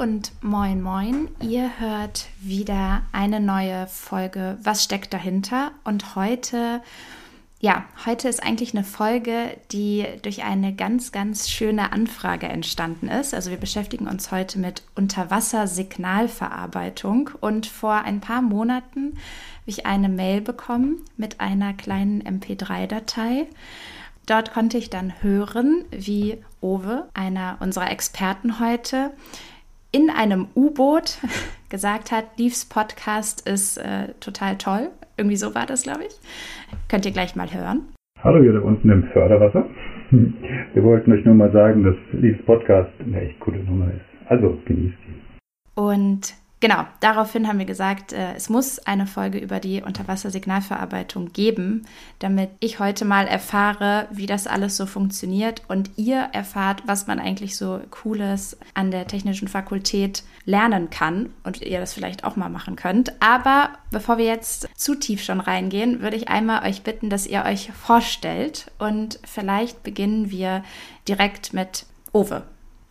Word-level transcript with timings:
Und 0.00 0.32
moin 0.40 0.80
moin. 0.80 1.28
Ihr 1.42 1.78
hört 1.78 2.28
wieder 2.40 3.02
eine 3.12 3.38
neue 3.38 3.86
Folge 3.86 4.56
Was 4.62 4.82
steckt 4.82 5.12
dahinter? 5.12 5.72
Und 5.84 6.16
heute, 6.16 6.80
ja, 7.60 7.84
heute 8.06 8.30
ist 8.30 8.42
eigentlich 8.42 8.74
eine 8.74 8.84
Folge, 8.84 9.58
die 9.72 10.06
durch 10.22 10.42
eine 10.42 10.74
ganz, 10.74 11.12
ganz 11.12 11.50
schöne 11.50 11.92
Anfrage 11.92 12.48
entstanden 12.48 13.08
ist. 13.08 13.34
Also 13.34 13.50
wir 13.50 13.58
beschäftigen 13.58 14.08
uns 14.08 14.32
heute 14.32 14.58
mit 14.58 14.84
Unterwassersignalverarbeitung 14.94 17.28
und 17.40 17.66
vor 17.66 17.96
ein 17.96 18.22
paar 18.22 18.40
Monaten 18.40 19.08
habe 19.08 19.18
ich 19.66 19.84
eine 19.84 20.08
Mail 20.08 20.40
bekommen 20.40 21.04
mit 21.18 21.40
einer 21.40 21.74
kleinen 21.74 22.22
MP3-Datei. 22.22 23.48
Dort 24.24 24.54
konnte 24.54 24.78
ich 24.78 24.88
dann 24.88 25.22
hören, 25.22 25.84
wie 25.90 26.38
Owe, 26.62 27.06
einer 27.12 27.58
unserer 27.60 27.90
Experten 27.90 28.60
heute, 28.60 29.10
in 29.92 30.10
einem 30.10 30.46
U-Boot 30.54 31.18
gesagt 31.68 32.12
hat, 32.12 32.38
Leaves 32.38 32.64
Podcast 32.64 33.46
ist 33.48 33.78
äh, 33.78 34.14
total 34.20 34.56
toll. 34.56 34.90
Irgendwie 35.16 35.36
so 35.36 35.54
war 35.54 35.66
das, 35.66 35.82
glaube 35.82 36.04
ich. 36.04 36.18
Könnt 36.88 37.04
ihr 37.04 37.12
gleich 37.12 37.36
mal 37.36 37.52
hören. 37.52 37.82
Hallo 38.22 38.42
hier 38.42 38.52
da 38.52 38.60
unten 38.60 38.90
im 38.90 39.04
Förderwasser. 39.12 39.66
Wir 40.10 40.84
wollten 40.84 41.12
euch 41.12 41.24
nur 41.24 41.34
mal 41.34 41.52
sagen, 41.52 41.84
dass 41.84 41.94
Leaves 42.12 42.44
Podcast 42.44 42.90
eine 43.00 43.20
echt 43.20 43.40
coole 43.40 43.62
Nummer 43.64 43.86
ist. 43.86 44.28
Also 44.28 44.58
genießt 44.64 44.96
die. 45.06 45.80
Und 45.80 46.34
Genau, 46.60 46.84
daraufhin 47.00 47.48
haben 47.48 47.58
wir 47.58 47.64
gesagt, 47.64 48.12
äh, 48.12 48.34
es 48.34 48.50
muss 48.50 48.78
eine 48.80 49.06
Folge 49.06 49.38
über 49.38 49.60
die 49.60 49.82
Unterwassersignalverarbeitung 49.82 51.32
geben, 51.32 51.86
damit 52.18 52.50
ich 52.60 52.78
heute 52.78 53.06
mal 53.06 53.26
erfahre, 53.26 54.08
wie 54.10 54.26
das 54.26 54.46
alles 54.46 54.76
so 54.76 54.84
funktioniert 54.84 55.62
und 55.68 55.90
ihr 55.96 56.18
erfahrt, 56.32 56.82
was 56.84 57.06
man 57.06 57.18
eigentlich 57.18 57.56
so 57.56 57.80
Cooles 57.90 58.58
an 58.74 58.90
der 58.90 59.06
Technischen 59.06 59.48
Fakultät 59.48 60.22
lernen 60.44 60.90
kann 60.90 61.30
und 61.44 61.62
ihr 61.62 61.80
das 61.80 61.94
vielleicht 61.94 62.24
auch 62.24 62.36
mal 62.36 62.50
machen 62.50 62.76
könnt. 62.76 63.14
Aber 63.22 63.70
bevor 63.90 64.18
wir 64.18 64.26
jetzt 64.26 64.68
zu 64.74 64.94
tief 64.94 65.22
schon 65.22 65.40
reingehen, 65.40 66.02
würde 66.02 66.16
ich 66.16 66.28
einmal 66.28 66.68
euch 66.68 66.82
bitten, 66.82 67.08
dass 67.08 67.26
ihr 67.26 67.44
euch 67.46 67.72
vorstellt 67.72 68.70
und 68.78 69.18
vielleicht 69.24 69.82
beginnen 69.82 70.30
wir 70.30 70.62
direkt 71.08 71.54
mit 71.54 71.86
Owe. 72.12 72.42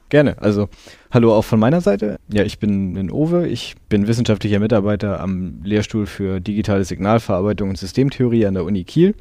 Gerne. 0.10 0.38
Also, 0.40 0.70
hallo 1.12 1.34
auch 1.34 1.44
von 1.44 1.60
meiner 1.60 1.82
Seite. 1.82 2.20
Ja, 2.32 2.44
ich 2.44 2.60
bin 2.60 2.96
in 2.96 3.12
Owe. 3.12 3.48
Ich 3.48 3.76
bin 3.90 4.08
wissenschaftlicher 4.08 4.60
Mitarbeiter 4.60 5.20
am 5.20 5.62
Lehrstuhl 5.64 6.06
für 6.06 6.40
digitale 6.40 6.86
Signalverarbeitung 6.86 7.70
und 7.70 7.78
Systemtheorie 7.78 8.46
an 8.46 8.54
der 8.54 8.66
Uni 8.66 8.84
Kiel. 8.84 9.16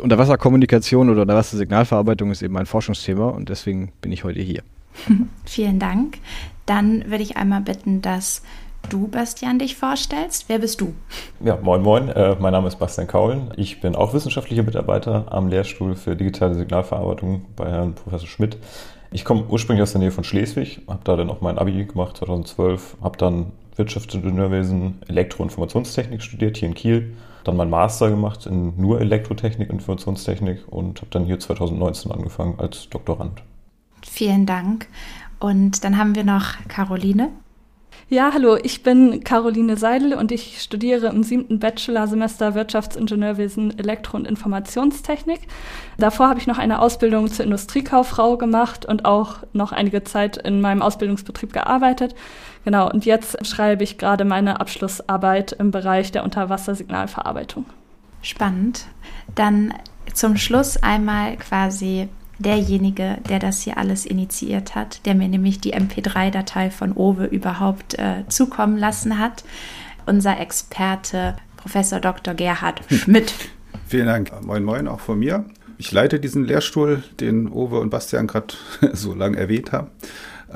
Unterwasserkommunikation 0.00 1.10
oder 1.10 1.22
Unterwassersignalverarbeitung 1.22 2.30
ist 2.30 2.42
eben 2.42 2.56
ein 2.56 2.66
Forschungsthema 2.66 3.28
und 3.28 3.48
deswegen 3.48 3.92
bin 4.00 4.12
ich 4.12 4.24
heute 4.24 4.40
hier. 4.40 4.62
Vielen 5.44 5.78
Dank. 5.78 6.18
Dann 6.66 7.10
würde 7.10 7.22
ich 7.22 7.36
einmal 7.36 7.60
bitten, 7.60 8.02
dass 8.02 8.42
du, 8.90 9.08
Bastian, 9.08 9.58
dich 9.58 9.76
vorstellst. 9.76 10.48
Wer 10.48 10.58
bist 10.58 10.80
du? 10.80 10.94
Ja, 11.40 11.56
moin, 11.62 11.82
moin. 11.82 12.08
Äh, 12.08 12.36
mein 12.38 12.52
Name 12.52 12.68
ist 12.68 12.76
Bastian 12.76 13.06
Kaulen. 13.06 13.50
Ich 13.56 13.80
bin 13.80 13.94
auch 13.94 14.14
wissenschaftlicher 14.14 14.62
Mitarbeiter 14.62 15.26
am 15.30 15.48
Lehrstuhl 15.48 15.96
für 15.96 16.14
digitale 16.16 16.54
Signalverarbeitung 16.54 17.46
bei 17.56 17.70
Herrn 17.70 17.94
Professor 17.94 18.28
Schmidt 18.28 18.58
ich 19.16 19.24
komme 19.24 19.44
ursprünglich 19.48 19.82
aus 19.82 19.92
der 19.92 20.02
Nähe 20.02 20.10
von 20.10 20.24
Schleswig, 20.24 20.82
habe 20.86 21.00
da 21.04 21.16
dann 21.16 21.30
auch 21.30 21.40
mein 21.40 21.56
Abi 21.56 21.86
gemacht 21.86 22.18
2012, 22.18 22.98
habe 23.00 23.16
dann 23.16 23.52
Wirtschaftsingenieurwesen, 23.74 25.00
Elektroinformationstechnik 25.08 26.20
studiert 26.20 26.58
hier 26.58 26.68
in 26.68 26.74
Kiel, 26.74 27.16
dann 27.42 27.56
mein 27.56 27.70
Master 27.70 28.10
gemacht 28.10 28.44
in 28.44 28.74
nur 28.76 29.00
Elektrotechnik, 29.00 29.70
Informationstechnik 29.70 30.68
und 30.68 31.00
habe 31.00 31.10
dann 31.12 31.24
hier 31.24 31.40
2019 31.40 32.12
angefangen 32.12 32.56
als 32.58 32.90
Doktorand. 32.90 33.42
Vielen 34.02 34.44
Dank. 34.44 34.86
Und 35.40 35.82
dann 35.82 35.96
haben 35.96 36.14
wir 36.14 36.24
noch 36.24 36.52
Caroline. 36.68 37.30
Ja, 38.08 38.30
hallo, 38.32 38.56
ich 38.62 38.84
bin 38.84 39.24
Caroline 39.24 39.76
Seidel 39.76 40.14
und 40.14 40.30
ich 40.30 40.62
studiere 40.62 41.08
im 41.08 41.24
siebten 41.24 41.58
Bachelorsemester 41.58 42.54
Wirtschaftsingenieurwesen, 42.54 43.76
Elektro- 43.80 44.16
und 44.16 44.28
Informationstechnik. 44.28 45.40
Davor 45.98 46.28
habe 46.28 46.38
ich 46.38 46.46
noch 46.46 46.58
eine 46.58 46.80
Ausbildung 46.80 47.28
zur 47.28 47.44
Industriekauffrau 47.44 48.36
gemacht 48.36 48.86
und 48.86 49.06
auch 49.06 49.38
noch 49.52 49.72
einige 49.72 50.04
Zeit 50.04 50.36
in 50.36 50.60
meinem 50.60 50.82
Ausbildungsbetrieb 50.82 51.52
gearbeitet. 51.52 52.14
Genau, 52.64 52.88
und 52.88 53.06
jetzt 53.06 53.44
schreibe 53.44 53.82
ich 53.82 53.98
gerade 53.98 54.24
meine 54.24 54.60
Abschlussarbeit 54.60 55.50
im 55.58 55.72
Bereich 55.72 56.12
der 56.12 56.22
Unterwassersignalverarbeitung. 56.22 57.64
Spannend. 58.22 58.86
Dann 59.34 59.74
zum 60.14 60.36
Schluss 60.36 60.80
einmal 60.80 61.36
quasi 61.38 62.08
derjenige, 62.38 63.18
der 63.28 63.38
das 63.38 63.62
hier 63.62 63.78
alles 63.78 64.06
initiiert 64.06 64.74
hat, 64.74 65.04
der 65.06 65.14
mir 65.14 65.28
nämlich 65.28 65.60
die 65.60 65.74
MP3-Datei 65.74 66.70
von 66.70 66.92
Owe 66.96 67.24
überhaupt 67.24 67.98
äh, 67.98 68.24
zukommen 68.28 68.76
lassen 68.76 69.18
hat. 69.18 69.44
Unser 70.06 70.38
Experte, 70.38 71.36
Professor 71.56 72.00
Dr. 72.00 72.34
Gerhard 72.34 72.80
hm. 72.88 72.98
Schmidt. 72.98 73.34
Vielen 73.88 74.06
Dank. 74.06 74.30
Moin, 74.44 74.64
moin, 74.64 74.88
auch 74.88 75.00
von 75.00 75.18
mir. 75.18 75.44
Ich 75.78 75.92
leite 75.92 76.20
diesen 76.20 76.44
Lehrstuhl, 76.44 77.02
den 77.20 77.50
Owe 77.52 77.78
und 77.78 77.90
Bastian 77.90 78.26
gerade 78.26 78.54
so 78.92 79.14
lange 79.14 79.36
erwähnt 79.36 79.72
haben. 79.72 79.88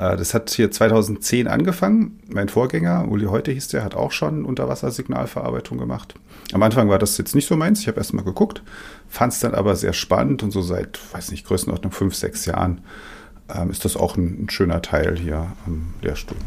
Äh, 0.01 0.17
das 0.17 0.33
hat 0.33 0.49
hier 0.49 0.71
2010 0.71 1.47
angefangen. 1.47 2.19
Mein 2.27 2.49
Vorgänger, 2.49 3.07
Uli 3.07 3.25
Heute 3.25 3.51
hieß 3.51 3.67
der, 3.69 3.83
hat 3.83 3.95
auch 3.95 4.11
schon 4.11 4.43
Unterwassersignalverarbeitung 4.43 5.77
gemacht. 5.77 6.15
Am 6.53 6.63
Anfang 6.63 6.89
war 6.89 6.97
das 6.97 7.17
jetzt 7.17 7.35
nicht 7.35 7.47
so 7.47 7.55
meins. 7.55 7.79
Ich 7.81 7.87
habe 7.87 7.97
erst 7.97 8.13
mal 8.13 8.23
geguckt, 8.23 8.63
fand 9.07 9.33
es 9.33 9.39
dann 9.39 9.53
aber 9.53 9.75
sehr 9.75 9.93
spannend 9.93 10.41
und 10.43 10.51
so 10.51 10.61
seit, 10.61 10.99
weiß 11.13 11.31
nicht, 11.31 11.45
Größenordnung 11.45 11.91
fünf, 11.91 12.15
sechs 12.15 12.45
Jahren 12.45 12.81
ähm, 13.53 13.69
ist 13.69 13.85
das 13.85 13.95
auch 13.95 14.17
ein, 14.17 14.45
ein 14.45 14.49
schöner 14.49 14.81
Teil 14.81 15.17
hier 15.17 15.53
am 15.65 15.93
Lehrstuhl. 16.01 16.37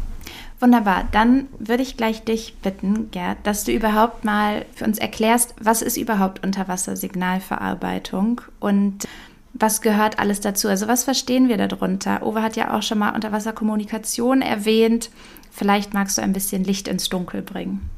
Wunderbar. 0.59 1.07
Dann 1.11 1.47
würde 1.59 1.83
ich 1.83 1.97
gleich 1.97 2.23
dich 2.23 2.55
bitten, 2.61 3.11
Gerd, 3.11 3.37
dass 3.43 3.65
du 3.65 3.71
überhaupt 3.73 4.23
mal 4.23 4.65
für 4.73 4.85
uns 4.85 4.97
erklärst, 4.97 5.53
was 5.61 5.81
ist 5.81 5.97
überhaupt 5.97 6.45
Unterwassersignalverarbeitung 6.45 8.41
und 8.59 9.05
was 9.57 9.81
gehört 9.81 10.19
alles 10.19 10.41
dazu? 10.41 10.67
Also 10.67 10.87
was 10.87 11.05
verstehen 11.05 11.47
wir 11.47 11.57
darunter? 11.57 12.25
Uwe 12.25 12.41
hat 12.41 12.57
ja 12.57 12.77
auch 12.77 12.83
schon 12.83 12.99
mal 12.99 13.15
Unterwasserkommunikation 13.15 14.41
erwähnt. 14.41 15.09
Vielleicht 15.49 15.93
magst 15.93 16.17
du 16.17 16.21
ein 16.21 16.33
bisschen 16.33 16.63
Licht 16.63 16.87
ins 16.87 17.09
Dunkel 17.09 17.41
bringen. 17.41 17.89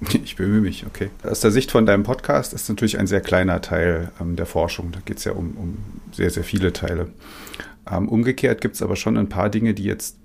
Ich 0.24 0.34
bemühe 0.34 0.60
mich, 0.60 0.84
okay. 0.84 1.10
Aus 1.22 1.40
der 1.40 1.52
Sicht 1.52 1.70
von 1.70 1.86
deinem 1.86 2.02
Podcast 2.02 2.52
ist 2.54 2.68
natürlich 2.68 2.98
ein 2.98 3.06
sehr 3.06 3.20
kleiner 3.20 3.60
Teil 3.60 4.10
ähm, 4.20 4.34
der 4.34 4.46
Forschung. 4.46 4.90
Da 4.90 4.98
geht 5.04 5.18
es 5.18 5.24
ja 5.24 5.32
um, 5.32 5.52
um, 5.56 5.78
sehr, 6.10 6.28
sehr 6.28 6.42
viele 6.42 6.72
Teile. 6.72 7.10
Ähm, 7.88 8.08
umgekehrt 8.08 8.60
gibt 8.60 8.74
es 8.74 8.82
aber 8.82 8.96
schon 8.96 9.16
ein 9.16 9.28
paar 9.28 9.48
Dinge, 9.48 9.74
die 9.74 9.84
jetzt 9.84 10.16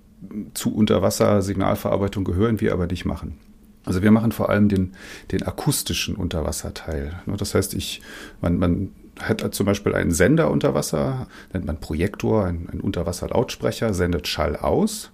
zu 0.56 0.74
Unterwassersignalverarbeitung 0.74 2.24
gehören, 2.24 2.60
wir 2.60 2.74
aber 2.74 2.88
nicht 2.88 3.06
machen. 3.06 3.38
Also 3.86 4.02
wir 4.02 4.10
machen 4.10 4.32
vor 4.32 4.50
allem 4.50 4.68
den, 4.68 4.96
den 5.32 5.44
akustischen 5.44 6.16
Unterwasserteil. 6.16 7.22
Das 7.28 7.54
heißt, 7.54 7.76
ich, 7.76 8.02
man, 8.42 8.58
man 8.58 8.90
hat 9.22 9.54
zum 9.54 9.66
Beispiel 9.66 9.94
einen 9.96 10.12
Sender 10.12 10.52
unter 10.52 10.74
Wasser, 10.74 11.28
nennt 11.54 11.66
man 11.66 11.80
Projektor, 11.80 12.46
ein, 12.46 12.68
ein 12.72 12.82
Unterwasserlautsprecher, 12.82 13.94
sendet 13.94 14.28
Schall 14.28 14.56
aus. 14.56 15.12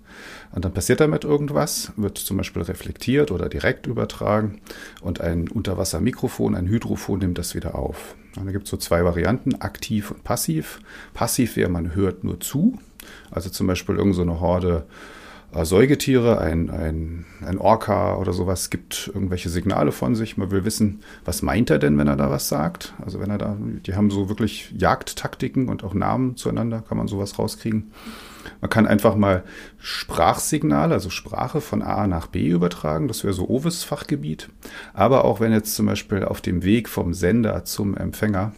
Und 0.51 0.65
dann 0.65 0.73
passiert 0.73 0.99
damit 0.99 1.23
irgendwas, 1.23 1.91
wird 1.95 2.17
zum 2.17 2.37
Beispiel 2.37 2.61
reflektiert 2.61 3.31
oder 3.31 3.49
direkt 3.49 3.87
übertragen. 3.87 4.61
Und 5.01 5.21
ein 5.21 5.47
Unterwassermikrofon, 5.47 6.55
ein 6.55 6.67
Hydrofon 6.67 7.19
nimmt 7.19 7.37
das 7.37 7.55
wieder 7.55 7.75
auf. 7.75 8.15
Und 8.37 8.45
da 8.45 8.51
gibt 8.51 8.65
es 8.65 8.69
so 8.69 8.77
zwei 8.77 9.03
Varianten, 9.03 9.55
aktiv 9.55 10.11
und 10.11 10.23
passiv. 10.23 10.79
Passiv 11.13 11.55
wäre, 11.55 11.69
man 11.69 11.95
hört 11.95 12.23
nur 12.23 12.39
zu. 12.39 12.79
Also 13.31 13.49
zum 13.49 13.67
Beispiel 13.67 13.95
irgendeine 13.95 14.33
so 14.33 14.39
Horde 14.39 14.85
Säugetiere, 15.61 16.39
ein, 16.39 16.69
ein, 16.69 17.25
ein 17.45 17.57
Orca 17.59 18.15
oder 18.15 18.33
sowas 18.33 18.69
gibt 18.69 19.11
irgendwelche 19.13 19.49
Signale 19.49 19.91
von 19.91 20.15
sich. 20.15 20.35
Man 20.35 20.49
will 20.49 20.65
wissen, 20.65 21.01
was 21.25 21.41
meint 21.41 21.69
er 21.69 21.79
denn, 21.79 21.97
wenn 21.97 22.07
er 22.07 22.15
da 22.15 22.31
was 22.31 22.49
sagt? 22.49 22.93
Also 23.05 23.19
wenn 23.19 23.29
er 23.29 23.37
da, 23.37 23.55
die 23.59 23.95
haben 23.95 24.09
so 24.09 24.29
wirklich 24.29 24.73
Jagdtaktiken 24.77 25.69
und 25.69 25.83
auch 25.83 25.93
Namen 25.93 26.35
zueinander, 26.37 26.81
kann 26.81 26.97
man 26.97 27.07
sowas 27.07 27.37
rauskriegen. 27.37 27.91
Man 28.61 28.69
kann 28.69 28.87
einfach 28.87 29.15
mal 29.15 29.43
Sprachsignale, 29.77 30.93
also 30.93 31.09
Sprache 31.09 31.61
von 31.61 31.81
A 31.81 32.07
nach 32.07 32.27
B 32.27 32.47
übertragen. 32.47 33.07
Das 33.07 33.23
wäre 33.23 33.33
so 33.33 33.47
Ovis 33.47 33.83
Fachgebiet. 33.83 34.49
Aber 34.93 35.23
auch 35.23 35.39
wenn 35.39 35.51
jetzt 35.51 35.75
zum 35.75 35.85
Beispiel 35.85 36.23
auf 36.23 36.41
dem 36.41 36.63
Weg 36.63 36.89
vom 36.89 37.13
Sender 37.13 37.63
zum 37.63 37.95
Empfänger 37.95 38.53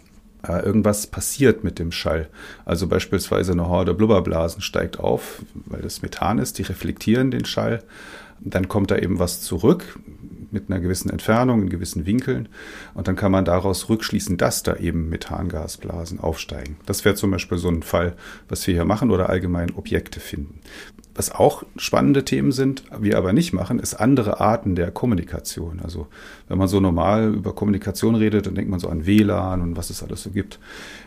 äh, 0.48 0.60
irgendwas 0.60 1.08
passiert 1.08 1.64
mit 1.64 1.80
dem 1.80 1.92
Schall. 1.92 2.30
Also 2.66 2.88
beispielsweise 2.88 3.54
eine 3.54 3.68
Horde 3.68 3.94
Blubberblasen 3.94 4.62
steigt 4.62 5.00
auf, 5.00 5.42
weil 5.66 5.82
das 5.82 6.02
Methan 6.02 6.40
ist, 6.40 6.58
die 6.58 6.64
reflektieren 6.64 7.32
den 7.32 7.46
Schall. 7.46 7.84
Dann 8.40 8.68
kommt 8.68 8.92
da 8.92 8.98
eben 8.98 9.20
was 9.20 9.42
zurück 9.42 9.98
mit 10.52 10.70
einer 10.70 10.80
gewissen 10.80 11.10
Entfernung, 11.10 11.64
in 11.64 11.70
gewissen 11.70 12.06
Winkeln. 12.06 12.48
Und 12.94 13.08
dann 13.08 13.16
kann 13.16 13.32
man 13.32 13.46
daraus 13.46 13.90
rückschließen, 13.90 14.38
dass 14.38 14.64
da 14.64 14.76
eben 14.76 15.10
Methangasblasen 15.10 16.20
aufsteigen. 16.20 16.78
Das 16.86 17.06
wäre 17.06 17.16
zum 17.16 17.32
Beispiel 17.32 17.58
so 17.58 17.70
ein 17.70 17.84
Fall, 17.84 18.16
was 18.48 18.66
wir 18.68 18.74
hier 18.74 18.86
machen 18.86 19.12
oder 19.12 19.30
allgemein 19.30 19.72
Objekte 19.76 20.20
finden. 20.20 20.62
Was 21.16 21.32
auch 21.32 21.64
spannende 21.78 22.26
Themen 22.26 22.52
sind, 22.52 22.84
wir 23.00 23.18
aber 23.18 23.32
nicht 23.32 23.54
machen, 23.54 23.80
ist 23.80 23.94
andere 23.94 24.42
Arten 24.42 24.76
der 24.76 24.92
Kommunikation. 24.92 25.80
Also 25.82 26.08
wenn 26.50 26.58
man 26.58 26.68
so 26.68 26.82
normal 26.82 27.34
über 27.34 27.56
Kommunikation 27.56 28.16
redet, 28.16 28.48
dann 28.48 28.56
denkt 28.56 28.70
man 28.70 28.82
so 28.82 28.90
an 28.90 29.06
WLAN 29.06 29.62
und 29.62 29.78
was 29.78 29.90
es 29.90 30.04
alles 30.04 30.24
so 30.24 30.32
gibt, 30.32 30.60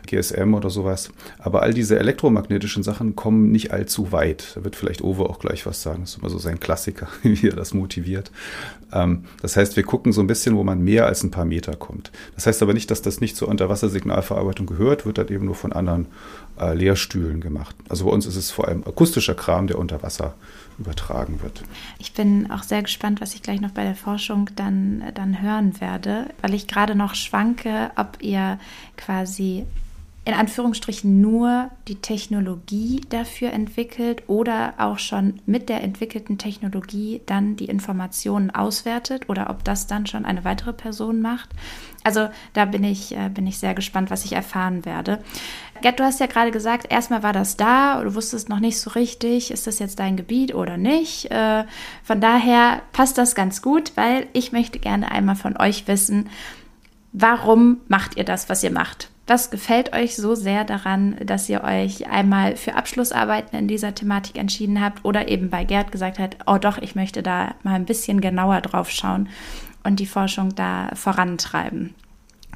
GSM 0.06 0.54
oder 0.54 0.70
sowas. 0.70 1.10
Aber 1.38 1.62
all 1.62 1.74
diese 1.74 1.98
elektromagnetischen 1.98 2.82
Sachen 2.82 3.16
kommen 3.16 3.52
nicht 3.52 3.70
allzu 3.70 4.10
weit. 4.10 4.52
Da 4.54 4.64
wird 4.64 4.76
vielleicht 4.76 5.02
Owe 5.02 5.28
auch 5.28 5.38
gleich 5.40 5.66
was 5.66 5.82
sagen. 5.82 6.00
Das 6.00 6.12
ist 6.12 6.18
immer 6.20 6.30
so 6.30 6.38
sein 6.38 6.58
Klassiker, 6.58 7.08
wie 7.22 7.48
er 7.48 7.56
das 7.56 7.74
motiviert. 7.74 8.32
Ähm, 8.92 9.24
das 9.42 9.56
heißt, 9.56 9.76
wir 9.76 9.82
gucken 9.82 10.12
so 10.12 10.22
ein 10.22 10.26
bisschen, 10.26 10.56
wo 10.56 10.64
man 10.64 10.82
mehr 10.82 11.04
als 11.04 11.22
ein 11.22 11.30
paar 11.30 11.44
Meter 11.44 11.76
kommt. 11.76 12.10
Das 12.34 12.46
heißt 12.46 12.62
aber 12.62 12.72
nicht, 12.72 12.90
dass 12.90 13.02
das 13.02 13.20
nicht 13.20 13.36
zur 13.36 13.48
Unterwassersignalverarbeitung 13.48 14.66
gehört, 14.66 15.04
wird 15.04 15.18
dann 15.18 15.28
eben 15.28 15.44
nur 15.44 15.54
von 15.54 15.74
anderen 15.74 16.06
äh, 16.60 16.74
Lehrstühlen 16.74 17.40
gemacht. 17.40 17.74
Also 17.88 18.06
bei 18.06 18.10
uns 18.10 18.26
ist 18.26 18.36
es 18.36 18.50
vor 18.50 18.68
allem 18.68 18.84
akustischer 18.86 19.34
Kram, 19.34 19.66
der 19.66 19.78
unter 19.78 20.02
Wasser 20.02 20.34
übertragen 20.78 21.40
wird. 21.42 21.62
Ich 21.98 22.12
bin 22.12 22.50
auch 22.50 22.62
sehr 22.62 22.82
gespannt, 22.82 23.20
was 23.20 23.34
ich 23.34 23.42
gleich 23.42 23.60
noch 23.60 23.72
bei 23.72 23.84
der 23.84 23.96
Forschung 23.96 24.50
dann, 24.56 25.02
dann 25.14 25.42
hören 25.42 25.80
werde, 25.80 26.26
weil 26.40 26.54
ich 26.54 26.68
gerade 26.68 26.94
noch 26.94 27.14
schwanke, 27.14 27.90
ob 27.96 28.18
ihr 28.20 28.58
quasi 28.96 29.64
in 30.28 30.34
Anführungsstrichen 30.34 31.22
nur 31.22 31.70
die 31.88 32.02
Technologie 32.02 33.00
dafür 33.08 33.50
entwickelt 33.50 34.24
oder 34.26 34.74
auch 34.76 34.98
schon 34.98 35.40
mit 35.46 35.70
der 35.70 35.82
entwickelten 35.82 36.36
Technologie 36.36 37.22
dann 37.24 37.56
die 37.56 37.64
Informationen 37.64 38.50
auswertet 38.50 39.30
oder 39.30 39.48
ob 39.48 39.64
das 39.64 39.86
dann 39.86 40.04
schon 40.04 40.26
eine 40.26 40.44
weitere 40.44 40.74
Person 40.74 41.22
macht. 41.22 41.48
Also 42.04 42.28
da 42.52 42.66
bin 42.66 42.84
ich, 42.84 43.16
äh, 43.16 43.30
bin 43.30 43.46
ich 43.46 43.56
sehr 43.56 43.72
gespannt, 43.72 44.10
was 44.10 44.26
ich 44.26 44.34
erfahren 44.34 44.84
werde. 44.84 45.24
Gerd, 45.80 45.98
du 45.98 46.04
hast 46.04 46.20
ja 46.20 46.26
gerade 46.26 46.50
gesagt, 46.50 46.92
erstmal 46.92 47.22
war 47.22 47.32
das 47.32 47.56
da, 47.56 47.98
du 48.02 48.14
wusstest 48.14 48.50
noch 48.50 48.60
nicht 48.60 48.78
so 48.78 48.90
richtig, 48.90 49.50
ist 49.50 49.66
das 49.66 49.78
jetzt 49.78 49.98
dein 49.98 50.18
Gebiet 50.18 50.54
oder 50.54 50.76
nicht. 50.76 51.30
Äh, 51.30 51.64
von 52.02 52.20
daher 52.20 52.82
passt 52.92 53.16
das 53.16 53.34
ganz 53.34 53.62
gut, 53.62 53.92
weil 53.94 54.26
ich 54.34 54.52
möchte 54.52 54.78
gerne 54.78 55.10
einmal 55.10 55.36
von 55.36 55.56
euch 55.56 55.88
wissen, 55.88 56.28
warum 57.14 57.78
macht 57.88 58.18
ihr 58.18 58.24
das, 58.24 58.50
was 58.50 58.62
ihr 58.62 58.72
macht? 58.72 59.08
Was 59.28 59.50
gefällt 59.50 59.92
euch 59.92 60.16
so 60.16 60.34
sehr 60.34 60.64
daran, 60.64 61.16
dass 61.22 61.50
ihr 61.50 61.62
euch 61.62 62.08
einmal 62.08 62.56
für 62.56 62.74
Abschlussarbeiten 62.76 63.54
in 63.58 63.68
dieser 63.68 63.94
Thematik 63.94 64.38
entschieden 64.38 64.80
habt 64.80 65.04
oder 65.04 65.28
eben 65.28 65.50
bei 65.50 65.64
Gerd 65.64 65.92
gesagt 65.92 66.18
habt, 66.18 66.38
oh 66.46 66.56
doch, 66.56 66.78
ich 66.78 66.94
möchte 66.94 67.22
da 67.22 67.54
mal 67.62 67.74
ein 67.74 67.84
bisschen 67.84 68.22
genauer 68.22 68.62
drauf 68.62 68.88
schauen 68.90 69.28
und 69.84 70.00
die 70.00 70.06
Forschung 70.06 70.54
da 70.54 70.88
vorantreiben? 70.94 71.94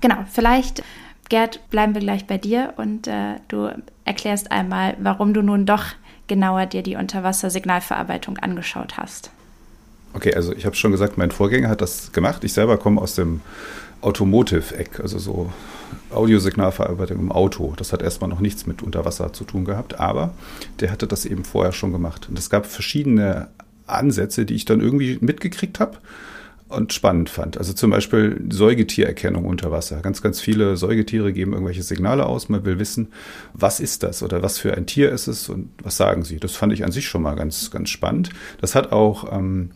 Genau, 0.01 0.17
vielleicht 0.33 0.83
Gerd, 1.29 1.61
bleiben 1.69 1.93
wir 1.93 2.01
gleich 2.01 2.27
bei 2.27 2.39
dir 2.39 2.73
und 2.79 3.07
äh, 3.07 3.37
du 3.49 3.69
erklärst 4.07 4.51
einmal, 4.51 4.97
warum 4.99 5.35
du 5.35 5.43
nun 5.43 5.67
doch 5.67 5.85
genauer 6.27 6.65
dir 6.65 6.83
die 6.83 6.97
Unterwassersignalverarbeitung 6.97 8.39
angeschaut 8.39 8.97
hast. 8.97 9.31
Okay, 10.15 10.35
also 10.35 10.55
ich 10.55 10.65
habe 10.65 10.75
schon 10.75 10.91
gesagt, 10.91 11.19
mein 11.19 11.33
Vorgänger 11.33 11.69
hat 11.69 11.83
das 11.83 12.13
gemacht. 12.13 12.45
Ich 12.45 12.55
selber 12.55 12.79
komme 12.79 12.99
aus 12.99 13.15
dem 13.15 13.43
Automotive-Eck, 14.01 15.01
also 15.01 15.19
so 15.19 15.53
Audiosignalverarbeitung 16.13 17.19
im 17.19 17.33
Auto. 17.33 17.75
Das 17.77 17.93
hat 17.93 18.03
erstmal 18.03 18.31
noch 18.31 18.41
nichts 18.41 18.67
mit 18.67 18.83
Unterwasser 18.83 19.33
zu 19.33 19.45
tun 19.45 19.65
gehabt, 19.65 19.99
aber 20.01 20.35
der 20.81 20.91
hatte 20.91 21.07
das 21.07 21.25
eben 21.25 21.45
vorher 21.45 21.73
schon 21.73 21.93
gemacht. 21.93 22.29
Und 22.29 22.39
es 22.39 22.51
gab 22.51 22.67
verschiedene 22.67 23.49
Ansätze, 23.87 24.45
die 24.45 24.55
ich 24.55 24.65
dann 24.65 24.81
irgendwie 24.81 25.19
mitgekriegt 25.21 25.81
habe 25.81 25.99
und 26.73 26.93
spannend 26.93 27.31
fand. 27.31 27.59
Also 27.59 27.73
zum 27.73 27.91
Beispiel 27.91 28.43
Säugetiererkennung 28.51 29.45
unter 29.45 29.71
Wasser. 29.71 30.01
Ganz, 30.01 30.23
ganz 30.23 30.41
viele 30.41 30.77
Säugetiere 30.77 31.33
geben 31.33 31.53
irgendwelche 31.53 31.83
Signale 31.83 32.27
aus. 32.27 32.49
Man 32.49 32.65
will 32.65 32.79
wissen, 32.79 33.09
was 33.53 33.79
ist 33.79 34.03
das 34.03 34.23
oder 34.23 34.43
was 34.43 34.59
für 34.59 34.75
ein 34.75 34.87
Tier 34.87 35.11
ist 35.11 35.27
es 35.27 35.49
und 35.49 35.71
was 35.83 35.97
sagen 35.97 36.25
sie. 36.25 36.39
Das 36.39 36.57
fand 36.57 36.73
ich 36.73 36.85
an 36.85 36.93
sich 36.93 37.07
schon 37.07 37.23
mal 37.23 37.35
ganz, 37.35 37.71
ganz 37.71 37.91
spannend. 37.91 38.31
Das 38.61 38.75
hat 38.75 38.93
auch, 38.93 39.31
ähm, 39.33 39.71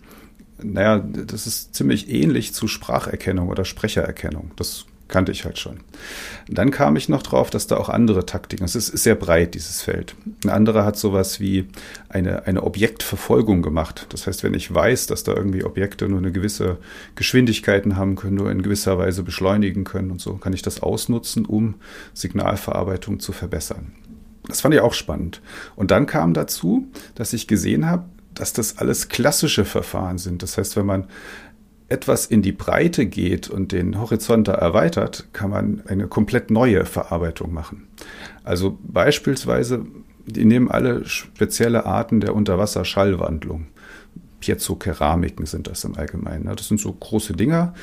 naja, 0.63 0.99
das 0.99 1.47
ist 1.47 1.75
ziemlich 1.75 2.11
ähnlich 2.11 2.55
zu 2.55 2.67
Spracherkennung 2.67 3.49
oder 3.49 3.65
Sprechererkennung. 3.65 4.53
Das 4.57 4.87
kannte 5.09 5.33
ich 5.33 5.45
halt 5.45 5.59
schon. 5.59 5.79
Dann 6.49 6.71
kam 6.71 6.97
ich 6.97 7.09
noch 7.09 7.23
drauf, 7.23 7.51
dass 7.51 7.67
da 7.67 7.77
auch 7.77 7.89
andere 7.89 8.27
Taktiken, 8.27 8.65
es 8.65 8.75
ist, 8.75 8.89
sehr 8.89 9.15
breit, 9.15 9.55
dieses 9.55 9.83
Feld. 9.83 10.15
Ein 10.45 10.51
anderer 10.51 10.85
hat 10.85 10.97
sowas 10.97 11.41
wie 11.41 11.69
eine, 12.09 12.47
eine 12.47 12.63
Objektverfolgung 12.63 13.63
gemacht. 13.63 14.07
Das 14.11 14.27
heißt, 14.27 14.43
wenn 14.43 14.55
ich 14.55 14.73
weiß, 14.73 15.07
dass 15.07 15.25
da 15.25 15.33
irgendwie 15.35 15.65
Objekte 15.65 16.09
nur 16.09 16.19
eine 16.19 16.33
gewisse 16.33 16.79
Geschwindigkeiten 17.15 17.97
haben 17.97 18.17
können, 18.17 18.37
nur 18.37 18.51
in 18.51 18.63
gewisser 18.63 18.99
Weise 18.99 19.23
beschleunigen 19.23 19.85
können 19.85 20.11
und 20.11 20.21
so, 20.21 20.35
kann 20.35 20.53
ich 20.53 20.63
das 20.63 20.83
ausnutzen, 20.83 21.47
um 21.47 21.75
Signalverarbeitung 22.15 23.21
zu 23.21 23.33
verbessern. 23.33 23.93
Das 24.49 24.61
fand 24.61 24.75
ich 24.75 24.81
auch 24.81 24.95
spannend. 24.95 25.41
Und 25.75 25.91
dann 25.91 26.07
kam 26.07 26.35
dazu, 26.35 26.87
dass 27.15 27.33
ich 27.33 27.49
gesehen 27.49 27.87
habe, 27.87 28.05
dass 28.35 28.53
das 28.53 28.79
alles 28.79 29.09
klassische 29.09 29.65
Verfahren 29.65 30.19
sind. 30.19 30.43
Das 30.43 30.59
heißt, 30.59 30.77
wenn 30.77 30.87
man 30.87 31.07
etwas 31.89 32.27
in 32.27 32.43
die 32.43 32.53
Breite 32.53 33.07
geht 33.07 33.49
und 33.49 33.73
den 33.73 34.01
Horizont 34.01 34.49
erweitert, 34.49 35.29
kann 35.33 35.51
man 35.51 35.83
eine 35.87 36.09
komplett 36.09 36.51
neue 36.51 36.85
Verarbeitung 36.85 37.53
machen. 37.53 37.87
Also 38.43 38.79
beispielsweise, 38.83 39.87
die 40.27 40.45
nehmen 40.45 40.71
alle 40.71 41.05
spezielle 41.07 41.87
Arten 41.87 42.21
der 42.21 42.35
Unterwasserschallwandlung. 42.35 43.69
Piezokeramiken 44.41 45.47
sind 45.47 45.69
das 45.69 45.85
im 45.85 45.97
Allgemeinen. 45.97 46.45
Das 46.55 46.69
sind 46.69 46.81
so 46.81 46.93
große 46.93 47.35
Dinger, 47.35 47.75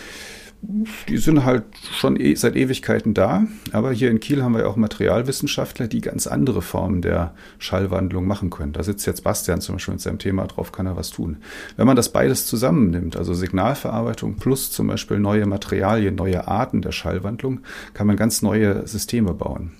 die 1.10 1.18
sind 1.18 1.44
halt 1.44 1.65
schon 1.92 2.18
e 2.19 2.36
seit 2.36 2.56
Ewigkeiten 2.56 3.13
da. 3.13 3.45
Aber 3.74 3.92
hier 3.92 4.10
in 4.10 4.21
Kiel 4.21 4.42
haben 4.42 4.54
wir 4.54 4.62
ja 4.62 4.68
auch 4.68 4.77
Materialwissenschaftler, 4.77 5.88
die 5.88 6.00
ganz 6.00 6.25
andere 6.25 6.62
Formen 6.62 7.01
der 7.01 7.33
Schallwandlung 7.60 8.25
machen 8.25 8.50
können. 8.50 8.71
Da 8.71 8.81
sitzt 8.81 9.06
jetzt 9.06 9.24
Bastian 9.24 9.60
zum 9.60 9.75
Beispiel 9.75 9.95
mit 9.95 10.01
seinem 10.01 10.19
Thema 10.19 10.48
drauf, 10.48 10.71
kann 10.71 10.86
er 10.86 10.95
was 10.95 11.10
tun. 11.10 11.38
Wenn 11.75 11.86
man 11.86 11.98
das 11.98 12.13
beides 12.13 12.45
zusammennimmt, 12.45 13.18
also 13.18 13.33
Signalverarbeitung 13.33 14.38
plus 14.38 14.71
zum 14.71 14.88
Beispiel 14.88 15.19
neue 15.19 15.45
Materialien, 15.45 16.15
neue 16.15 16.48
Arten 16.48 16.81
der 16.81 16.94
Schallwandlung, 16.94 17.59
kann 17.94 18.07
man 18.07 18.16
ganz 18.16 18.42
neue 18.42 18.88
Systeme 18.88 19.33
bauen. 19.33 19.74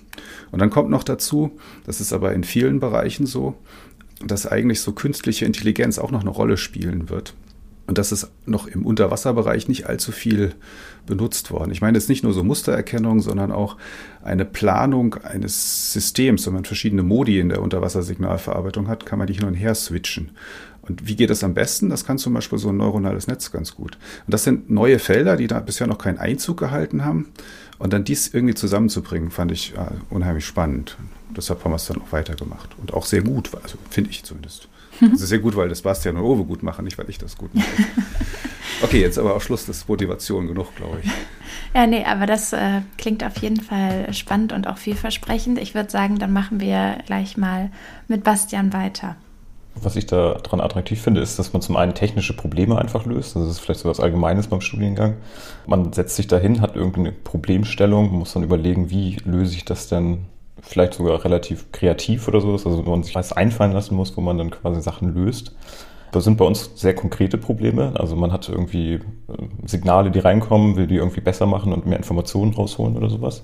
Und 0.50 0.60
dann 0.60 0.70
kommt 0.70 0.90
noch 0.90 1.02
dazu, 1.02 1.58
das 1.86 2.00
ist 2.00 2.12
aber 2.12 2.34
in 2.34 2.44
vielen 2.44 2.78
Bereichen 2.78 3.26
so, 3.26 3.54
dass 4.24 4.46
eigentlich 4.46 4.80
so 4.80 4.92
künstliche 4.92 5.46
Intelligenz 5.46 5.98
auch 5.98 6.10
noch 6.10 6.20
eine 6.20 6.30
Rolle 6.30 6.56
spielen 6.56 7.08
wird. 7.08 7.34
Und 7.86 7.98
das 7.98 8.12
ist 8.12 8.30
noch 8.46 8.66
im 8.66 8.86
Unterwasserbereich 8.86 9.68
nicht 9.68 9.86
allzu 9.86 10.10
viel 10.10 10.54
benutzt 11.06 11.50
worden. 11.50 11.70
Ich 11.70 11.82
meine 11.82 11.98
jetzt 11.98 12.08
nicht 12.08 12.24
nur 12.24 12.32
so 12.32 12.42
Mustererkennung, 12.42 13.20
sondern 13.20 13.52
auch 13.52 13.76
eine 14.22 14.46
Planung 14.46 15.16
eines 15.22 15.92
Systems. 15.92 16.46
Wenn 16.46 16.54
man 16.54 16.64
verschiedene 16.64 17.02
Modi 17.02 17.38
in 17.40 17.50
der 17.50 17.60
Unterwassersignalverarbeitung 17.60 18.88
hat, 18.88 19.04
kann 19.04 19.18
man 19.18 19.28
die 19.28 19.34
hin 19.34 19.44
und 19.44 19.54
her 19.54 19.74
switchen. 19.74 20.30
Und 20.80 21.06
wie 21.08 21.16
geht 21.16 21.30
das 21.30 21.44
am 21.44 21.54
besten? 21.54 21.88
Das 21.88 22.04
kann 22.04 22.18
zum 22.18 22.34
Beispiel 22.34 22.58
so 22.58 22.68
ein 22.68 22.76
neuronales 22.76 23.26
Netz 23.26 23.50
ganz 23.50 23.74
gut. 23.74 23.98
Und 24.26 24.34
das 24.34 24.44
sind 24.44 24.70
neue 24.70 24.98
Felder, 24.98 25.36
die 25.36 25.46
da 25.46 25.60
bisher 25.60 25.86
noch 25.86 25.98
keinen 25.98 26.18
Einzug 26.18 26.58
gehalten 26.58 27.04
haben. 27.04 27.32
Und 27.78 27.92
dann 27.92 28.04
dies 28.04 28.32
irgendwie 28.32 28.54
zusammenzubringen, 28.54 29.30
fand 29.30 29.50
ich 29.52 29.74
äh, 29.74 29.86
unheimlich 30.10 30.46
spannend. 30.46 30.96
Deshalb 31.36 31.64
haben 31.64 31.72
wir 31.72 31.76
es 31.76 31.86
dann 31.86 32.00
auch 32.00 32.12
weitergemacht. 32.12 32.70
Und 32.78 32.94
auch 32.94 33.06
sehr 33.06 33.22
gut, 33.22 33.50
also 33.62 33.76
finde 33.90 34.10
ich 34.10 34.24
zumindest. 34.24 34.68
Das 35.00 35.20
ist 35.20 35.28
sehr 35.28 35.38
gut, 35.38 35.56
weil 35.56 35.68
das 35.68 35.82
Bastian 35.82 36.16
und 36.16 36.22
Owe 36.22 36.44
gut 36.44 36.62
machen, 36.62 36.84
nicht 36.84 36.98
weil 36.98 37.08
ich 37.10 37.18
das 37.18 37.36
gut 37.36 37.54
mache. 37.54 37.66
Okay, 38.82 39.00
jetzt 39.00 39.18
aber 39.18 39.34
auch 39.34 39.40
Schluss, 39.40 39.66
das 39.66 39.78
ist 39.78 39.88
Motivation 39.88 40.46
genug, 40.46 40.74
glaube 40.76 40.98
ich. 41.02 41.10
Ja, 41.74 41.86
nee, 41.86 42.04
aber 42.04 42.26
das 42.26 42.52
äh, 42.52 42.82
klingt 42.98 43.24
auf 43.24 43.38
jeden 43.38 43.60
Fall 43.60 44.12
spannend 44.12 44.52
und 44.52 44.66
auch 44.66 44.78
vielversprechend. 44.78 45.58
Ich 45.58 45.74
würde 45.74 45.90
sagen, 45.90 46.18
dann 46.18 46.32
machen 46.32 46.60
wir 46.60 46.98
gleich 47.06 47.36
mal 47.36 47.70
mit 48.08 48.24
Bastian 48.24 48.72
weiter. 48.72 49.16
Was 49.76 49.96
ich 49.96 50.06
daran 50.06 50.60
attraktiv 50.60 51.00
finde, 51.00 51.20
ist, 51.20 51.38
dass 51.38 51.52
man 51.52 51.62
zum 51.62 51.76
einen 51.76 51.94
technische 51.94 52.36
Probleme 52.36 52.78
einfach 52.78 53.06
löst. 53.06 53.34
Das 53.34 53.48
ist 53.48 53.58
vielleicht 53.58 53.80
so 53.80 53.88
was 53.88 54.00
Allgemeines 54.00 54.46
beim 54.46 54.60
Studiengang. 54.60 55.16
Man 55.66 55.92
setzt 55.92 56.16
sich 56.16 56.28
dahin, 56.28 56.60
hat 56.60 56.76
irgendeine 56.76 57.10
Problemstellung, 57.12 58.12
muss 58.12 58.34
dann 58.34 58.44
überlegen, 58.44 58.90
wie 58.90 59.16
löse 59.24 59.54
ich 59.54 59.64
das 59.64 59.88
denn 59.88 60.26
vielleicht 60.64 60.94
sogar 60.94 61.24
relativ 61.24 61.70
kreativ 61.72 62.26
oder 62.26 62.40
so 62.40 62.54
ist, 62.54 62.66
also 62.66 62.82
man 62.82 63.02
sich 63.02 63.14
was 63.14 63.32
einfallen 63.32 63.72
lassen 63.72 63.94
muss, 63.94 64.16
wo 64.16 64.20
man 64.20 64.38
dann 64.38 64.50
quasi 64.50 64.80
Sachen 64.80 65.14
löst. 65.14 65.54
Das 66.10 66.24
sind 66.24 66.36
bei 66.36 66.44
uns 66.44 66.70
sehr 66.76 66.94
konkrete 66.94 67.38
Probleme. 67.38 67.92
Also 67.98 68.14
man 68.14 68.32
hat 68.32 68.48
irgendwie 68.48 68.94
äh, 68.94 69.00
Signale, 69.66 70.10
die 70.10 70.20
reinkommen, 70.20 70.76
will 70.76 70.86
die 70.86 70.96
irgendwie 70.96 71.20
besser 71.20 71.46
machen 71.46 71.72
und 71.72 71.86
mehr 71.86 71.98
Informationen 71.98 72.54
rausholen 72.54 72.96
oder 72.96 73.10
sowas. 73.10 73.42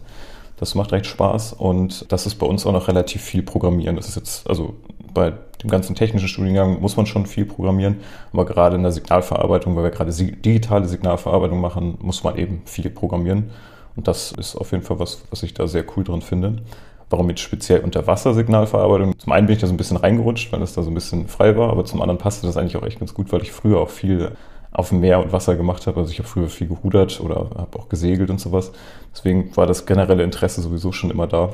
Das 0.56 0.74
macht 0.74 0.92
recht 0.92 1.06
Spaß 1.06 1.54
und 1.54 2.12
das 2.12 2.26
ist 2.26 2.36
bei 2.36 2.46
uns 2.46 2.66
auch 2.66 2.72
noch 2.72 2.86
relativ 2.86 3.22
viel 3.22 3.42
Programmieren. 3.42 3.96
Das 3.96 4.08
ist 4.08 4.16
jetzt, 4.16 4.48
also 4.48 4.74
bei 5.12 5.32
dem 5.62 5.70
ganzen 5.70 5.94
technischen 5.94 6.28
Studiengang 6.28 6.80
muss 6.80 6.96
man 6.96 7.06
schon 7.06 7.26
viel 7.26 7.44
programmieren, 7.44 7.96
aber 8.32 8.44
gerade 8.44 8.76
in 8.76 8.82
der 8.82 8.92
Signalverarbeitung, 8.92 9.74
weil 9.74 9.84
wir 9.84 9.90
gerade 9.90 10.12
digitale 10.12 10.86
Signalverarbeitung 10.86 11.60
machen, 11.60 11.98
muss 12.00 12.22
man 12.24 12.36
eben 12.36 12.62
viel 12.66 12.90
programmieren. 12.90 13.50
Und 13.96 14.06
das 14.06 14.32
ist 14.32 14.54
auf 14.54 14.70
jeden 14.72 14.84
Fall 14.84 14.98
was, 14.98 15.22
was 15.30 15.42
ich 15.42 15.54
da 15.54 15.66
sehr 15.66 15.84
cool 15.96 16.04
drin 16.04 16.22
finde. 16.22 16.62
Warum 17.10 17.28
jetzt 17.28 17.40
speziell 17.40 17.80
Unterwassersignalverarbeitung? 17.80 19.18
Zum 19.18 19.32
einen 19.32 19.48
bin 19.48 19.56
ich 19.56 19.60
da 19.60 19.66
so 19.66 19.74
ein 19.74 19.76
bisschen 19.76 19.96
reingerutscht, 19.96 20.52
weil 20.52 20.62
es 20.62 20.74
da 20.74 20.82
so 20.82 20.90
ein 20.90 20.94
bisschen 20.94 21.26
frei 21.26 21.56
war, 21.56 21.70
aber 21.70 21.84
zum 21.84 22.00
anderen 22.00 22.18
passte 22.18 22.46
das 22.46 22.56
eigentlich 22.56 22.76
auch 22.76 22.86
echt 22.86 23.00
ganz 23.00 23.14
gut, 23.14 23.32
weil 23.32 23.42
ich 23.42 23.50
früher 23.50 23.80
auch 23.80 23.90
viel 23.90 24.30
auf 24.70 24.90
dem 24.90 25.00
Meer 25.00 25.20
und 25.20 25.32
Wasser 25.32 25.56
gemacht 25.56 25.88
habe. 25.88 25.98
Also 25.98 26.12
ich 26.12 26.20
habe 26.20 26.28
früher 26.28 26.48
viel 26.48 26.68
gerudert 26.68 27.20
oder 27.20 27.50
habe 27.56 27.78
auch 27.78 27.88
gesegelt 27.88 28.30
und 28.30 28.40
sowas. 28.40 28.70
Deswegen 29.12 29.56
war 29.56 29.66
das 29.66 29.86
generelle 29.86 30.22
Interesse 30.22 30.62
sowieso 30.62 30.92
schon 30.92 31.10
immer 31.10 31.26
da. 31.26 31.50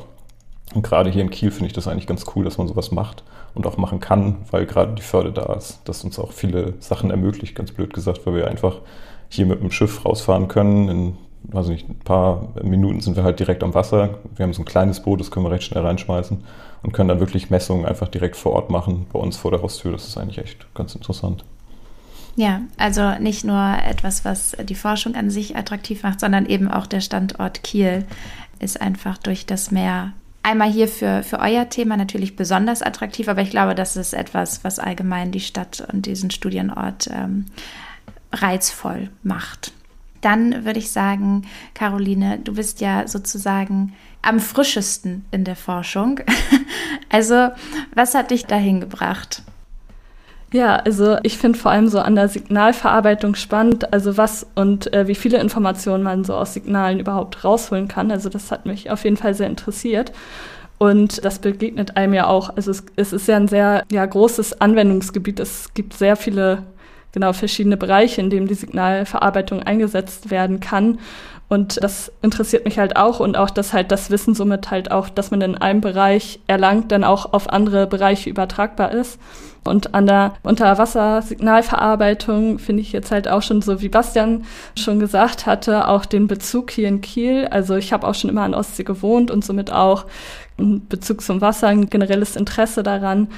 Und 0.75 0.82
gerade 0.82 1.08
hier 1.08 1.22
in 1.22 1.30
Kiel 1.30 1.50
finde 1.50 1.68
ich 1.68 1.72
das 1.72 1.88
eigentlich 1.88 2.06
ganz 2.06 2.26
cool, 2.34 2.44
dass 2.44 2.58
man 2.58 2.68
sowas 2.68 2.90
macht 2.90 3.25
und 3.54 3.66
auch 3.66 3.78
machen 3.78 3.98
kann, 3.98 4.36
weil 4.50 4.66
gerade 4.66 4.94
die 4.94 5.02
Förde 5.02 5.32
da 5.32 5.54
ist, 5.54 5.80
dass 5.84 6.04
uns 6.04 6.18
auch 6.18 6.32
viele 6.32 6.75
Sachen 6.80 7.10
ermöglicht, 7.10 7.54
ganz 7.54 7.72
blöd 7.72 7.94
gesagt, 7.94 8.26
weil 8.26 8.34
wir 8.34 8.48
einfach 8.48 8.80
hier 9.28 9.46
mit 9.46 9.62
dem 9.62 9.70
Schiff 9.70 10.04
rausfahren 10.04 10.48
können. 10.48 10.88
In 10.90 11.16
also 11.52 11.72
nicht, 11.72 11.88
ein 11.88 11.98
paar 11.98 12.48
Minuten 12.62 13.00
sind 13.00 13.16
wir 13.16 13.24
halt 13.24 13.40
direkt 13.40 13.62
am 13.62 13.74
Wasser. 13.74 14.18
Wir 14.34 14.44
haben 14.44 14.52
so 14.52 14.62
ein 14.62 14.66
kleines 14.66 15.00
Boot, 15.00 15.20
das 15.20 15.30
können 15.30 15.46
wir 15.46 15.50
recht 15.50 15.64
schnell 15.64 15.84
reinschmeißen 15.84 16.38
und 16.82 16.92
können 16.92 17.08
dann 17.08 17.20
wirklich 17.20 17.50
Messungen 17.50 17.86
einfach 17.86 18.08
direkt 18.08 18.36
vor 18.36 18.52
Ort 18.52 18.70
machen, 18.70 19.06
bei 19.12 19.18
uns 19.18 19.36
vor 19.36 19.50
der 19.50 19.62
Haustür. 19.62 19.92
Das 19.92 20.06
ist 20.06 20.18
eigentlich 20.18 20.38
echt 20.38 20.72
ganz 20.74 20.94
interessant. 20.94 21.44
Ja, 22.36 22.60
also 22.76 23.12
nicht 23.18 23.44
nur 23.44 23.78
etwas, 23.84 24.24
was 24.24 24.54
die 24.62 24.74
Forschung 24.74 25.14
an 25.14 25.30
sich 25.30 25.56
attraktiv 25.56 26.02
macht, 26.02 26.20
sondern 26.20 26.46
eben 26.46 26.70
auch 26.70 26.86
der 26.86 27.00
Standort 27.00 27.62
Kiel 27.62 28.04
ist 28.58 28.80
einfach 28.80 29.16
durch 29.18 29.46
das 29.46 29.70
Meer 29.70 30.12
einmal 30.42 30.70
hier 30.70 30.86
für, 30.86 31.24
für 31.24 31.40
euer 31.40 31.68
Thema 31.68 31.96
natürlich 31.96 32.36
besonders 32.36 32.80
attraktiv, 32.80 33.28
aber 33.28 33.42
ich 33.42 33.50
glaube, 33.50 33.74
das 33.74 33.96
ist 33.96 34.12
etwas, 34.12 34.62
was 34.62 34.78
allgemein 34.78 35.32
die 35.32 35.40
Stadt 35.40 35.86
und 35.92 36.06
diesen 36.06 36.30
Studienort 36.30 37.08
ähm, 37.12 37.46
reizvoll 38.32 39.10
macht. 39.24 39.72
Dann 40.20 40.64
würde 40.64 40.78
ich 40.78 40.90
sagen, 40.90 41.42
Caroline, 41.75 42.38
du 42.42 42.54
bist 42.54 42.80
ja 42.80 43.06
sozusagen 43.06 43.94
am 44.23 44.40
frischesten 44.40 45.25
in 45.30 45.44
der 45.44 45.56
Forschung. 45.56 46.20
also, 47.08 47.49
was 47.94 48.14
hat 48.14 48.30
dich 48.30 48.46
dahin 48.46 48.80
gebracht? 48.80 49.42
Ja, 50.52 50.76
also 50.76 51.18
ich 51.23 51.38
finde 51.38 51.58
vor 51.58 51.73
allem 51.73 51.88
so 51.88 51.99
an 51.99 52.14
der 52.14 52.28
Signalverarbeitung 52.28 53.35
spannend, 53.35 53.92
also 53.92 54.16
was 54.16 54.46
und 54.54 54.92
äh, 54.92 55.08
wie 55.08 55.16
viele 55.16 55.38
Informationen 55.38 56.04
man 56.04 56.25
so 56.25 56.35
aus 56.35 56.54
Signalen 56.54 57.00
überhaupt 57.00 57.44
rausholen 57.44 57.88
kann. 57.88 58.11
Also 58.11 58.28
das 58.28 58.50
hat 58.52 58.64
mich 58.64 58.90
auf 58.90 59.04
jeden 59.04 59.16
Fall 59.16 59.35
sehr 59.35 59.49
interessiert. 59.49 60.12
Und 60.78 61.25
das 61.25 61.38
begegnet 61.38 61.96
einem 61.96 62.14
ja 62.14 62.26
auch. 62.26 62.54
Also 62.56 62.70
es, 62.70 62.85
es 62.96 63.12
ist 63.12 63.28
ja 63.28 63.37
ein 63.37 63.49
sehr 63.49 63.82
ja, 63.90 64.04
großes 64.04 64.61
Anwendungsgebiet. 64.61 65.40
Es 65.40 65.73
gibt 65.75 65.94
sehr 65.94 66.16
viele, 66.16 66.62
genau, 67.16 67.32
verschiedene 67.32 67.76
Bereiche, 67.78 68.20
in 68.20 68.28
denen 68.28 68.46
die 68.46 68.52
Signalverarbeitung 68.52 69.62
eingesetzt 69.62 70.30
werden 70.30 70.61
kann. 70.61 70.99
Und 71.49 71.82
das 71.82 72.12
interessiert 72.20 72.66
mich 72.66 72.78
halt 72.78 72.96
auch 72.96 73.20
und 73.20 73.38
auch, 73.38 73.49
dass 73.49 73.73
halt 73.73 73.90
das 73.90 74.11
Wissen 74.11 74.35
somit 74.35 74.70
halt 74.70 74.90
auch, 74.90 75.08
dass 75.08 75.30
man 75.30 75.40
in 75.40 75.56
einem 75.56 75.80
Bereich 75.80 76.40
erlangt, 76.46 76.92
dann 76.92 77.04
auch 77.04 77.32
auf 77.32 77.49
andere 77.49 77.87
Bereiche 77.87 78.28
übertragbar 78.28 78.92
ist. 78.92 79.18
Und 79.64 79.94
an 79.94 80.06
der 80.06 80.35
Unterwassersignalverarbeitung 80.42 82.58
finde 82.58 82.82
ich 82.82 82.92
jetzt 82.92 83.11
halt 83.11 83.28
auch 83.28 83.40
schon 83.40 83.62
so, 83.62 83.80
wie 83.80 83.88
Bastian 83.88 84.44
schon 84.76 85.00
gesagt 85.00 85.46
hatte, 85.46 85.88
auch 85.88 86.04
den 86.04 86.26
Bezug 86.26 86.70
hier 86.70 86.88
in 86.88 87.00
Kiel. 87.00 87.49
Also 87.50 87.76
ich 87.76 87.94
habe 87.94 88.06
auch 88.06 88.14
schon 88.14 88.28
immer 88.28 88.42
an 88.42 88.52
Ostsee 88.52 88.85
gewohnt 88.85 89.30
und 89.30 89.42
somit 89.42 89.73
auch 89.73 90.04
einen 90.58 90.87
Bezug 90.87 91.23
zum 91.23 91.40
Wasser, 91.40 91.68
ein 91.68 91.88
generelles 91.88 92.37
Interesse 92.37 92.82
daran. 92.82 93.28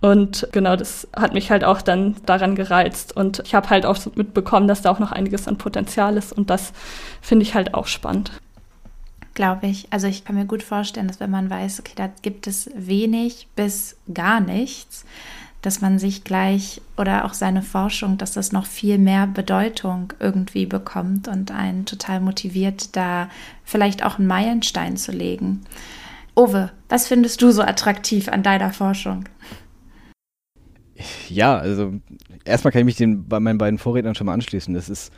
Und 0.00 0.46
genau, 0.52 0.76
das 0.76 1.08
hat 1.14 1.34
mich 1.34 1.50
halt 1.50 1.64
auch 1.64 1.82
dann 1.82 2.16
daran 2.24 2.54
gereizt. 2.54 3.16
Und 3.16 3.42
ich 3.44 3.54
habe 3.54 3.70
halt 3.70 3.84
auch 3.84 3.98
mitbekommen, 4.14 4.68
dass 4.68 4.82
da 4.82 4.90
auch 4.90 5.00
noch 5.00 5.10
einiges 5.10 5.48
an 5.48 5.58
Potenzial 5.58 6.16
ist. 6.16 6.32
Und 6.32 6.50
das 6.50 6.72
finde 7.20 7.42
ich 7.42 7.54
halt 7.54 7.74
auch 7.74 7.86
spannend. 7.86 8.32
Glaube 9.34 9.66
ich. 9.66 9.88
Also 9.92 10.06
ich 10.06 10.24
kann 10.24 10.36
mir 10.36 10.46
gut 10.46 10.62
vorstellen, 10.62 11.08
dass 11.08 11.20
wenn 11.20 11.30
man 11.30 11.50
weiß, 11.50 11.80
okay, 11.80 11.92
da 11.96 12.10
gibt 12.22 12.46
es 12.46 12.70
wenig 12.76 13.48
bis 13.56 13.96
gar 14.12 14.40
nichts, 14.40 15.04
dass 15.62 15.80
man 15.80 15.98
sich 15.98 16.22
gleich 16.22 16.80
oder 16.96 17.24
auch 17.24 17.34
seine 17.34 17.62
Forschung, 17.62 18.18
dass 18.18 18.32
das 18.32 18.52
noch 18.52 18.66
viel 18.66 18.98
mehr 18.98 19.26
Bedeutung 19.26 20.12
irgendwie 20.20 20.66
bekommt 20.66 21.26
und 21.26 21.50
einen 21.50 21.84
total 21.84 22.20
motiviert, 22.20 22.96
da 22.96 23.28
vielleicht 23.64 24.04
auch 24.04 24.18
einen 24.18 24.28
Meilenstein 24.28 24.96
zu 24.96 25.10
legen. 25.10 25.64
Owe, 26.36 26.70
was 26.88 27.08
findest 27.08 27.42
du 27.42 27.50
so 27.50 27.62
attraktiv 27.62 28.28
an 28.28 28.44
deiner 28.44 28.72
Forschung? 28.72 29.24
Ja, 31.28 31.56
also 31.56 31.94
erstmal 32.44 32.72
kann 32.72 32.80
ich 32.80 32.86
mich 32.86 32.96
den 32.96 33.28
bei 33.28 33.40
meinen 33.40 33.58
beiden 33.58 33.78
Vorrednern 33.78 34.14
schon 34.14 34.26
mal 34.26 34.34
anschließen. 34.34 34.74
Das 34.74 34.88
ist 34.88 35.12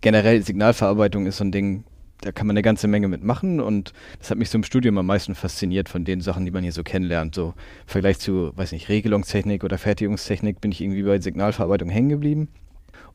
generell 0.00 0.42
Signalverarbeitung 0.42 1.26
ist 1.26 1.38
so 1.38 1.44
ein 1.44 1.52
Ding, 1.52 1.84
da 2.20 2.32
kann 2.32 2.46
man 2.46 2.54
eine 2.54 2.62
ganze 2.62 2.88
Menge 2.88 3.08
mitmachen 3.08 3.60
und 3.60 3.92
das 4.18 4.30
hat 4.30 4.38
mich 4.38 4.50
so 4.50 4.58
im 4.58 4.64
Studium 4.64 4.98
am 4.98 5.06
meisten 5.06 5.34
fasziniert 5.34 5.88
von 5.88 6.04
den 6.04 6.20
Sachen, 6.20 6.44
die 6.44 6.50
man 6.50 6.62
hier 6.62 6.72
so 6.72 6.82
kennenlernt. 6.82 7.34
So 7.34 7.48
im 7.48 7.54
Vergleich 7.86 8.18
zu, 8.18 8.52
weiß 8.56 8.72
nicht, 8.72 8.88
Regelungstechnik 8.88 9.64
oder 9.64 9.78
Fertigungstechnik 9.78 10.60
bin 10.60 10.72
ich 10.72 10.80
irgendwie 10.80 11.02
bei 11.02 11.20
Signalverarbeitung 11.20 11.88
hängen 11.88 12.08
geblieben. 12.08 12.48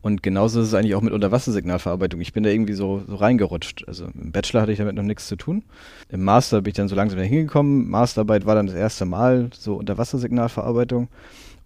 Und 0.02 0.24
genauso 0.24 0.62
ist 0.62 0.68
es 0.68 0.74
eigentlich 0.74 0.96
auch 0.96 1.02
mit 1.02 1.14
Unterwassersignalverarbeitung. 1.14 2.22
Ich 2.22 2.34
bin 2.34 2.44
da 2.44 2.50
irgendwie 2.50 2.74
so, 2.74 3.04
so 3.08 3.16
reingerutscht. 3.16 3.88
Also 3.88 4.06
im 4.06 4.32
Bachelor 4.32 4.62
hatte 4.62 4.72
ich 4.72 4.80
damit 4.80 4.96
noch 4.96 5.04
nichts 5.04 5.28
zu 5.28 5.36
tun. 5.36 5.64
Im 6.10 6.24
Master 6.24 6.62
bin 6.62 6.72
ich 6.72 6.76
dann 6.76 6.88
so 6.88 6.96
langsam 6.96 7.20
da 7.20 7.24
hingekommen. 7.24 7.88
Masterarbeit 7.88 8.48
war 8.48 8.56
dann 8.56 8.66
das 8.66 8.76
erste 8.76 9.06
Mal 9.06 9.52
so 9.54 9.76
Unterwassersignalverarbeitung. 9.76 11.08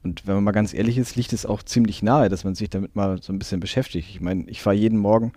Und 0.06 0.28
wenn 0.28 0.36
man 0.36 0.44
mal 0.44 0.52
ganz 0.52 0.72
ehrlich 0.72 1.00
ist, 1.00 1.16
liegt 1.16 1.34
es 1.34 1.48
auch 1.48 1.64
ziemlich 1.64 2.04
nahe, 2.04 2.30
dass 2.30 2.44
man 2.44 2.54
sich 2.54 2.70
damit 2.70 2.96
mal 2.96 3.20
so 3.24 3.34
ein 3.34 3.40
bisschen 3.40 3.60
beschäftigt. 3.60 4.08
Ich 4.08 4.22
meine, 4.22 4.48
ich 4.48 4.62
fahre 4.62 4.76
jeden 4.76 5.00
Morgen, 5.00 5.34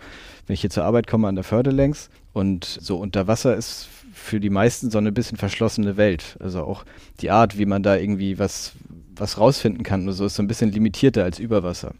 wenn 0.47 0.53
ich 0.53 0.61
hier 0.61 0.69
zur 0.69 0.85
Arbeit 0.85 1.07
komme, 1.07 1.27
an 1.27 1.37
der 1.37 1.45
Förde 1.45 1.71
längs. 1.71 2.11
Und 2.35 2.67
so 2.67 2.99
unter 2.99 3.27
Wasser 3.27 3.57
ist 3.57 3.89
für 4.13 4.41
die 4.41 4.51
meisten 4.51 4.91
so 4.91 4.99
eine 4.99 5.11
bisschen 5.11 5.39
verschlossene 5.39 5.97
Welt. 5.97 6.37
Also 6.39 6.65
auch 6.65 6.85
die 7.23 7.31
Art, 7.31 7.57
wie 7.57 7.65
man 7.65 7.83
da 7.83 7.97
irgendwie 7.97 8.39
was, 8.39 8.73
was 9.17 9.39
rausfinden 9.39 9.85
kann, 9.85 10.13
so 10.13 10.27
ist 10.27 10.35
so 10.35 10.43
ein 10.43 10.49
bisschen 10.49 10.71
limitierter 10.71 11.25
als 11.25 11.39
über 11.39 11.63
Wasser. 11.63 11.95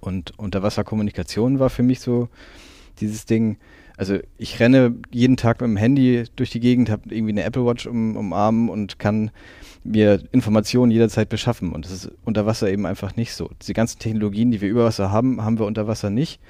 Und 0.00 0.38
Unterwasserkommunikation 0.38 1.60
war 1.60 1.70
für 1.70 1.82
mich 1.82 2.00
so 2.00 2.28
dieses 3.00 3.24
Ding, 3.24 3.56
also 4.00 4.18
ich 4.38 4.58
renne 4.60 4.94
jeden 5.10 5.36
Tag 5.36 5.60
mit 5.60 5.68
dem 5.68 5.76
Handy 5.76 6.24
durch 6.34 6.48
die 6.48 6.58
Gegend, 6.58 6.88
habe 6.88 7.14
irgendwie 7.14 7.32
eine 7.32 7.42
Apple 7.42 7.66
Watch 7.66 7.86
um, 7.86 8.32
Arm 8.32 8.70
und 8.70 8.98
kann 8.98 9.30
mir 9.84 10.22
Informationen 10.32 10.90
jederzeit 10.90 11.28
beschaffen. 11.28 11.70
Und 11.72 11.84
das 11.84 11.92
ist 11.92 12.10
unter 12.24 12.46
Wasser 12.46 12.70
eben 12.70 12.86
einfach 12.86 13.16
nicht 13.16 13.34
so. 13.34 13.50
Die 13.68 13.74
ganzen 13.74 13.98
Technologien, 13.98 14.50
die 14.52 14.62
wir 14.62 14.70
über 14.70 14.86
Wasser 14.86 15.12
haben, 15.12 15.44
haben 15.44 15.58
wir 15.58 15.66
unter 15.66 15.86
Wasser 15.86 16.08
nicht. 16.08 16.40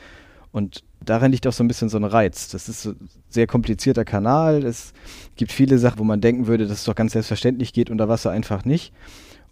Und 0.53 0.85
darin 1.05 1.33
liegt 1.33 1.45
auch 1.49 1.53
so 1.53 1.65
ein 1.65 1.67
bisschen 1.67 1.89
so 1.89 1.97
ein 1.97 2.05
Reiz. 2.05 2.51
Das 2.51 2.69
ist 2.69 2.87
ein 2.87 3.09
sehr 3.29 3.49
komplizierter 3.49 4.05
Kanal. 4.05 4.63
Es 4.63 4.93
gibt 5.35 5.51
viele 5.51 5.79
Sachen, 5.79 5.99
wo 5.99 6.05
man 6.05 6.21
denken 6.21 6.47
würde, 6.47 6.69
dass 6.69 6.79
es 6.79 6.85
doch 6.85 6.95
ganz 6.95 7.15
selbstverständlich 7.15 7.73
geht, 7.73 7.91
unter 7.91 8.09
Wasser 8.09 8.31
einfach 8.31 8.65
nicht. 8.65 8.93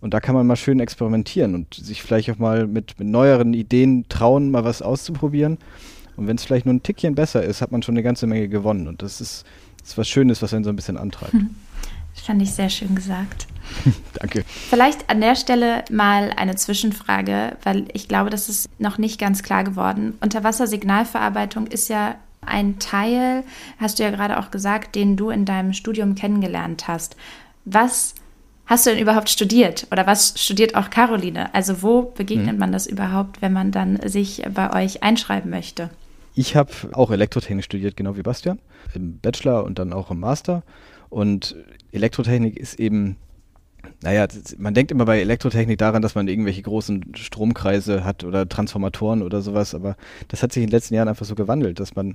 Und 0.00 0.14
da 0.14 0.20
kann 0.20 0.36
man 0.36 0.46
mal 0.46 0.54
schön 0.54 0.78
experimentieren 0.78 1.56
und 1.56 1.74
sich 1.74 2.00
vielleicht 2.00 2.30
auch 2.30 2.38
mal 2.38 2.68
mit, 2.68 2.96
mit 3.00 3.08
neueren 3.08 3.54
Ideen 3.54 4.04
trauen, 4.08 4.52
mal 4.52 4.62
was 4.62 4.82
auszuprobieren. 4.82 5.58
Und 6.18 6.26
wenn 6.26 6.36
es 6.36 6.44
vielleicht 6.44 6.66
nur 6.66 6.74
ein 6.74 6.82
Tickchen 6.82 7.14
besser 7.14 7.42
ist, 7.42 7.62
hat 7.62 7.70
man 7.70 7.82
schon 7.82 7.94
eine 7.94 8.02
ganze 8.02 8.26
Menge 8.26 8.48
gewonnen. 8.48 8.88
Und 8.88 9.02
das 9.02 9.20
ist, 9.20 9.46
das 9.80 9.90
ist 9.90 9.98
was 9.98 10.08
Schönes, 10.08 10.42
was 10.42 10.52
einen 10.52 10.64
so 10.64 10.70
ein 10.70 10.76
bisschen 10.76 10.98
antreibt. 10.98 11.32
Hm. 11.32 11.54
Das 12.14 12.26
fand 12.26 12.42
ich 12.42 12.52
sehr 12.52 12.68
schön 12.68 12.96
gesagt. 12.96 13.46
Danke. 14.14 14.44
Vielleicht 14.68 15.08
an 15.08 15.20
der 15.20 15.36
Stelle 15.36 15.84
mal 15.90 16.32
eine 16.36 16.56
Zwischenfrage, 16.56 17.56
weil 17.62 17.86
ich 17.92 18.08
glaube, 18.08 18.30
das 18.30 18.48
ist 18.48 18.68
noch 18.80 18.98
nicht 18.98 19.20
ganz 19.20 19.44
klar 19.44 19.62
geworden. 19.62 20.18
Unterwassersignalverarbeitung 20.20 21.68
ist 21.68 21.88
ja 21.88 22.16
ein 22.40 22.80
Teil, 22.80 23.44
hast 23.78 23.98
du 23.98 24.02
ja 24.02 24.10
gerade 24.10 24.40
auch 24.40 24.50
gesagt, 24.50 24.96
den 24.96 25.16
du 25.16 25.30
in 25.30 25.44
deinem 25.44 25.72
Studium 25.72 26.16
kennengelernt 26.16 26.88
hast. 26.88 27.14
Was 27.64 28.14
hast 28.66 28.86
du 28.86 28.90
denn 28.90 29.00
überhaupt 29.00 29.30
studiert? 29.30 29.86
Oder 29.92 30.06
was 30.06 30.34
studiert 30.36 30.74
auch 30.74 30.90
Caroline? 30.90 31.54
Also 31.54 31.82
wo 31.82 32.02
begegnet 32.02 32.54
mhm. 32.54 32.58
man 32.58 32.72
das 32.72 32.88
überhaupt, 32.88 33.42
wenn 33.42 33.52
man 33.52 33.70
dann 33.70 34.00
sich 34.08 34.42
bei 34.52 34.72
euch 34.72 35.04
einschreiben 35.04 35.50
möchte? 35.50 35.90
Ich 36.38 36.54
habe 36.54 36.70
auch 36.92 37.10
Elektrotechnik 37.10 37.64
studiert, 37.64 37.96
genau 37.96 38.16
wie 38.16 38.22
Bastian, 38.22 38.60
im 38.94 39.18
Bachelor 39.18 39.64
und 39.64 39.80
dann 39.80 39.92
auch 39.92 40.12
im 40.12 40.20
Master. 40.20 40.62
Und 41.08 41.56
Elektrotechnik 41.90 42.56
ist 42.56 42.78
eben, 42.78 43.16
naja, 44.04 44.24
man 44.56 44.72
denkt 44.72 44.92
immer 44.92 45.04
bei 45.04 45.20
Elektrotechnik 45.20 45.78
daran, 45.78 46.00
dass 46.00 46.14
man 46.14 46.28
irgendwelche 46.28 46.62
großen 46.62 47.16
Stromkreise 47.16 48.04
hat 48.04 48.22
oder 48.22 48.48
Transformatoren 48.48 49.22
oder 49.22 49.42
sowas, 49.42 49.74
aber 49.74 49.96
das 50.28 50.44
hat 50.44 50.52
sich 50.52 50.62
in 50.62 50.68
den 50.68 50.76
letzten 50.76 50.94
Jahren 50.94 51.08
einfach 51.08 51.26
so 51.26 51.34
gewandelt, 51.34 51.80
dass 51.80 51.96
man 51.96 52.14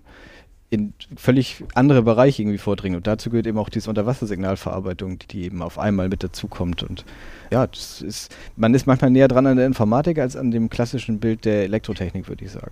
in 0.70 0.94
völlig 1.18 1.62
andere 1.74 2.02
Bereiche 2.02 2.44
irgendwie 2.44 2.60
vordringen. 2.60 2.96
Und 2.96 3.08
dazu 3.08 3.30
gehört 3.30 3.46
eben 3.46 3.58
auch 3.58 3.68
diese 3.68 3.90
Unterwassersignalverarbeitung, 3.90 5.20
die, 5.32 5.44
eben 5.44 5.62
auf 5.62 5.78
einmal 5.78 6.08
mit 6.08 6.24
dazukommt. 6.24 6.82
Und 6.82 7.04
ja, 7.52 7.68
das 7.68 8.02
ist, 8.02 8.34
man 8.56 8.74
ist 8.74 8.88
manchmal 8.88 9.12
näher 9.12 9.28
dran 9.28 9.48
an 9.48 9.58
der 9.58 9.66
Informatik 9.66 10.18
als 10.18 10.38
an 10.38 10.50
dem 10.50 10.70
klassischen 10.70 11.20
Bild 11.20 11.44
der 11.44 11.64
Elektrotechnik, 11.64 12.30
würde 12.30 12.46
ich 12.46 12.52
sagen. 12.52 12.72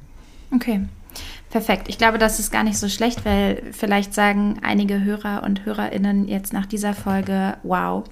Okay. 0.52 0.82
Perfekt. 1.50 1.90
Ich 1.90 1.98
glaube, 1.98 2.18
das 2.18 2.40
ist 2.40 2.50
gar 2.50 2.64
nicht 2.64 2.78
so 2.78 2.88
schlecht, 2.88 3.26
weil 3.26 3.62
vielleicht 3.74 4.14
sagen 4.14 4.60
einige 4.62 5.04
Hörer 5.04 5.44
und 5.44 5.66
Hörerinnen 5.66 6.30
jetzt 6.30 6.54
nach 6.54 6.66
dieser 6.66 6.94
Folge, 6.94 7.58
wow, 7.64 8.06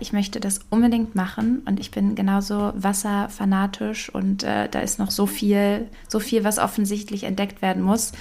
ich 0.00 0.14
möchte 0.14 0.40
das 0.40 0.60
unbedingt 0.70 1.14
machen 1.14 1.60
und 1.66 1.80
ich 1.80 1.90
bin 1.90 2.14
genauso 2.14 2.72
wasserfanatisch 2.74 4.08
und 4.08 4.42
äh, 4.42 4.70
da 4.70 4.80
ist 4.80 4.98
noch 4.98 5.10
so 5.10 5.26
viel, 5.26 5.86
so 6.08 6.18
viel, 6.18 6.44
was 6.44 6.58
offensichtlich 6.58 7.24
entdeckt 7.24 7.60
werden 7.60 7.82
muss 7.82 8.12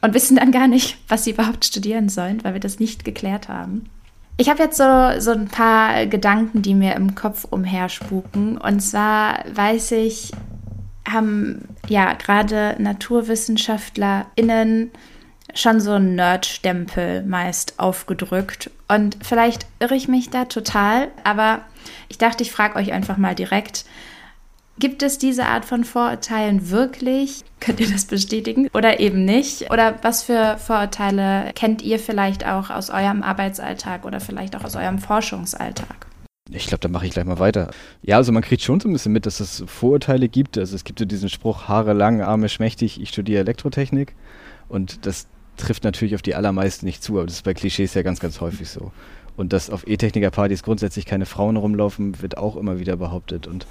und 0.00 0.14
wissen 0.14 0.36
dann 0.36 0.52
gar 0.52 0.68
nicht, 0.68 0.96
was 1.06 1.24
sie 1.24 1.32
überhaupt 1.32 1.66
studieren 1.66 2.08
sollen, 2.08 2.42
weil 2.44 2.54
wir 2.54 2.60
das 2.60 2.80
nicht 2.80 3.04
geklärt 3.04 3.48
haben. 3.48 3.90
Ich 4.36 4.48
habe 4.48 4.62
jetzt 4.62 4.78
so, 4.78 5.20
so 5.20 5.30
ein 5.30 5.46
paar 5.46 6.06
Gedanken, 6.06 6.60
die 6.60 6.74
mir 6.74 6.96
im 6.96 7.14
Kopf 7.14 7.46
umherspuken. 7.48 8.58
Und 8.58 8.80
zwar 8.80 9.44
weiß 9.54 9.92
ich, 9.92 10.32
haben 11.08 11.68
ja 11.88 12.12
gerade 12.14 12.74
NaturwissenschaftlerInnen 12.78 14.90
schon 15.54 15.80
so 15.80 15.92
einen 15.92 16.16
Nerd-Stempel 16.16 17.22
meist 17.22 17.78
aufgedrückt. 17.78 18.70
Und 18.88 19.18
vielleicht 19.22 19.66
irre 19.78 19.94
ich 19.94 20.08
mich 20.08 20.30
da 20.30 20.46
total, 20.46 21.12
aber 21.22 21.60
ich 22.08 22.18
dachte, 22.18 22.42
ich 22.42 22.50
frage 22.50 22.76
euch 22.76 22.92
einfach 22.92 23.18
mal 23.18 23.34
direkt, 23.34 23.84
Gibt 24.78 25.04
es 25.04 25.18
diese 25.18 25.46
Art 25.46 25.64
von 25.64 25.84
Vorurteilen 25.84 26.70
wirklich? 26.70 27.44
Könnt 27.60 27.78
ihr 27.78 27.88
das 27.88 28.06
bestätigen 28.06 28.68
oder 28.74 28.98
eben 28.98 29.24
nicht? 29.24 29.70
Oder 29.70 29.98
was 30.02 30.24
für 30.24 30.56
Vorurteile 30.58 31.52
kennt 31.54 31.80
ihr 31.82 32.00
vielleicht 32.00 32.44
auch 32.44 32.70
aus 32.70 32.90
eurem 32.90 33.22
Arbeitsalltag 33.22 34.04
oder 34.04 34.18
vielleicht 34.18 34.56
auch 34.56 34.64
aus 34.64 34.74
eurem 34.74 34.98
Forschungsalltag? 34.98 36.06
Ich 36.54 36.66
glaube, 36.66 36.80
da 36.80 36.88
mache 36.88 37.06
ich 37.06 37.12
gleich 37.12 37.24
mal 37.24 37.38
weiter. 37.38 37.70
Ja, 38.02 38.16
also 38.16 38.30
man 38.30 38.42
kriegt 38.42 38.62
schon 38.62 38.78
so 38.80 38.88
ein 38.88 38.92
bisschen 38.92 39.12
mit, 39.12 39.26
dass 39.26 39.40
es 39.40 39.64
Vorurteile 39.66 40.28
gibt. 40.28 40.56
Also 40.56 40.76
es 40.76 40.84
gibt 40.84 40.98
so 40.98 41.04
diesen 41.04 41.28
Spruch, 41.28 41.68
Haare 41.68 41.92
lang, 41.92 42.22
Arme 42.22 42.48
schmächtig, 42.48 43.00
ich 43.00 43.08
studiere 43.08 43.40
Elektrotechnik. 43.40 44.14
Und 44.68 45.04
das 45.06 45.26
trifft 45.56 45.84
natürlich 45.84 46.14
auf 46.14 46.22
die 46.22 46.34
allermeisten 46.34 46.86
nicht 46.86 47.02
zu, 47.02 47.18
aber 47.18 47.26
das 47.26 47.36
ist 47.36 47.44
bei 47.44 47.54
Klischees 47.54 47.94
ja 47.94 48.02
ganz, 48.02 48.20
ganz 48.20 48.40
häufig 48.40 48.68
so. 48.68 48.92
Und 49.36 49.52
dass 49.52 49.68
auf 49.68 49.86
E-Techniker-Partys 49.86 50.62
grundsätzlich 50.62 51.06
keine 51.06 51.26
Frauen 51.26 51.56
rumlaufen, 51.56 52.22
wird 52.22 52.38
auch 52.38 52.56
immer 52.56 52.78
wieder 52.78 52.96
behauptet. 52.96 53.46
Und 53.46 53.66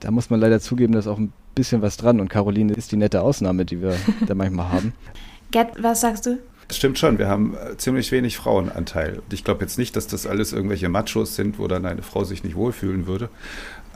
da 0.00 0.10
muss 0.10 0.30
man 0.30 0.40
leider 0.40 0.60
zugeben, 0.60 0.94
dass 0.94 1.06
auch 1.06 1.18
ein 1.18 1.32
bisschen 1.54 1.82
was 1.82 1.98
dran. 1.98 2.20
Und 2.20 2.28
Caroline 2.28 2.72
ist 2.72 2.92
die 2.92 2.96
nette 2.96 3.20
Ausnahme, 3.20 3.66
die 3.66 3.82
wir 3.82 3.94
da 4.26 4.34
manchmal 4.34 4.72
haben. 4.72 4.94
Gerd, 5.50 5.82
was 5.82 6.00
sagst 6.00 6.26
du? 6.26 6.38
Stimmt 6.70 6.98
schon, 6.98 7.18
wir 7.18 7.28
haben 7.28 7.54
äh, 7.54 7.76
ziemlich 7.76 8.12
wenig 8.12 8.36
Frauenanteil. 8.36 9.18
Und 9.18 9.32
ich 9.32 9.44
glaube 9.44 9.62
jetzt 9.62 9.78
nicht, 9.78 9.96
dass 9.96 10.06
das 10.06 10.26
alles 10.26 10.52
irgendwelche 10.52 10.88
Machos 10.88 11.34
sind, 11.34 11.58
wo 11.58 11.66
dann 11.66 11.84
eine 11.84 12.02
Frau 12.02 12.24
sich 12.24 12.44
nicht 12.44 12.56
wohlfühlen 12.56 13.06
würde. 13.06 13.28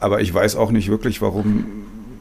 Aber 0.00 0.20
ich 0.20 0.34
weiß 0.34 0.56
auch 0.56 0.70
nicht 0.70 0.88
wirklich, 0.88 1.22
warum 1.22 1.66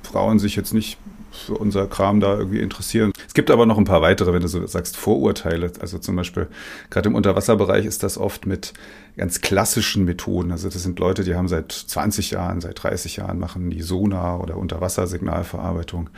Frauen 0.03 0.37
sich 0.39 0.55
jetzt 0.55 0.73
nicht 0.73 0.97
für 1.33 1.55
unser 1.55 1.87
Kram 1.87 2.19
da 2.19 2.37
irgendwie 2.37 2.59
interessieren. 2.59 3.11
Es 3.27 3.33
gibt 3.33 3.49
aber 3.49 3.65
noch 3.65 3.77
ein 3.77 3.85
paar 3.85 4.01
weitere, 4.01 4.33
wenn 4.33 4.41
du 4.41 4.47
so 4.47 4.65
sagst, 4.67 4.95
Vorurteile. 4.95 5.71
Also 5.79 5.97
zum 5.97 6.15
Beispiel, 6.15 6.47
gerade 6.89 7.09
im 7.09 7.15
Unterwasserbereich 7.15 7.85
ist 7.85 8.03
das 8.03 8.17
oft 8.17 8.45
mit 8.45 8.73
ganz 9.17 9.41
klassischen 9.41 10.05
Methoden. 10.05 10.51
Also 10.51 10.69
das 10.69 10.83
sind 10.83 10.99
Leute, 10.99 11.23
die 11.23 11.35
haben 11.35 11.47
seit 11.47 11.71
20 11.71 12.31
Jahren, 12.31 12.61
seit 12.61 12.81
30 12.83 13.17
Jahren 13.17 13.39
machen 13.39 13.71
die 13.71 13.81
Sonar- 13.81 14.41
oder 14.41 14.57
Unterwassersignalverarbeitung. 14.57 16.09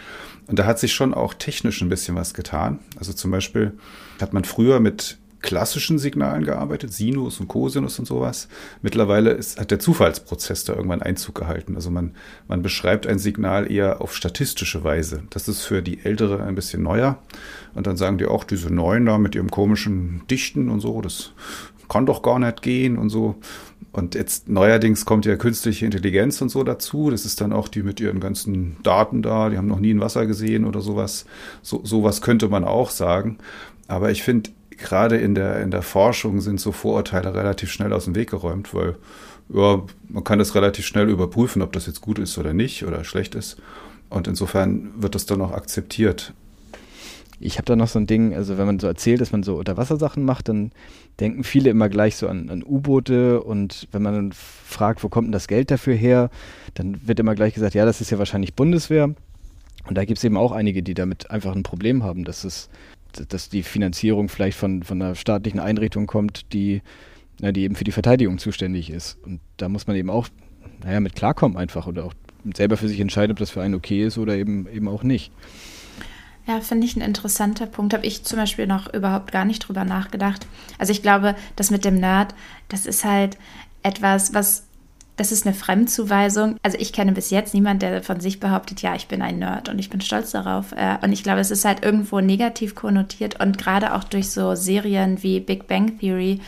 Und 0.47 0.59
da 0.59 0.65
hat 0.65 0.79
sich 0.79 0.93
schon 0.93 1.13
auch 1.13 1.33
technisch 1.33 1.81
ein 1.81 1.89
bisschen 1.89 2.15
was 2.15 2.33
getan. 2.33 2.79
Also 2.97 3.13
zum 3.13 3.31
Beispiel 3.31 3.73
hat 4.19 4.33
man 4.33 4.45
früher 4.45 4.79
mit 4.79 5.17
klassischen 5.45 5.99
Signalen 5.99 6.43
gearbeitet, 6.43 6.91
Sinus 6.91 7.39
und 7.39 7.47
Cosinus 7.47 7.99
und 7.99 8.05
sowas. 8.05 8.47
Mittlerweile 8.81 9.29
ist, 9.29 9.59
hat 9.59 9.69
der 9.69 9.79
Zufallsprozess 9.79 10.63
da 10.63 10.73
irgendwann 10.73 11.03
Einzug 11.03 11.35
gehalten. 11.35 11.75
Also 11.75 11.91
man, 11.91 12.15
man 12.47 12.63
beschreibt 12.63 13.05
ein 13.05 13.19
Signal 13.19 13.71
eher 13.71 14.01
auf 14.01 14.15
statistische 14.15 14.83
Weise. 14.83 15.21
Das 15.29 15.47
ist 15.47 15.61
für 15.61 15.83
die 15.83 16.03
Ältere 16.03 16.43
ein 16.43 16.55
bisschen 16.55 16.81
neuer. 16.81 17.19
Und 17.75 17.85
dann 17.85 17.95
sagen 17.95 18.17
die 18.17 18.25
auch, 18.25 18.43
diese 18.43 18.73
Neuen 18.73 19.05
da 19.05 19.19
mit 19.19 19.35
ihrem 19.35 19.51
komischen 19.51 20.23
Dichten 20.31 20.67
und 20.69 20.79
so, 20.79 20.99
das 21.01 21.31
kann 21.89 22.07
doch 22.07 22.23
gar 22.23 22.39
nicht 22.39 22.63
gehen 22.63 22.97
und 22.97 23.09
so. 23.09 23.35
Und 23.95 24.13
jetzt 24.13 24.49
neuerdings 24.49 25.05
kommt 25.05 25.25
ja 25.25 25.37
künstliche 25.37 25.85
Intelligenz 25.85 26.41
und 26.41 26.49
so 26.49 26.65
dazu. 26.65 27.09
Das 27.11 27.23
ist 27.23 27.39
dann 27.39 27.53
auch 27.53 27.69
die 27.69 27.81
mit 27.81 28.01
ihren 28.01 28.19
ganzen 28.19 28.75
Daten 28.83 29.21
da, 29.21 29.49
die 29.49 29.57
haben 29.57 29.69
noch 29.69 29.79
nie 29.79 29.93
ein 29.93 30.01
Wasser 30.01 30.25
gesehen 30.25 30.65
oder 30.65 30.81
sowas. 30.81 31.25
So, 31.61 31.79
sowas 31.85 32.21
könnte 32.21 32.49
man 32.49 32.65
auch 32.65 32.89
sagen. 32.89 33.37
Aber 33.87 34.11
ich 34.11 34.21
finde, 34.21 34.49
gerade 34.71 35.15
in 35.15 35.33
der, 35.33 35.61
in 35.61 35.71
der 35.71 35.81
Forschung 35.81 36.41
sind 36.41 36.59
so 36.59 36.73
Vorurteile 36.73 37.33
relativ 37.33 37.71
schnell 37.71 37.93
aus 37.93 38.03
dem 38.03 38.15
Weg 38.15 38.31
geräumt, 38.31 38.73
weil 38.73 38.97
ja, 39.47 39.81
man 40.09 40.25
kann 40.25 40.39
das 40.39 40.55
relativ 40.55 40.85
schnell 40.85 41.09
überprüfen, 41.09 41.61
ob 41.61 41.71
das 41.71 41.85
jetzt 41.85 42.01
gut 42.01 42.19
ist 42.19 42.37
oder 42.37 42.51
nicht 42.51 42.83
oder 42.83 43.05
schlecht 43.05 43.33
ist. 43.33 43.55
Und 44.09 44.27
insofern 44.27 44.91
wird 44.97 45.15
das 45.15 45.25
dann 45.25 45.41
auch 45.41 45.53
akzeptiert. 45.53 46.33
Ich 47.39 47.57
habe 47.57 47.65
da 47.65 47.75
noch 47.75 47.87
so 47.87 47.99
ein 47.99 48.07
Ding, 48.07 48.33
also 48.33 48.57
wenn 48.57 48.65
man 48.65 48.79
so 48.79 48.87
erzählt, 48.87 49.19
dass 49.19 49.31
man 49.31 49.43
so 49.43 49.55
Unterwassersachen 49.55 50.23
macht, 50.23 50.47
dann 50.47 50.71
denken 51.19 51.43
viele 51.43 51.69
immer 51.69 51.89
gleich 51.89 52.15
so 52.15 52.27
an, 52.27 52.49
an 52.49 52.63
U-Boote 52.63 53.43
und 53.43 53.87
wenn 53.91 54.01
man 54.01 54.13
dann 54.13 54.31
fragt, 54.31 55.03
wo 55.03 55.09
kommt 55.09 55.27
denn 55.27 55.31
das 55.33 55.47
Geld 55.47 55.69
dafür 55.69 55.95
her, 55.95 56.29
dann 56.75 57.07
wird 57.07 57.19
immer 57.19 57.35
gleich 57.35 57.53
gesagt, 57.53 57.75
ja, 57.75 57.85
das 57.85 57.99
ist 57.99 58.09
ja 58.09 58.17
wahrscheinlich 58.19 58.53
Bundeswehr. 58.53 59.13
Und 59.87 59.97
da 59.97 60.05
gibt 60.05 60.17
es 60.17 60.23
eben 60.23 60.37
auch 60.37 60.51
einige, 60.51 60.81
die 60.81 60.93
damit 60.93 61.29
einfach 61.29 61.55
ein 61.55 61.63
Problem 61.63 62.03
haben, 62.03 62.23
dass 62.23 62.43
es 62.43 62.69
dass 63.29 63.49
die 63.49 63.63
Finanzierung 63.63 64.29
vielleicht 64.29 64.57
von, 64.57 64.83
von 64.83 65.01
einer 65.01 65.15
staatlichen 65.15 65.59
Einrichtung 65.59 66.07
kommt, 66.07 66.53
die, 66.53 66.81
na, 67.39 67.51
die 67.51 67.63
eben 67.63 67.75
für 67.75 67.83
die 67.83 67.91
Verteidigung 67.91 68.37
zuständig 68.37 68.89
ist. 68.89 69.17
Und 69.23 69.39
da 69.57 69.69
muss 69.69 69.87
man 69.87 69.95
eben 69.95 70.09
auch, 70.09 70.27
naja, 70.83 70.99
mit 70.99 71.15
klarkommen 71.15 71.57
einfach 71.57 71.87
oder 71.87 72.05
auch 72.05 72.13
selber 72.55 72.77
für 72.77 72.87
sich 72.87 72.99
entscheiden, 72.99 73.31
ob 73.31 73.39
das 73.39 73.49
für 73.49 73.61
einen 73.61 73.75
okay 73.75 74.05
ist 74.05 74.17
oder 74.17 74.35
eben, 74.35 74.67
eben 74.67 74.87
auch 74.87 75.03
nicht. 75.03 75.31
Ja, 76.47 76.61
finde 76.61 76.85
ich 76.85 76.95
ein 76.95 77.01
interessanter 77.01 77.65
Punkt. 77.65 77.93
Habe 77.93 78.05
ich 78.05 78.23
zum 78.23 78.37
Beispiel 78.37 78.67
noch 78.67 78.93
überhaupt 78.93 79.31
gar 79.31 79.45
nicht 79.45 79.59
drüber 79.59 79.83
nachgedacht. 79.83 80.45
Also 80.77 80.91
ich 80.91 81.01
glaube, 81.01 81.35
das 81.55 81.71
mit 81.71 81.85
dem 81.85 81.99
Nerd, 81.99 82.35
das 82.69 82.85
ist 82.85 83.03
halt 83.03 83.37
etwas, 83.81 84.33
was 84.33 84.65
das 85.17 85.31
ist 85.31 85.45
eine 85.45 85.55
Fremdzuweisung. 85.55 86.57
Also 86.61 86.77
ich 86.77 86.91
kenne 86.91 87.13
bis 87.13 87.29
jetzt 87.29 87.53
niemanden, 87.53 87.79
der 87.79 88.03
von 88.03 88.19
sich 88.19 88.39
behauptet, 88.39 88.81
ja, 88.81 88.95
ich 88.95 89.07
bin 89.07 89.21
ein 89.21 89.39
Nerd 89.39 89.69
und 89.69 89.79
ich 89.79 89.89
bin 89.89 90.01
stolz 90.01 90.31
darauf. 90.31 90.73
Äh, 90.73 90.97
und 91.01 91.13
ich 91.13 91.23
glaube, 91.23 91.39
es 91.39 91.51
ist 91.51 91.63
halt 91.63 91.83
irgendwo 91.85 92.19
negativ 92.19 92.75
konnotiert 92.75 93.39
und 93.39 93.57
gerade 93.57 93.93
auch 93.93 94.03
durch 94.03 94.29
so 94.29 94.55
Serien 94.55 95.23
wie 95.23 95.39
Big 95.39 95.67
Bang 95.67 95.97
Theory 95.99 96.41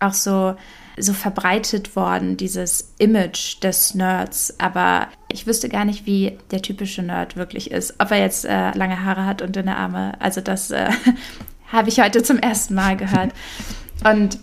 auch 0.00 0.14
so 0.14 0.54
so 0.98 1.12
verbreitet 1.12 1.96
worden, 1.96 2.36
dieses 2.36 2.94
Image 2.98 3.62
des 3.62 3.94
Nerds. 3.94 4.58
Aber 4.58 5.08
ich 5.28 5.46
wüsste 5.46 5.68
gar 5.68 5.84
nicht, 5.84 6.06
wie 6.06 6.38
der 6.50 6.62
typische 6.62 7.02
Nerd 7.02 7.36
wirklich 7.36 7.70
ist. 7.70 7.94
Ob 7.98 8.10
er 8.10 8.18
jetzt 8.18 8.44
äh, 8.44 8.70
lange 8.72 9.04
Haare 9.04 9.26
hat 9.26 9.42
und 9.42 9.56
dünne 9.56 9.76
Arme. 9.76 10.20
Also 10.20 10.40
das 10.40 10.70
äh, 10.70 10.90
habe 11.72 11.88
ich 11.88 12.00
heute 12.00 12.22
zum 12.22 12.38
ersten 12.38 12.74
Mal 12.74 12.96
gehört. 12.96 13.32
Und 14.04 14.38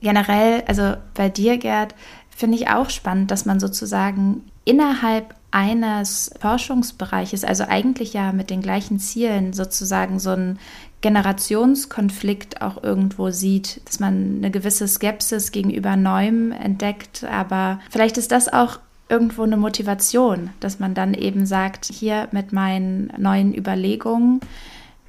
generell, 0.00 0.64
also 0.66 0.94
bei 1.14 1.28
dir, 1.28 1.58
Gerd, 1.58 1.94
finde 2.30 2.58
ich 2.58 2.68
auch 2.68 2.90
spannend, 2.90 3.30
dass 3.30 3.44
man 3.44 3.60
sozusagen 3.60 4.42
innerhalb 4.64 5.34
eines 5.50 6.30
Forschungsbereiches, 6.40 7.44
also 7.44 7.64
eigentlich 7.64 8.14
ja 8.14 8.32
mit 8.32 8.50
den 8.50 8.62
gleichen 8.62 8.98
Zielen, 8.98 9.52
sozusagen 9.52 10.18
so 10.18 10.30
einen 10.30 10.58
Generationskonflikt 11.02 12.62
auch 12.62 12.82
irgendwo 12.82 13.30
sieht, 13.30 13.86
dass 13.86 14.00
man 14.00 14.36
eine 14.38 14.50
gewisse 14.50 14.88
Skepsis 14.88 15.52
gegenüber 15.52 15.96
Neuem 15.96 16.52
entdeckt. 16.52 17.24
Aber 17.24 17.80
vielleicht 17.90 18.16
ist 18.16 18.32
das 18.32 18.50
auch 18.50 18.78
irgendwo 19.08 19.42
eine 19.42 19.58
Motivation, 19.58 20.50
dass 20.60 20.78
man 20.78 20.94
dann 20.94 21.12
eben 21.12 21.44
sagt, 21.44 21.84
hier 21.84 22.28
mit 22.32 22.52
meinen 22.52 23.12
neuen 23.18 23.54
Überlegungen 23.54 24.40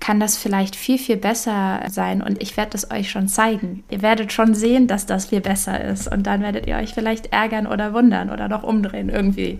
kann 0.01 0.19
das 0.19 0.37
vielleicht 0.37 0.75
viel, 0.75 0.97
viel 0.97 1.15
besser 1.15 1.81
sein 1.89 2.21
und 2.21 2.43
ich 2.43 2.57
werde 2.57 2.75
es 2.75 2.91
euch 2.91 3.09
schon 3.09 3.29
zeigen. 3.29 3.85
Ihr 3.89 4.01
werdet 4.01 4.33
schon 4.33 4.53
sehen, 4.53 4.87
dass 4.87 5.05
das 5.05 5.27
viel 5.27 5.39
besser 5.39 5.81
ist 5.81 6.11
und 6.11 6.27
dann 6.27 6.41
werdet 6.41 6.67
ihr 6.67 6.75
euch 6.75 6.93
vielleicht 6.93 7.27
ärgern 7.31 7.65
oder 7.65 7.93
wundern 7.93 8.29
oder 8.29 8.49
noch 8.49 8.63
umdrehen 8.63 9.07
irgendwie. 9.07 9.59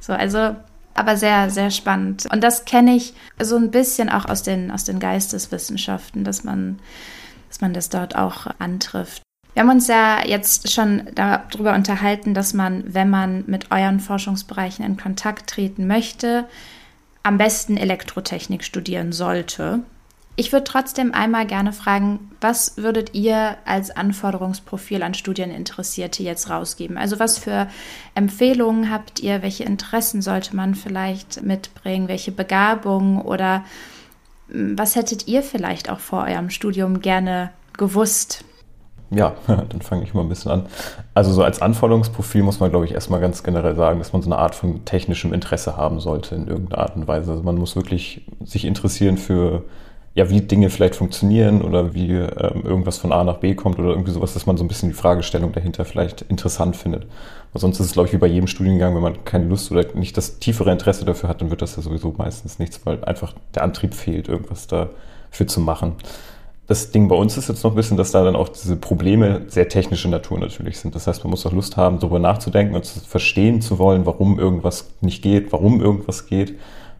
So, 0.00 0.12
also 0.12 0.56
aber 0.94 1.16
sehr, 1.16 1.50
sehr 1.50 1.70
spannend. 1.70 2.26
Und 2.32 2.42
das 2.42 2.64
kenne 2.64 2.94
ich 2.94 3.14
so 3.40 3.56
ein 3.56 3.70
bisschen 3.70 4.08
auch 4.08 4.26
aus 4.26 4.42
den, 4.42 4.70
aus 4.70 4.84
den 4.84 5.00
Geisteswissenschaften, 5.00 6.24
dass 6.24 6.44
man, 6.44 6.78
dass 7.48 7.60
man 7.60 7.74
das 7.74 7.88
dort 7.88 8.16
auch 8.16 8.46
antrifft. 8.58 9.22
Wir 9.54 9.62
haben 9.62 9.70
uns 9.70 9.86
ja 9.86 10.26
jetzt 10.26 10.72
schon 10.72 11.02
darüber 11.14 11.74
unterhalten, 11.74 12.34
dass 12.34 12.54
man, 12.54 12.82
wenn 12.92 13.08
man 13.08 13.44
mit 13.46 13.70
euren 13.70 14.00
Forschungsbereichen 14.00 14.84
in 14.84 14.96
Kontakt 14.96 15.48
treten 15.48 15.86
möchte, 15.86 16.46
am 17.22 17.38
besten 17.38 17.76
Elektrotechnik 17.76 18.64
studieren 18.64 19.12
sollte. 19.12 19.80
Ich 20.36 20.52
würde 20.52 20.64
trotzdem 20.64 21.14
einmal 21.14 21.46
gerne 21.46 21.72
fragen, 21.72 22.30
was 22.40 22.76
würdet 22.76 23.14
ihr 23.14 23.56
als 23.64 23.96
Anforderungsprofil 23.96 25.02
an 25.04 25.14
Studieninteressierte 25.14 26.24
jetzt 26.24 26.50
rausgeben? 26.50 26.98
Also 26.98 27.20
was 27.20 27.38
für 27.38 27.68
Empfehlungen 28.16 28.90
habt 28.90 29.20
ihr? 29.20 29.42
Welche 29.42 29.62
Interessen 29.62 30.22
sollte 30.22 30.56
man 30.56 30.74
vielleicht 30.74 31.42
mitbringen? 31.42 32.08
Welche 32.08 32.32
Begabungen 32.32 33.20
oder 33.20 33.64
hm, 34.50 34.76
was 34.76 34.96
hättet 34.96 35.28
ihr 35.28 35.44
vielleicht 35.44 35.88
auch 35.88 36.00
vor 36.00 36.24
eurem 36.24 36.50
Studium 36.50 37.00
gerne 37.00 37.50
gewusst? 37.76 38.44
Ja, 39.10 39.34
dann 39.46 39.82
fange 39.82 40.02
ich 40.02 40.14
mal 40.14 40.22
ein 40.22 40.28
bisschen 40.28 40.50
an. 40.50 40.66
Also 41.14 41.32
so 41.32 41.44
als 41.44 41.62
Anforderungsprofil 41.62 42.42
muss 42.42 42.58
man, 42.58 42.70
glaube 42.70 42.86
ich, 42.86 42.92
erstmal 42.92 43.20
ganz 43.20 43.44
generell 43.44 43.76
sagen, 43.76 44.00
dass 44.00 44.12
man 44.12 44.22
so 44.22 44.28
eine 44.28 44.38
Art 44.38 44.56
von 44.56 44.84
technischem 44.84 45.32
Interesse 45.32 45.76
haben 45.76 46.00
sollte 46.00 46.34
in 46.34 46.48
irgendeiner 46.48 46.82
Art 46.82 46.96
und 46.96 47.06
Weise. 47.06 47.30
Also 47.30 47.44
man 47.44 47.56
muss 47.56 47.76
wirklich 47.76 48.26
sich 48.44 48.64
interessieren 48.64 49.16
für, 49.16 49.62
ja, 50.14 50.30
wie 50.30 50.40
Dinge 50.40 50.70
vielleicht 50.70 50.94
funktionieren 50.94 51.62
oder 51.62 51.92
wie 51.92 52.12
ähm, 52.12 52.62
irgendwas 52.62 52.98
von 52.98 53.12
A 53.12 53.24
nach 53.24 53.38
B 53.38 53.54
kommt 53.54 53.78
oder 53.80 53.90
irgendwie 53.90 54.12
sowas, 54.12 54.32
dass 54.34 54.46
man 54.46 54.56
so 54.56 54.62
ein 54.62 54.68
bisschen 54.68 54.88
die 54.88 54.94
Fragestellung 54.94 55.52
dahinter 55.52 55.84
vielleicht 55.84 56.22
interessant 56.22 56.76
findet. 56.76 57.02
Weil 57.52 57.60
sonst 57.60 57.80
ist 57.80 57.86
es, 57.86 57.92
glaube 57.92 58.08
ich, 58.08 58.12
wie 58.12 58.18
bei 58.18 58.28
jedem 58.28 58.46
Studiengang, 58.46 58.94
wenn 58.94 59.02
man 59.02 59.24
keine 59.24 59.46
Lust 59.46 59.72
oder 59.72 59.84
nicht 59.94 60.16
das 60.16 60.38
tiefere 60.38 60.70
Interesse 60.70 61.04
dafür 61.04 61.28
hat, 61.28 61.40
dann 61.40 61.50
wird 61.50 61.62
das 61.62 61.74
ja 61.74 61.82
sowieso 61.82 62.14
meistens 62.16 62.60
nichts, 62.60 62.80
weil 62.84 63.04
einfach 63.04 63.34
der 63.56 63.64
Antrieb 63.64 63.94
fehlt, 63.94 64.28
irgendwas 64.28 64.68
dafür 64.68 65.46
zu 65.48 65.60
machen. 65.60 65.96
Das 66.68 66.92
Ding 66.92 67.08
bei 67.08 67.16
uns 67.16 67.36
ist 67.36 67.48
jetzt 67.48 67.64
noch 67.64 67.72
ein 67.72 67.76
bisschen, 67.76 67.96
dass 67.96 68.12
da 68.12 68.24
dann 68.24 68.36
auch 68.36 68.48
diese 68.48 68.76
Probleme 68.76 69.42
sehr 69.48 69.68
technische 69.68 70.08
Natur 70.08 70.38
natürlich 70.38 70.78
sind. 70.78 70.94
Das 70.94 71.08
heißt, 71.08 71.24
man 71.24 71.30
muss 71.30 71.44
auch 71.44 71.52
Lust 71.52 71.76
haben, 71.76 71.98
darüber 71.98 72.20
nachzudenken 72.20 72.74
und 72.74 72.84
zu 72.84 73.00
verstehen 73.00 73.60
zu 73.60 73.78
wollen, 73.78 74.06
warum 74.06 74.38
irgendwas 74.38 74.90
nicht 75.00 75.22
geht, 75.22 75.52
warum 75.52 75.82
irgendwas 75.82 76.26
geht, 76.26 76.54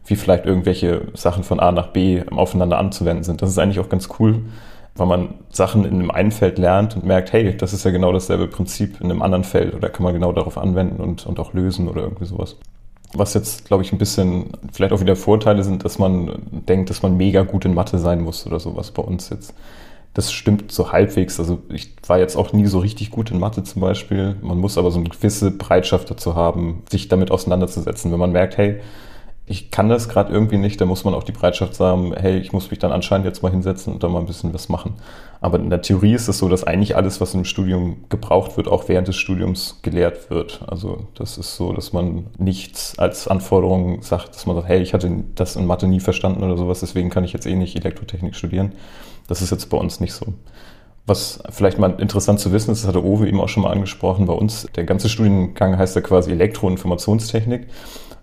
wie 0.05 0.15
vielleicht 0.15 0.45
irgendwelche 0.45 1.07
Sachen 1.13 1.43
von 1.43 1.59
A 1.59 1.71
nach 1.71 1.87
B 1.87 2.23
aufeinander 2.29 2.77
anzuwenden 2.77 3.23
sind. 3.23 3.41
Das 3.41 3.49
ist 3.49 3.57
eigentlich 3.57 3.79
auch 3.79 3.89
ganz 3.89 4.09
cool, 4.19 4.43
weil 4.95 5.07
man 5.07 5.29
Sachen 5.49 5.83
in 5.83 5.95
einem 5.95 6.11
einen 6.11 6.31
Feld 6.31 6.57
lernt 6.57 6.95
und 6.95 7.05
merkt, 7.05 7.33
hey, 7.33 7.55
das 7.57 7.73
ist 7.73 7.83
ja 7.83 7.91
genau 7.91 8.13
dasselbe 8.13 8.47
Prinzip 8.47 9.01
in 9.01 9.11
einem 9.11 9.21
anderen 9.21 9.43
Feld 9.43 9.73
oder 9.73 9.89
kann 9.89 10.03
man 10.03 10.13
genau 10.13 10.31
darauf 10.31 10.57
anwenden 10.57 11.01
und, 11.01 11.25
und 11.25 11.39
auch 11.39 11.53
lösen 11.53 11.87
oder 11.87 12.03
irgendwie 12.03 12.25
sowas. 12.25 12.55
Was 13.13 13.33
jetzt, 13.33 13.65
glaube 13.65 13.83
ich, 13.83 13.91
ein 13.91 13.97
bisschen 13.97 14.51
vielleicht 14.71 14.93
auch 14.93 14.99
wieder 14.99 15.15
Vorteile 15.15 15.63
sind, 15.63 15.85
dass 15.85 15.99
man 15.99 16.33
denkt, 16.67 16.89
dass 16.89 17.01
man 17.01 17.17
mega 17.17 17.43
gut 17.43 17.65
in 17.65 17.73
Mathe 17.73 17.97
sein 17.97 18.21
muss 18.21 18.45
oder 18.45 18.59
sowas 18.59 18.91
bei 18.91 19.01
uns 19.01 19.29
jetzt. 19.29 19.53
Das 20.13 20.31
stimmt 20.31 20.71
so 20.71 20.91
halbwegs. 20.91 21.39
Also 21.39 21.59
ich 21.69 21.93
war 22.07 22.19
jetzt 22.19 22.37
auch 22.37 22.53
nie 22.53 22.65
so 22.67 22.79
richtig 22.79 23.11
gut 23.11 23.31
in 23.31 23.39
Mathe 23.39 23.63
zum 23.63 23.81
Beispiel. 23.81 24.35
Man 24.41 24.57
muss 24.57 24.77
aber 24.77 24.91
so 24.91 24.99
eine 24.99 25.09
gewisse 25.09 25.51
Bereitschaft 25.51 26.09
dazu 26.09 26.35
haben, 26.35 26.83
sich 26.89 27.09
damit 27.09 27.31
auseinanderzusetzen. 27.31 28.11
Wenn 28.11 28.19
man 28.19 28.31
merkt, 28.31 28.57
hey, 28.57 28.79
ich 29.47 29.69
kann 29.69 29.89
das 29.89 30.09
gerade 30.09 30.33
irgendwie 30.33 30.57
nicht, 30.57 30.81
dann 30.81 30.87
muss 30.87 31.03
man 31.03 31.13
auch 31.13 31.23
die 31.23 31.31
Bereitschaft 31.31 31.75
sagen, 31.75 32.13
hey, 32.17 32.39
ich 32.39 32.51
muss 32.51 32.71
mich 32.71 32.79
dann 32.79 32.91
anscheinend 32.91 33.27
jetzt 33.27 33.43
mal 33.43 33.51
hinsetzen 33.51 33.93
und 33.93 34.01
da 34.01 34.09
mal 34.09 34.19
ein 34.19 34.25
bisschen 34.25 34.53
was 34.55 34.69
machen. 34.69 34.93
Aber 35.39 35.59
in 35.59 35.69
der 35.69 35.83
Theorie 35.83 36.15
ist 36.15 36.27
es 36.27 36.39
so, 36.39 36.49
dass 36.49 36.63
eigentlich 36.63 36.95
alles, 36.95 37.21
was 37.21 37.35
im 37.35 37.45
Studium 37.45 37.97
gebraucht 38.09 38.57
wird, 38.57 38.67
auch 38.67 38.89
während 38.89 39.07
des 39.07 39.17
Studiums 39.17 39.79
gelehrt 39.83 40.31
wird. 40.31 40.61
Also 40.65 41.07
das 41.13 41.37
ist 41.37 41.57
so, 41.57 41.73
dass 41.73 41.93
man 41.93 42.25
nichts 42.39 42.97
als 42.97 43.27
Anforderung 43.27 44.01
sagt, 44.01 44.33
dass 44.33 44.47
man 44.47 44.55
sagt, 44.55 44.67
hey, 44.67 44.81
ich 44.81 44.95
hatte 44.95 45.11
das 45.35 45.55
in 45.55 45.67
Mathe 45.67 45.85
nie 45.85 45.99
verstanden 45.99 46.43
oder 46.43 46.57
sowas, 46.57 46.79
deswegen 46.79 47.11
kann 47.11 47.23
ich 47.23 47.33
jetzt 47.33 47.45
eh 47.45 47.55
nicht 47.55 47.75
Elektrotechnik 47.75 48.35
studieren. 48.35 48.71
Das 49.27 49.43
ist 49.43 49.51
jetzt 49.51 49.69
bei 49.69 49.77
uns 49.77 49.99
nicht 49.99 50.13
so. 50.13 50.33
Was 51.07 51.43
vielleicht 51.51 51.77
mal 51.77 51.93
interessant 51.99 52.39
zu 52.39 52.51
wissen 52.51 52.71
ist, 52.71 52.81
das 52.81 52.87
hatte 52.87 53.05
Owe 53.05 53.27
eben 53.27 53.39
auch 53.39 53.49
schon 53.49 53.61
mal 53.61 53.71
angesprochen, 53.71 54.25
bei 54.25 54.33
uns, 54.33 54.67
der 54.75 54.85
ganze 54.85 55.07
Studiengang 55.07 55.77
heißt 55.77 55.95
ja 55.95 56.01
quasi 56.01 56.31
Elektroinformationstechnik. 56.31 57.67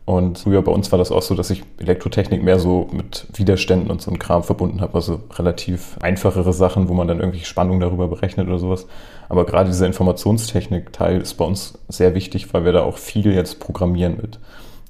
Und 0.04 0.40
früher 0.40 0.62
bei 0.62 0.72
uns 0.72 0.90
war 0.90 0.98
das 0.98 1.12
auch 1.12 1.22
so, 1.22 1.34
dass 1.34 1.50
ich 1.50 1.62
Elektrotechnik 1.78 2.42
mehr 2.42 2.58
so 2.58 2.88
mit 2.92 3.26
Widerständen 3.34 3.90
und 3.90 4.02
so 4.02 4.10
einem 4.10 4.18
Kram 4.18 4.42
verbunden 4.42 4.80
habe. 4.80 4.94
Also 4.94 5.20
relativ 5.34 5.96
einfachere 6.00 6.52
Sachen, 6.52 6.88
wo 6.88 6.94
man 6.94 7.06
dann 7.06 7.18
irgendwelche 7.18 7.46
Spannungen 7.46 7.80
darüber 7.80 8.08
berechnet 8.08 8.48
oder 8.48 8.58
sowas. 8.58 8.86
Aber 9.28 9.46
gerade 9.46 9.70
dieser 9.70 9.86
Informationstechnik-Teil 9.86 11.20
ist 11.20 11.34
bei 11.34 11.44
uns 11.44 11.78
sehr 11.88 12.14
wichtig, 12.14 12.52
weil 12.52 12.64
wir 12.64 12.72
da 12.72 12.82
auch 12.82 12.98
viel 12.98 13.32
jetzt 13.32 13.60
programmieren 13.60 14.16
mit. 14.20 14.40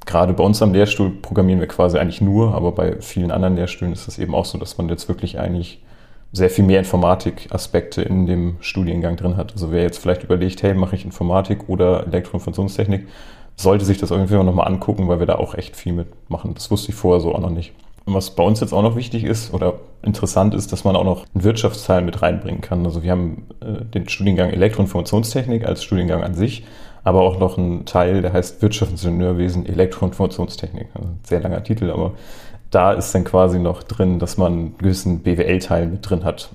Gerade 0.07 0.33
bei 0.33 0.42
uns 0.42 0.62
am 0.62 0.72
Lehrstuhl 0.72 1.11
programmieren 1.11 1.61
wir 1.61 1.68
quasi 1.68 1.98
eigentlich 1.98 2.20
nur, 2.20 2.55
aber 2.55 2.72
bei 2.72 3.01
vielen 3.01 3.31
anderen 3.31 3.55
Lehrstühlen 3.55 3.92
ist 3.92 4.09
es 4.09 4.18
eben 4.18 4.35
auch 4.35 4.46
so, 4.46 4.59
dass 4.59 4.79
man 4.79 4.88
jetzt 4.88 5.09
wirklich 5.09 5.38
eigentlich 5.38 5.83
sehr 6.33 6.48
viel 6.51 6.64
mehr 6.64 6.79
Informatik-Aspekte 6.79 8.03
in 8.03 8.27
dem 8.27 8.57
Studiengang 8.61 9.16
drin 9.16 9.37
hat. 9.37 9.53
Also 9.53 9.70
wer 9.70 9.83
jetzt 9.83 9.98
vielleicht 9.98 10.25
überlegt, 10.25 10.62
hey, 10.62 10.72
mache 10.75 10.96
ich 10.96 11.05
Informatik 11.05 11.68
oder 11.68 12.07
Elektroinformationstechnik, 12.07 13.07
sollte 13.57 13.85
sich 13.85 13.99
das 13.99 14.11
irgendwie 14.11 14.35
nochmal 14.35 14.69
angucken, 14.69 15.09
weil 15.09 15.19
wir 15.19 15.27
da 15.27 15.37
auch 15.37 15.55
echt 15.55 15.77
viel 15.77 15.93
mitmachen. 15.93 16.55
Das 16.55 16.71
wusste 16.71 16.91
ich 16.91 16.95
vorher 16.95 17.21
so 17.21 17.35
auch 17.35 17.41
noch 17.41 17.51
nicht. 17.51 17.73
Und 18.05 18.15
was 18.15 18.31
bei 18.31 18.43
uns 18.43 18.61
jetzt 18.61 18.73
auch 18.73 18.83
noch 18.83 18.97
wichtig 18.97 19.25
ist 19.25 19.55
oder 19.55 19.75
interessant 20.03 20.55
ist, 20.55 20.73
dass 20.73 20.85
man 20.85 20.97
auch 20.97 21.05
noch 21.05 21.25
einen 21.35 21.45
Wirtschaftsteil 21.45 22.03
mit 22.03 22.21
reinbringen 22.23 22.61
kann. 22.61 22.85
Also 22.85 23.03
wir 23.03 23.12
haben 23.12 23.47
äh, 23.61 23.85
den 23.85 24.09
Studiengang 24.09 24.51
Elektroinformationstechnik 24.51 25.65
als 25.65 25.85
Studiengang 25.85 26.25
an 26.25 26.35
sich, 26.35 26.65
aber 27.05 27.23
auch 27.23 27.38
noch 27.38 27.59
einen 27.59 27.85
Teil, 27.85 28.23
der 28.23 28.33
heißt 28.33 28.61
Wirtschaftsingenieurwesen 28.61 29.67
Elektroinformationstechnik. 29.67 30.88
Also 30.95 31.09
sehr 31.23 31.41
langer 31.41 31.62
Titel, 31.62 31.91
aber 31.91 32.15
da 32.71 32.93
ist 32.93 33.15
dann 33.15 33.25
quasi 33.25 33.59
noch 33.59 33.83
drin, 33.83 34.19
dass 34.19 34.37
man 34.37 34.53
einen 34.53 34.79
gewissen 34.79 35.21
BWL-Teil 35.21 35.87
mit 35.87 36.09
drin 36.09 36.25
hat. 36.25 36.51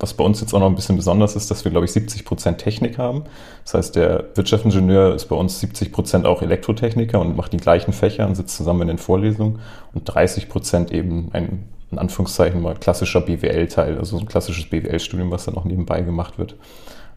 Was 0.00 0.14
bei 0.14 0.24
uns 0.24 0.40
jetzt 0.40 0.54
auch 0.54 0.60
noch 0.60 0.66
ein 0.66 0.74
bisschen 0.74 0.96
besonders 0.96 1.36
ist, 1.36 1.50
dass 1.50 1.64
wir, 1.64 1.70
glaube 1.70 1.84
ich, 1.84 1.92
70 1.92 2.24
Prozent 2.24 2.58
Technik 2.58 2.96
haben. 2.96 3.24
Das 3.64 3.74
heißt, 3.74 3.96
der 3.96 4.24
Wirtschaftsingenieur 4.34 5.14
ist 5.14 5.26
bei 5.26 5.36
uns 5.36 5.60
70 5.60 5.92
Prozent 5.92 6.26
auch 6.26 6.40
Elektrotechniker 6.40 7.20
und 7.20 7.36
macht 7.36 7.52
die 7.52 7.58
gleichen 7.58 7.92
Fächer 7.92 8.26
und 8.26 8.34
sitzt 8.34 8.56
zusammen 8.56 8.82
in 8.82 8.88
den 8.88 8.98
Vorlesungen 8.98 9.60
und 9.92 10.04
30 10.04 10.48
Prozent 10.48 10.90
eben 10.90 11.28
ein, 11.32 11.68
in 11.90 11.98
Anführungszeichen 11.98 12.62
mal 12.62 12.74
klassischer 12.74 13.20
BWL-Teil, 13.20 13.98
also 13.98 14.16
so 14.16 14.22
ein 14.22 14.28
klassisches 14.28 14.70
BWL-Studium, 14.70 15.30
was 15.30 15.44
dann 15.44 15.56
auch 15.56 15.64
nebenbei 15.64 16.00
gemacht 16.00 16.38
wird. 16.38 16.56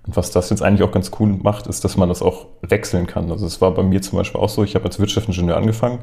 Und 0.06 0.18
was 0.18 0.32
das 0.32 0.50
jetzt 0.50 0.62
eigentlich 0.62 0.84
auch 0.84 0.92
ganz 0.92 1.12
cool 1.20 1.30
macht, 1.30 1.68
ist, 1.68 1.86
dass 1.86 1.96
man 1.96 2.10
das 2.10 2.22
auch 2.22 2.48
wechseln 2.62 3.08
kann. 3.08 3.32
Also 3.32 3.46
es 3.46 3.62
war 3.62 3.74
bei 3.74 3.84
mir 3.84 4.02
zum 4.02 4.18
Beispiel 4.18 4.42
auch 4.42 4.50
so, 4.50 4.64
ich 4.64 4.76
habe 4.76 4.86
als 4.86 5.00
Wirtschaftsingenieur 5.00 5.56
angefangen. 5.56 6.00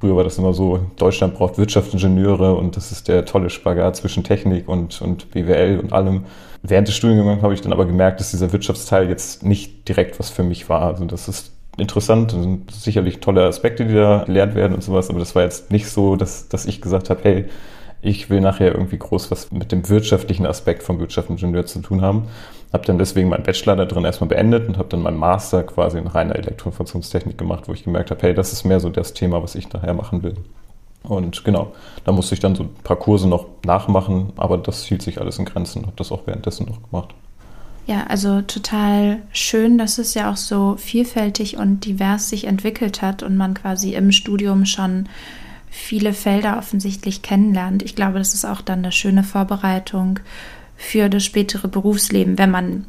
Früher 0.00 0.16
war 0.16 0.24
das 0.24 0.38
immer 0.38 0.52
so, 0.52 0.80
Deutschland 0.96 1.34
braucht 1.34 1.58
Wirtschaftsingenieure 1.58 2.54
und 2.54 2.76
das 2.76 2.90
ist 2.90 3.08
der 3.08 3.24
tolle 3.24 3.50
Spagat 3.50 3.96
zwischen 3.96 4.24
Technik 4.24 4.68
und, 4.68 5.00
und 5.00 5.30
BWL 5.30 5.78
und 5.78 5.92
allem. 5.92 6.24
Während 6.62 6.88
des 6.88 6.96
Studiengangs 6.96 7.42
habe 7.42 7.54
ich 7.54 7.60
dann 7.60 7.72
aber 7.72 7.86
gemerkt, 7.86 8.20
dass 8.20 8.30
dieser 8.30 8.52
Wirtschaftsteil 8.52 9.08
jetzt 9.08 9.44
nicht 9.44 9.88
direkt 9.88 10.18
was 10.18 10.30
für 10.30 10.42
mich 10.42 10.68
war. 10.68 10.82
Also 10.82 11.04
das 11.04 11.28
ist 11.28 11.52
interessant, 11.76 12.32
das 12.32 12.42
sind 12.42 12.70
sicherlich 12.70 13.20
tolle 13.20 13.44
Aspekte, 13.44 13.84
die 13.86 13.94
da 13.94 14.24
gelernt 14.26 14.54
werden 14.54 14.74
und 14.74 14.82
sowas, 14.82 15.08
aber 15.10 15.18
das 15.18 15.34
war 15.34 15.42
jetzt 15.42 15.70
nicht 15.70 15.88
so, 15.88 16.16
dass, 16.16 16.48
dass 16.48 16.66
ich 16.66 16.80
gesagt 16.80 17.10
habe, 17.10 17.20
hey, 17.22 17.44
ich 18.02 18.28
will 18.28 18.40
nachher 18.40 18.74
irgendwie 18.74 18.98
groß 18.98 19.30
was 19.30 19.52
mit 19.52 19.70
dem 19.70 19.88
wirtschaftlichen 19.88 20.44
Aspekt 20.44 20.82
vom 20.82 20.98
Wirtschaftsingenieur 20.98 21.64
zu 21.66 21.80
tun 21.80 22.02
haben. 22.02 22.24
Habe 22.72 22.84
dann 22.84 22.98
deswegen 22.98 23.28
meinen 23.28 23.44
Bachelor 23.44 23.76
da 23.76 23.84
drin 23.84 24.04
erstmal 24.04 24.28
beendet 24.28 24.68
und 24.68 24.76
habe 24.76 24.88
dann 24.88 25.02
meinen 25.02 25.18
Master 25.18 25.62
quasi 25.62 25.98
in 25.98 26.08
reiner 26.08 26.34
Elektroinformationstechnik 26.34 27.38
gemacht, 27.38 27.68
wo 27.68 27.72
ich 27.72 27.84
gemerkt 27.84 28.10
habe, 28.10 28.20
hey, 28.22 28.34
das 28.34 28.52
ist 28.52 28.64
mehr 28.64 28.80
so 28.80 28.90
das 28.90 29.14
Thema, 29.14 29.42
was 29.42 29.54
ich 29.54 29.72
nachher 29.72 29.94
machen 29.94 30.22
will. 30.22 30.34
Und 31.04 31.44
genau, 31.44 31.72
da 32.04 32.12
musste 32.12 32.34
ich 32.34 32.40
dann 32.40 32.54
so 32.56 32.64
ein 32.64 32.74
paar 32.82 32.96
Kurse 32.96 33.28
noch 33.28 33.46
nachmachen, 33.64 34.32
aber 34.36 34.58
das 34.58 34.84
hielt 34.84 35.02
sich 35.02 35.20
alles 35.20 35.38
in 35.38 35.44
Grenzen, 35.44 35.82
habe 35.82 35.94
das 35.96 36.12
auch 36.12 36.26
währenddessen 36.26 36.66
noch 36.66 36.82
gemacht. 36.90 37.14
Ja, 37.86 38.04
also 38.08 38.42
total 38.42 39.22
schön, 39.32 39.76
dass 39.76 39.98
es 39.98 40.14
ja 40.14 40.30
auch 40.30 40.36
so 40.36 40.76
vielfältig 40.76 41.56
und 41.56 41.84
divers 41.84 42.28
sich 42.28 42.46
entwickelt 42.46 43.02
hat 43.02 43.24
und 43.24 43.36
man 43.36 43.54
quasi 43.54 43.94
im 43.94 44.12
Studium 44.12 44.66
schon 44.66 45.08
viele 45.72 46.12
Felder 46.12 46.58
offensichtlich 46.58 47.22
kennenlernt. 47.22 47.82
Ich 47.82 47.96
glaube, 47.96 48.18
das 48.18 48.34
ist 48.34 48.44
auch 48.44 48.60
dann 48.60 48.80
eine 48.80 48.92
schöne 48.92 49.24
Vorbereitung 49.24 50.20
für 50.76 51.08
das 51.08 51.24
spätere 51.24 51.66
Berufsleben, 51.66 52.36
wenn 52.36 52.50
man 52.50 52.84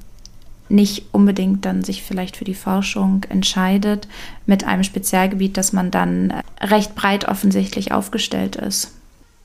nicht 0.68 1.06
unbedingt 1.14 1.66
dann 1.66 1.84
sich 1.84 2.04
vielleicht 2.04 2.36
für 2.36 2.46
die 2.46 2.54
Forschung 2.54 3.24
entscheidet 3.30 4.08
mit 4.46 4.66
einem 4.66 4.84
Spezialgebiet, 4.84 5.56
dass 5.56 5.72
man 5.72 5.92
dann 5.92 6.34
recht 6.60 6.94
breit 6.94 7.28
offensichtlich 7.28 7.94
aufgestellt 7.94 8.58
ist. 8.58 8.92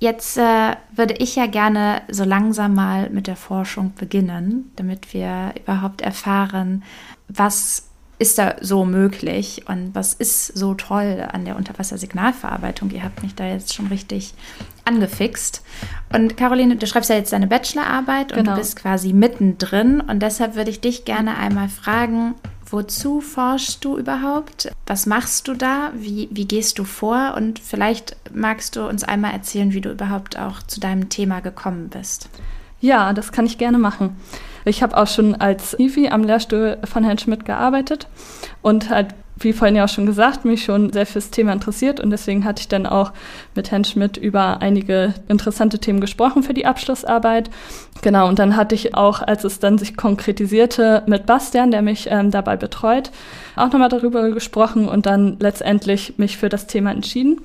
Jetzt 0.01 0.37
äh, 0.37 0.77
würde 0.93 1.15
ich 1.19 1.37
ja 1.37 1.47
gerne 1.47 2.03
so 2.09 2.25
langsam 2.25 2.75
mal 2.75 3.11
mit 3.11 3.27
der 3.27 3.37
Forschung 3.37 3.95
beginnen, 3.95 4.71
damit 4.77 5.13
wir 5.13 5.55
überhaupt 5.61 6.01
erfahren, 6.01 6.83
was 7.29 7.88
ist 8.19 8.39
da 8.39 8.57
so 8.61 8.85
möglich 8.85 9.65
und 9.69 9.95
was 9.95 10.15
ist 10.15 10.47
so 10.59 10.75
toll 10.75 11.27
an 11.33 11.45
der 11.45 11.57
Unterwassersignalverarbeitung? 11.57 12.91
Ihr 12.91 13.05
habt 13.05 13.23
mich 13.23 13.35
da 13.35 13.47
jetzt 13.47 13.75
schon 13.75 13.87
richtig 13.87 14.35
angefixt. 14.85 15.63
Und 16.13 16.37
Caroline, 16.37 16.77
du 16.77 16.87
schreibst 16.87 17.11
ja 17.11 17.17
jetzt 17.17 17.33
deine 17.33 17.47
Bachelorarbeit 17.47 18.33
und 18.33 18.39
genau. 18.39 18.53
du 18.53 18.59
bist 18.59 18.77
quasi 18.77 19.13
mittendrin 19.13 20.01
und 20.01 20.21
deshalb 20.21 20.57
würde 20.57 20.71
ich 20.71 20.81
dich 20.81 21.05
gerne 21.05 21.37
einmal 21.37 21.69
fragen, 21.69 22.35
wozu 22.67 23.21
forschst 23.21 23.85
du 23.85 23.97
überhaupt? 23.97 24.73
Was 24.87 25.07
machst 25.07 25.47
du 25.49 25.55
da? 25.55 25.93
Wie, 25.95 26.29
wie 26.33 26.47
gehst 26.47 26.79
du 26.79 26.85
vor? 26.85 27.35
Und 27.37 27.59
vielleicht 27.59 28.17
magst 28.33 28.77
du 28.77 28.89
uns 28.89 29.05
einmal 29.05 29.33
erzählen, 29.33 29.73
wie 29.73 29.81
du 29.81 29.91
überhaupt 29.91 30.39
auch 30.39 30.63
zu 30.63 30.81
deinem 30.81 31.09
Thema 31.09 31.41
gekommen 31.41 31.89
bist. 31.89 32.29
Ja, 32.81 33.13
das 33.13 33.33
kann 33.33 33.47
ich 33.47 33.59
gerne 33.59 33.79
machen. 33.79 34.17
Ich 34.69 34.83
habe 34.83 34.97
auch 34.97 35.07
schon 35.07 35.35
als 35.35 35.79
IFI 35.79 36.11
am 36.11 36.23
Lehrstuhl 36.23 36.79
von 36.85 37.03
Herrn 37.05 37.19
Schmidt 37.19 37.45
gearbeitet 37.45 38.07
und 38.61 38.91
halt, 38.91 39.09
wie 39.37 39.53
vorhin 39.53 39.77
ja 39.77 39.85
auch 39.85 39.89
schon 39.89 40.05
gesagt, 40.05 40.45
mich 40.45 40.65
schon 40.65 40.93
sehr 40.93 41.07
fürs 41.07 41.31
Thema 41.31 41.53
interessiert 41.53 42.01
und 42.01 42.11
deswegen 42.11 42.45
hatte 42.45 42.61
ich 42.61 42.69
dann 42.69 42.87
auch 42.87 43.13
mit 43.55 43.71
Herrn 43.71 43.85
Schmidt 43.85 44.17
über 44.17 44.61
einige 44.61 45.15
interessante 45.29 45.79
Themen 45.79 46.01
gesprochen 46.01 46.43
für 46.43 46.55
die 46.55 46.67
Abschlussarbeit. 46.67 47.49
Genau, 48.03 48.29
und 48.29 48.39
dann 48.39 48.57
hatte 48.57 48.75
ich 48.75 48.95
auch, 48.95 49.23
als 49.23 49.45
es 49.45 49.59
dann 49.59 49.79
sich 49.79 49.97
konkretisierte, 49.97 51.03
mit 51.07 51.25
Bastian, 51.25 51.71
der 51.71 51.83
mich 51.83 52.09
ähm, 52.11 52.31
dabei 52.31 52.57
betreut, 52.57 53.11
auch 53.57 53.73
nochmal 53.73 53.89
darüber 53.89 54.31
gesprochen 54.31 54.89
und 54.89 55.07
dann 55.07 55.37
letztendlich 55.41 56.19
mich 56.19 56.37
für 56.37 56.49
das 56.49 56.67
Thema 56.67 56.91
entschieden. 56.91 57.41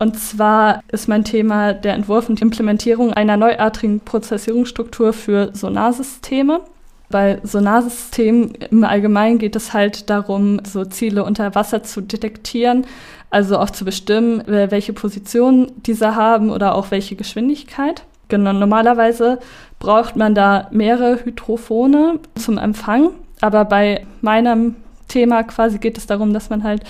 Und 0.00 0.18
zwar 0.18 0.82
ist 0.90 1.08
mein 1.08 1.24
Thema 1.24 1.74
der 1.74 1.92
Entwurf 1.92 2.30
und 2.30 2.40
Implementierung 2.40 3.12
einer 3.12 3.36
neuartigen 3.36 4.00
Prozessierungsstruktur 4.00 5.12
für 5.12 5.50
Sonarsysteme. 5.52 6.62
Bei 7.10 7.38
Sonarsystemen 7.42 8.54
im 8.70 8.84
Allgemeinen 8.84 9.38
geht 9.38 9.56
es 9.56 9.74
halt 9.74 10.08
darum, 10.08 10.62
so 10.64 10.86
Ziele 10.86 11.22
unter 11.22 11.54
Wasser 11.54 11.82
zu 11.82 12.00
detektieren, 12.00 12.86
also 13.28 13.58
auch 13.58 13.68
zu 13.68 13.84
bestimmen, 13.84 14.42
welche 14.46 14.94
Position 14.94 15.70
diese 15.84 16.16
haben 16.16 16.50
oder 16.50 16.76
auch 16.76 16.90
welche 16.90 17.14
Geschwindigkeit. 17.14 18.04
Genau, 18.28 18.54
normalerweise 18.54 19.38
braucht 19.80 20.16
man 20.16 20.34
da 20.34 20.68
mehrere 20.70 21.22
Hydrophone 21.22 22.20
zum 22.36 22.56
Empfang, 22.56 23.10
aber 23.42 23.66
bei 23.66 24.06
meinem 24.22 24.76
Thema 25.08 25.42
quasi 25.42 25.78
geht 25.78 25.98
es 25.98 26.06
darum, 26.06 26.32
dass 26.32 26.48
man 26.48 26.62
halt 26.62 26.84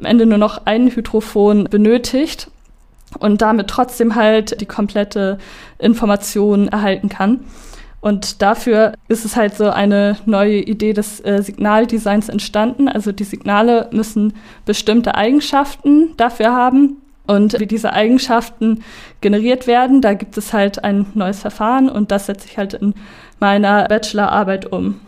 am 0.00 0.06
Ende 0.06 0.26
nur 0.26 0.38
noch 0.38 0.62
ein 0.66 0.88
Hydrophon 0.88 1.64
benötigt 1.64 2.50
und 3.18 3.42
damit 3.42 3.68
trotzdem 3.68 4.14
halt 4.14 4.60
die 4.60 4.66
komplette 4.66 5.38
Information 5.78 6.68
erhalten 6.68 7.08
kann. 7.08 7.40
Und 8.00 8.40
dafür 8.42 8.92
ist 9.08 9.24
es 9.24 9.34
halt 9.34 9.56
so 9.56 9.70
eine 9.70 10.16
neue 10.26 10.58
Idee 10.58 10.92
des 10.92 11.20
äh, 11.20 11.42
Signaldesigns 11.42 12.28
entstanden. 12.28 12.88
Also 12.88 13.10
die 13.10 13.24
Signale 13.24 13.88
müssen 13.90 14.34
bestimmte 14.64 15.16
Eigenschaften 15.16 16.14
dafür 16.16 16.52
haben, 16.52 16.98
Und 17.26 17.58
wie 17.58 17.66
diese 17.66 17.92
Eigenschaften 17.92 18.82
generiert 19.20 19.66
werden, 19.66 20.00
da 20.00 20.14
gibt 20.14 20.38
es 20.38 20.52
halt 20.52 20.84
ein 20.84 21.06
neues 21.14 21.40
Verfahren 21.40 21.88
und 21.88 22.10
das 22.10 22.26
setze 22.26 22.46
ich 22.48 22.56
halt 22.56 22.74
in 22.74 22.94
meiner 23.40 23.84
Bachelorarbeit 23.88 24.66
um. 24.66 25.00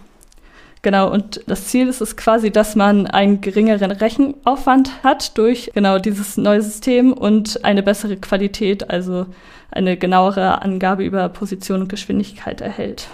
Genau, 0.83 1.11
und 1.11 1.41
das 1.47 1.67
Ziel 1.67 1.88
ist 1.88 2.01
es 2.01 2.17
quasi, 2.17 2.51
dass 2.51 2.77
man 2.77 3.07
einen 3.07 3.41
geringeren 3.41 3.91
Rechenaufwand 3.91 5.03
hat 5.03 5.37
durch 5.37 5.71
genau 5.75 5.99
dieses 5.99 6.37
neue 6.37 6.62
System 6.62 7.12
und 7.12 7.64
eine 7.64 7.83
bessere 7.83 8.17
Qualität, 8.17 8.88
also 8.88 9.27
eine 9.71 9.97
genauere 9.97 10.62
Angabe 10.62 11.05
über 11.05 11.29
Position 11.29 11.83
und 11.83 11.88
Geschwindigkeit 11.88 12.61
erhält. 12.61 13.09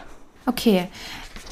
Okay, 0.47 0.89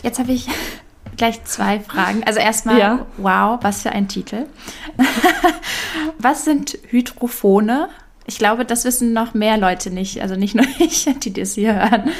jetzt 0.02 0.18
habe 0.18 0.32
ich 0.32 0.46
gleich 1.16 1.42
zwei 1.44 1.80
Fragen. 1.80 2.22
Also 2.24 2.40
erstmal, 2.40 2.78
ja. 2.78 3.06
wow, 3.16 3.58
was 3.62 3.82
für 3.82 3.92
ein 3.92 4.08
Titel. 4.08 4.46
was 6.18 6.44
sind 6.44 6.78
Hydrophone? 6.88 7.86
Ich 8.26 8.38
glaube, 8.38 8.64
das 8.64 8.84
wissen 8.84 9.12
noch 9.12 9.34
mehr 9.34 9.56
Leute 9.56 9.90
nicht, 9.90 10.20
also 10.20 10.36
nicht 10.36 10.54
nur 10.54 10.66
ich, 10.78 11.08
die 11.20 11.32
das 11.32 11.54
hier 11.54 11.74
hören. 11.74 12.10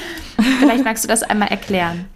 Vielleicht 0.58 0.84
magst 0.84 1.04
du 1.04 1.08
das 1.08 1.22
einmal 1.22 1.48
erklären. 1.48 2.06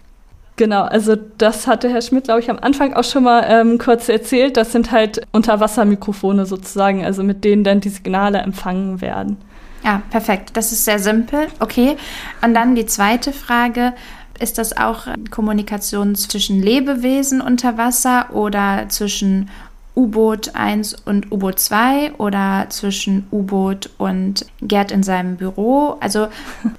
Genau, 0.57 0.81
also 0.81 1.15
das 1.15 1.67
hatte 1.67 1.87
Herr 1.87 2.01
Schmidt, 2.01 2.23
glaube 2.23 2.39
ich, 2.39 2.49
am 2.49 2.57
Anfang 2.59 2.93
auch 2.93 3.03
schon 3.03 3.23
mal 3.23 3.45
ähm, 3.47 3.77
kurz 3.77 4.09
erzählt. 4.09 4.57
Das 4.57 4.71
sind 4.71 4.91
halt 4.91 5.21
Unterwassermikrofone 5.31 6.47
sozusagen, 6.47 7.05
also 7.05 7.23
mit 7.23 7.43
denen 7.43 7.63
dann 7.63 7.79
die 7.79 7.89
Signale 7.89 8.39
empfangen 8.39 8.99
werden. 8.99 9.37
Ja, 9.83 10.01
perfekt. 10.09 10.57
Das 10.57 10.71
ist 10.71 10.83
sehr 10.83 10.97
simpel. 10.97 11.47
Okay. 11.59 11.95
Und 12.41 12.55
dann 12.55 12.73
die 12.75 12.87
zweite 12.87 13.31
Frage. 13.33 13.93
Ist 14.39 14.57
das 14.57 14.77
auch 14.77 15.07
Kommunikation 15.31 16.15
zwischen 16.15 16.61
Lebewesen 16.61 17.41
unter 17.41 17.77
Wasser 17.77 18.33
oder 18.33 18.85
zwischen 18.89 19.49
U-Boot 19.95 20.55
1 20.55 20.93
und 21.05 21.31
U-Boot 21.31 21.59
2 21.59 22.13
oder 22.17 22.65
zwischen 22.69 23.27
U-Boot 23.31 23.89
und 23.97 24.45
Gerd 24.61 24.91
in 24.91 25.01
seinem 25.01 25.37
Büro? 25.37 25.97
Also 26.01 26.27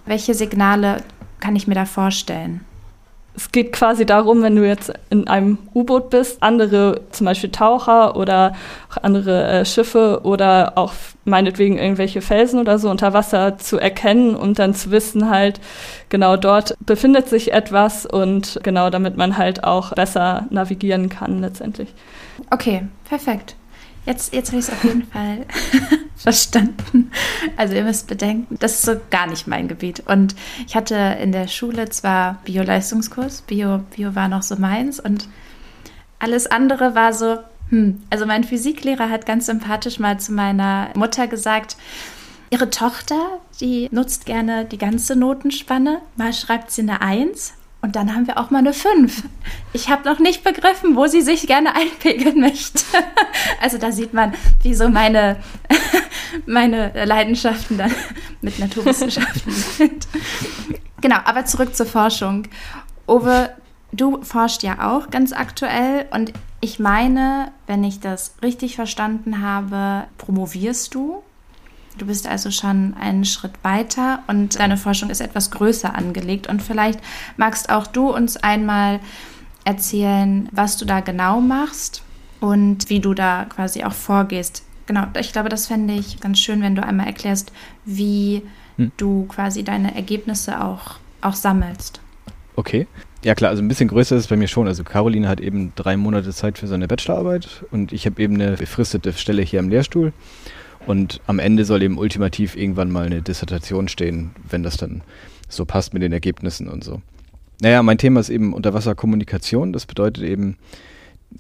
welche 0.07 0.35
Signale 0.35 1.03
kann 1.41 1.57
ich 1.57 1.67
mir 1.67 1.75
da 1.75 1.85
vorstellen? 1.85 2.61
Es 3.39 3.53
geht 3.53 3.73
quasi 3.73 4.05
darum, 4.05 4.43
wenn 4.43 4.57
du 4.57 4.67
jetzt 4.67 4.93
in 5.11 5.29
einem 5.29 5.59
U-Boot 5.73 6.11
bist, 6.11 6.43
andere, 6.43 7.03
zum 7.13 7.25
Beispiel 7.25 7.53
Taucher 7.53 8.17
oder 8.17 8.57
auch 8.91 8.97
andere 9.05 9.45
äh, 9.47 9.65
Schiffe 9.65 10.23
oder 10.25 10.73
auch 10.75 10.93
meinetwegen 11.25 11.79
irgendwelche 11.79 12.21
Felsen 12.21 12.59
oder 12.59 12.81
so 12.81 12.91
unter 12.91 13.13
Wasser 13.13 13.57
zu 13.57 13.79
erkennen 13.79 14.35
und 14.35 14.59
dann 14.59 14.75
zu 14.75 14.91
wissen 14.91 15.31
halt, 15.31 15.61
genau 16.09 16.37
dort 16.37 16.75
befindet 16.81 17.29
sich 17.29 17.53
etwas 17.53 18.07
und 18.07 18.59
genau 18.65 18.91
damit 18.91 19.17
man 19.17 19.39
halt 19.39 19.63
auch 19.63 19.93
besser 19.93 20.47
navigieren 20.51 21.09
kann 21.09 21.41
letztendlich. 21.41 21.95
Okay, 22.51 22.89
perfekt. 23.09 23.55
Jetzt, 24.05 24.35
jetzt 24.35 24.49
habe 24.49 24.59
ich 24.59 24.67
es 24.67 24.73
auf 24.73 24.83
jeden 24.83 25.03
Fall 25.13 25.47
verstanden. 26.19 27.11
Also 27.57 27.75
ihr 27.75 27.85
müsst 27.85 28.07
bedenken, 28.07 28.57
das 28.59 28.75
ist 28.75 28.83
so 28.83 28.97
gar 29.11 29.27
nicht 29.27 29.47
mein 29.47 29.69
Gebiet. 29.69 30.01
Und 30.07 30.35
ich 30.67 30.77
hatte 30.77 30.95
in 31.21 31.33
der 31.33 31.49
Schule 31.49 31.89
zwar 31.89 32.39
Bio-Leistungskurs, 32.45 33.43
Bio, 33.43 33.79
Bio 33.95 34.15
war 34.15 34.29
noch 34.29 34.43
so 34.43 34.57
meins 34.57 35.01
und 35.01 35.29
alles 36.19 36.47
andere 36.47 36.95
war 36.95 37.13
so, 37.13 37.39
hm. 37.71 38.03
Also 38.11 38.27
mein 38.27 38.45
Physiklehrer 38.45 39.11
hat 39.11 39.27
ganz 39.27 39.47
sympathisch 39.47 39.99
mal 39.99 40.19
zu 40.19 40.33
meiner 40.33 40.89
Mutter 40.95 41.27
gesagt, 41.27 41.77
Ihre 42.51 42.71
Tochter, 42.71 43.41
die 43.61 43.89
nutzt 43.93 44.25
gerne 44.25 44.65
die 44.65 44.79
ganze 44.79 45.17
Notenspanne. 45.17 46.01
Mal 46.17 46.33
schreibt 46.33 46.71
sie 46.71 46.81
eine 46.81 47.03
Eins, 47.03 47.53
und 47.81 47.95
dann 47.95 48.15
haben 48.15 48.27
wir 48.27 48.39
auch 48.39 48.51
mal 48.51 48.59
eine 48.59 48.73
5. 48.73 49.23
Ich 49.73 49.89
habe 49.89 50.09
noch 50.09 50.19
nicht 50.19 50.43
begriffen, 50.43 50.97
wo 50.97 51.07
sie 51.07 51.23
sich 51.23 51.47
gerne 51.47 51.75
einpegeln 51.77 52.41
möchte. 52.41 52.83
Also 53.61 53.79
da 53.79 53.93
sieht 53.93 54.13
man, 54.13 54.35
wie 54.63 54.75
so 54.75 54.89
meine, 54.89 55.37
meine 56.47 57.05
Leidenschaften 57.05 57.79
dann 57.79 57.95
mit 58.41 58.59
Naturwissenschaften 58.59 59.53
sind. 59.53 60.09
Genau, 61.01 61.19
aber 61.25 61.45
zurück 61.45 61.77
zur 61.77 61.87
Forschung. 61.87 62.49
Owe, 63.07 63.51
du 63.93 64.23
forschst 64.23 64.65
ja 64.65 64.91
auch 64.91 65.11
ganz 65.11 65.33
aktuell 65.33 66.07
und 66.11 66.33
ich 66.61 66.81
meine, 66.81 67.53
wenn 67.69 67.85
ich 67.85 68.01
das 68.01 68.35
richtig 68.43 68.75
verstanden 68.75 69.41
habe, 69.41 70.09
promovierst 70.19 70.93
du 70.95 71.23
Du 71.99 72.07
bist 72.07 72.29
also 72.29 72.51
schon 72.51 72.95
einen 72.95 73.25
Schritt 73.25 73.53
weiter 73.63 74.21
und 74.29 74.59
deine 74.59 74.77
Forschung 74.77 75.11
ist 75.11 75.21
etwas 75.21 75.51
größer 75.51 75.95
angelegt. 75.95 76.47
Und 76.47 76.63
vielleicht 76.63 77.01
magst 77.37 77.71
auch 77.71 77.87
du 77.87 78.15
uns 78.15 78.37
einmal 78.37 79.01
erzählen, 79.65 80.49
was 80.53 80.77
du 80.77 80.85
da 80.85 81.01
genau 81.01 81.41
machst 81.41 82.03
und 82.41 82.89
wie 82.89 83.01
du 83.01 83.15
da 83.15 83.45
quasi 83.45 83.85
auch 83.85 83.93
vorgehst. 83.93 84.63
Genau, 84.87 85.05
ich 85.19 85.33
glaube, 85.33 85.51
das 85.51 85.67
fände 85.67 85.95
ich 85.95 86.21
ganz 86.21 86.39
schön, 86.39 86.63
wenn 86.63 86.75
du 86.75 86.83
einmal 86.83 87.07
erklärst, 87.07 87.53
wie 87.85 88.43
hm. 88.77 88.93
du 88.97 89.27
quasi 89.27 89.65
deine 89.65 89.95
Ergebnisse 89.95 90.65
auch, 90.65 90.99
auch 91.21 91.35
sammelst. 91.35 92.01
Okay. 92.57 92.87
Ja 93.25 93.35
klar, 93.35 93.51
also 93.51 93.63
ein 93.63 93.69
bisschen 93.69 93.89
größer 93.89 94.17
ist 94.17 94.23
es 94.23 94.29
bei 94.29 94.37
mir 94.37 94.49
schon. 94.49 94.69
Also 94.69 94.85
Caroline 94.85 95.29
hat 95.29 95.41
eben 95.41 95.73
drei 95.75 95.97
Monate 95.97 96.33
Zeit 96.33 96.57
für 96.57 96.69
seine 96.69 96.87
Bachelorarbeit 96.87 97.65
und 97.73 97.93
ich 97.93 98.07
habe 98.07 98.23
eben 98.23 98.35
eine 98.35 98.53
befristete 98.57 99.13
Stelle 99.13 99.43
hier 99.43 99.61
am 99.61 99.69
Lehrstuhl. 99.69 100.13
Und 100.89 101.21
am 101.27 101.39
Ende 101.39 101.67
soll 101.67 101.83
eben 101.83 101.99
ultimativ 101.99 102.57
irgendwann 102.57 102.91
mal 102.91 103.05
eine 103.05 103.21
Dissertation 103.21 103.89
stehen, 103.89 104.31
wenn 104.49 104.63
das 104.63 104.79
dann 104.79 105.03
so 105.47 105.67
passt 105.67 105.93
mit 105.93 106.03
den 106.03 106.15
Ergebnissen 106.15 106.67
und 106.67 106.83
so. 106.83 107.03
Naja, 107.61 107.83
mein 107.83 107.99
Thema 107.99 108.21
ist 108.21 108.31
eben 108.31 108.55
Unterwasserkommunikation. 108.55 109.75
Das 109.75 109.85
bedeutet 109.85 110.25
eben, 110.25 110.57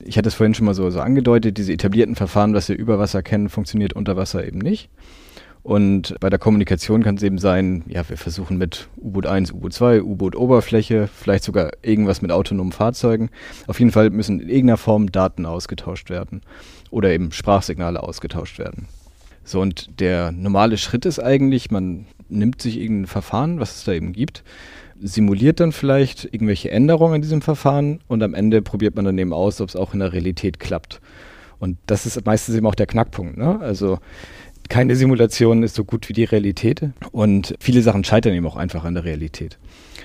ich 0.01 0.19
hatte 0.19 0.29
es 0.29 0.35
vorhin 0.35 0.53
schon 0.53 0.67
mal 0.67 0.75
so, 0.75 0.91
so 0.91 1.01
angedeutet, 1.01 1.57
diese 1.57 1.73
etablierten 1.73 2.15
Verfahren, 2.15 2.53
was 2.53 2.69
wir 2.69 2.77
über 2.77 2.99
Wasser 2.99 3.23
kennen, 3.23 3.49
funktioniert 3.49 3.95
unter 3.95 4.19
Wasser 4.19 4.47
eben 4.47 4.59
nicht. 4.59 4.91
Und 5.63 6.15
bei 6.21 6.29
der 6.29 6.39
Kommunikation 6.39 7.03
kann 7.03 7.15
es 7.15 7.23
eben 7.23 7.39
sein, 7.39 7.85
ja, 7.87 8.07
wir 8.07 8.19
versuchen 8.19 8.59
mit 8.59 8.91
U-Boot 8.99 9.25
1, 9.25 9.53
U-Boot 9.53 9.73
2, 9.73 10.03
U-Boot 10.03 10.37
Oberfläche, 10.37 11.09
vielleicht 11.11 11.45
sogar 11.45 11.71
irgendwas 11.81 12.21
mit 12.21 12.33
autonomen 12.33 12.73
Fahrzeugen. 12.73 13.31
Auf 13.67 13.79
jeden 13.79 13.93
Fall 13.93 14.11
müssen 14.11 14.41
in 14.41 14.51
irgendeiner 14.51 14.77
Form 14.77 15.11
Daten 15.11 15.47
ausgetauscht 15.47 16.11
werden 16.11 16.43
oder 16.91 17.11
eben 17.11 17.33
Sprachsignale 17.33 18.03
ausgetauscht 18.03 18.59
werden. 18.59 18.89
So, 19.49 19.63
und 19.63 19.99
der 19.99 20.31
normale 20.31 20.77
Schritt 20.77 21.07
ist 21.07 21.21
eigentlich, 21.21 21.71
man 21.71 22.05
nimmt 22.29 22.61
sich 22.61 22.79
irgendein 22.79 23.07
Verfahren, 23.07 23.61
was 23.61 23.77
es 23.77 23.85
da 23.85 23.93
eben 23.93 24.13
gibt, 24.13 24.45
simuliert 25.01 25.59
dann 25.59 25.73
vielleicht 25.73 26.27
irgendwelche 26.27 26.71
Änderungen 26.71 27.15
in 27.15 27.23
diesem 27.23 27.41
Verfahren 27.41 28.01
und 28.09 28.23
am 28.23 28.35
Ende 28.35 28.61
probiert 28.61 28.95
man 28.95 29.07
dann 29.07 29.17
eben 29.17 29.33
aus, 29.33 29.63
ob 29.63 29.71
es 29.71 29.77
auch 29.77 29.95
in 29.95 30.01
der 30.01 30.13
Realität 30.13 30.61
klappt. 30.61 31.01
Und 31.61 31.79
das 31.87 32.05
ist 32.05 32.27
meistens 32.27 32.57
eben 32.57 32.67
auch 32.67 32.75
der 32.75 32.87
Knackpunkt. 32.87 33.39
Ne? 33.39 33.59
Also 33.61 34.01
keine 34.69 34.97
Simulation 34.97 35.63
ist 35.63 35.77
so 35.77 35.85
gut 35.85 36.11
wie 36.11 36.13
die 36.13 36.25
Realität 36.25 36.83
und 37.11 37.55
viele 37.59 37.81
Sachen 37.81 38.05
scheitern 38.05 38.35
eben 38.35 38.47
auch 38.47 38.57
einfach 38.57 38.85
an 38.85 38.93
der 38.93 39.05
Realität. 39.05 39.57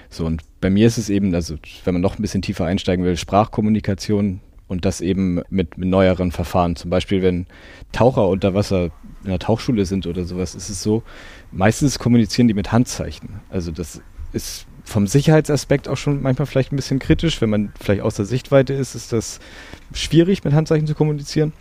So, 0.10 0.26
und 0.26 0.42
bei 0.62 0.70
mir 0.70 0.88
ist 0.88 0.98
es 0.98 1.10
eben, 1.10 1.36
also 1.36 1.56
wenn 1.84 1.96
man 1.96 2.02
noch 2.02 2.18
ein 2.18 2.22
bisschen 2.22 2.42
tiefer 2.42 2.64
einsteigen 2.64 3.04
will, 3.04 3.18
Sprachkommunikation 3.18 4.40
und 4.68 4.86
das 4.86 5.02
eben 5.02 5.42
mit, 5.50 5.78
mit 5.78 5.90
neueren 5.90 6.32
Verfahren. 6.32 6.76
Zum 6.76 6.90
Beispiel, 6.90 7.22
wenn 7.22 7.46
Taucher 7.92 8.28
unter 8.28 8.54
Wasser 8.54 8.92
in 9.24 9.30
der 9.30 9.40
Tauchschule 9.40 9.86
sind 9.86 10.08
oder 10.08 10.26
sowas, 10.26 10.56
ist 10.56 10.70
es 10.70 10.84
so, 10.84 11.04
meistens 11.52 12.00
kommunizieren 12.00 12.48
die 12.48 12.54
mit 12.54 12.72
Handzeichen. 12.72 13.42
Also 13.50 13.72
das 13.72 14.02
ist 14.34 14.66
vom 14.86 15.08
Sicherheitsaspekt 15.08 15.88
auch 15.88 15.98
schon 15.98 16.22
manchmal 16.22 16.46
vielleicht 16.46 16.72
ein 16.74 16.76
bisschen 16.76 17.00
kritisch. 17.00 17.42
Wenn 17.42 17.50
man 17.50 17.72
vielleicht 17.80 18.02
aus 18.02 18.16
der 18.16 18.26
Sichtweite 18.26 18.74
ist, 18.74 18.96
ist 18.96 19.14
das 19.14 19.40
schwierig, 19.94 20.44
mit 20.44 20.54
Handzeichen 20.54 20.88
zu 20.88 20.96
kommunizieren. 20.96 21.54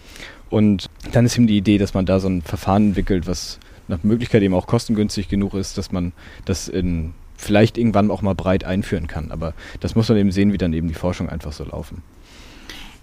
Und 0.50 0.90
dann 1.12 1.24
ist 1.24 1.36
eben 1.36 1.46
die 1.46 1.56
Idee, 1.56 1.78
dass 1.78 1.94
man 1.94 2.04
da 2.04 2.20
so 2.20 2.28
ein 2.28 2.42
Verfahren 2.42 2.88
entwickelt, 2.88 3.26
was 3.26 3.58
nach 3.88 4.02
Möglichkeit 4.02 4.42
eben 4.42 4.54
auch 4.54 4.66
kostengünstig 4.66 5.28
genug 5.28 5.54
ist, 5.54 5.78
dass 5.78 5.92
man 5.92 6.12
das 6.44 6.68
in 6.68 7.14
vielleicht 7.36 7.76
irgendwann 7.76 8.10
auch 8.10 8.22
mal 8.22 8.34
breit 8.34 8.64
einführen 8.64 9.06
kann. 9.06 9.30
Aber 9.32 9.54
das 9.80 9.94
muss 9.94 10.08
man 10.08 10.18
eben 10.18 10.30
sehen, 10.30 10.52
wie 10.52 10.58
dann 10.58 10.72
eben 10.72 10.88
die 10.88 10.94
Forschung 10.94 11.28
einfach 11.28 11.52
so 11.52 11.64
laufen. 11.64 12.02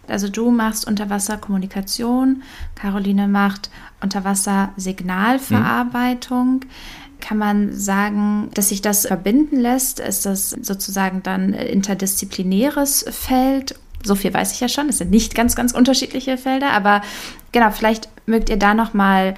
Also 0.09 0.29
du 0.29 0.51
machst 0.51 0.87
Unterwasserkommunikation, 0.87 2.43
Caroline 2.75 3.27
macht 3.27 3.69
Unterwassersignalverarbeitung. 4.01 6.53
Mhm. 6.53 6.61
Kann 7.19 7.37
man 7.37 7.73
sagen, 7.73 8.49
dass 8.53 8.69
sich 8.69 8.81
das 8.81 9.05
verbinden 9.05 9.59
lässt? 9.59 9.99
Ist 9.99 10.25
das 10.25 10.51
sozusagen 10.51 11.21
dann 11.21 11.53
interdisziplinäres 11.53 13.03
Feld? 13.09 13.75
So 14.03 14.15
viel 14.15 14.33
weiß 14.33 14.53
ich 14.53 14.61
ja 14.61 14.69
schon. 14.69 14.87
Es 14.87 14.99
sind 14.99 15.11
nicht 15.11 15.35
ganz, 15.35 15.53
ganz 15.55 15.73
unterschiedliche 15.73 16.37
Felder, 16.37 16.71
aber 16.71 17.01
genau, 17.51 17.71
vielleicht 17.71 18.07
mögt 18.25 18.49
ihr 18.49 18.57
da 18.57 18.73
noch 18.73 18.93
mal 18.93 19.35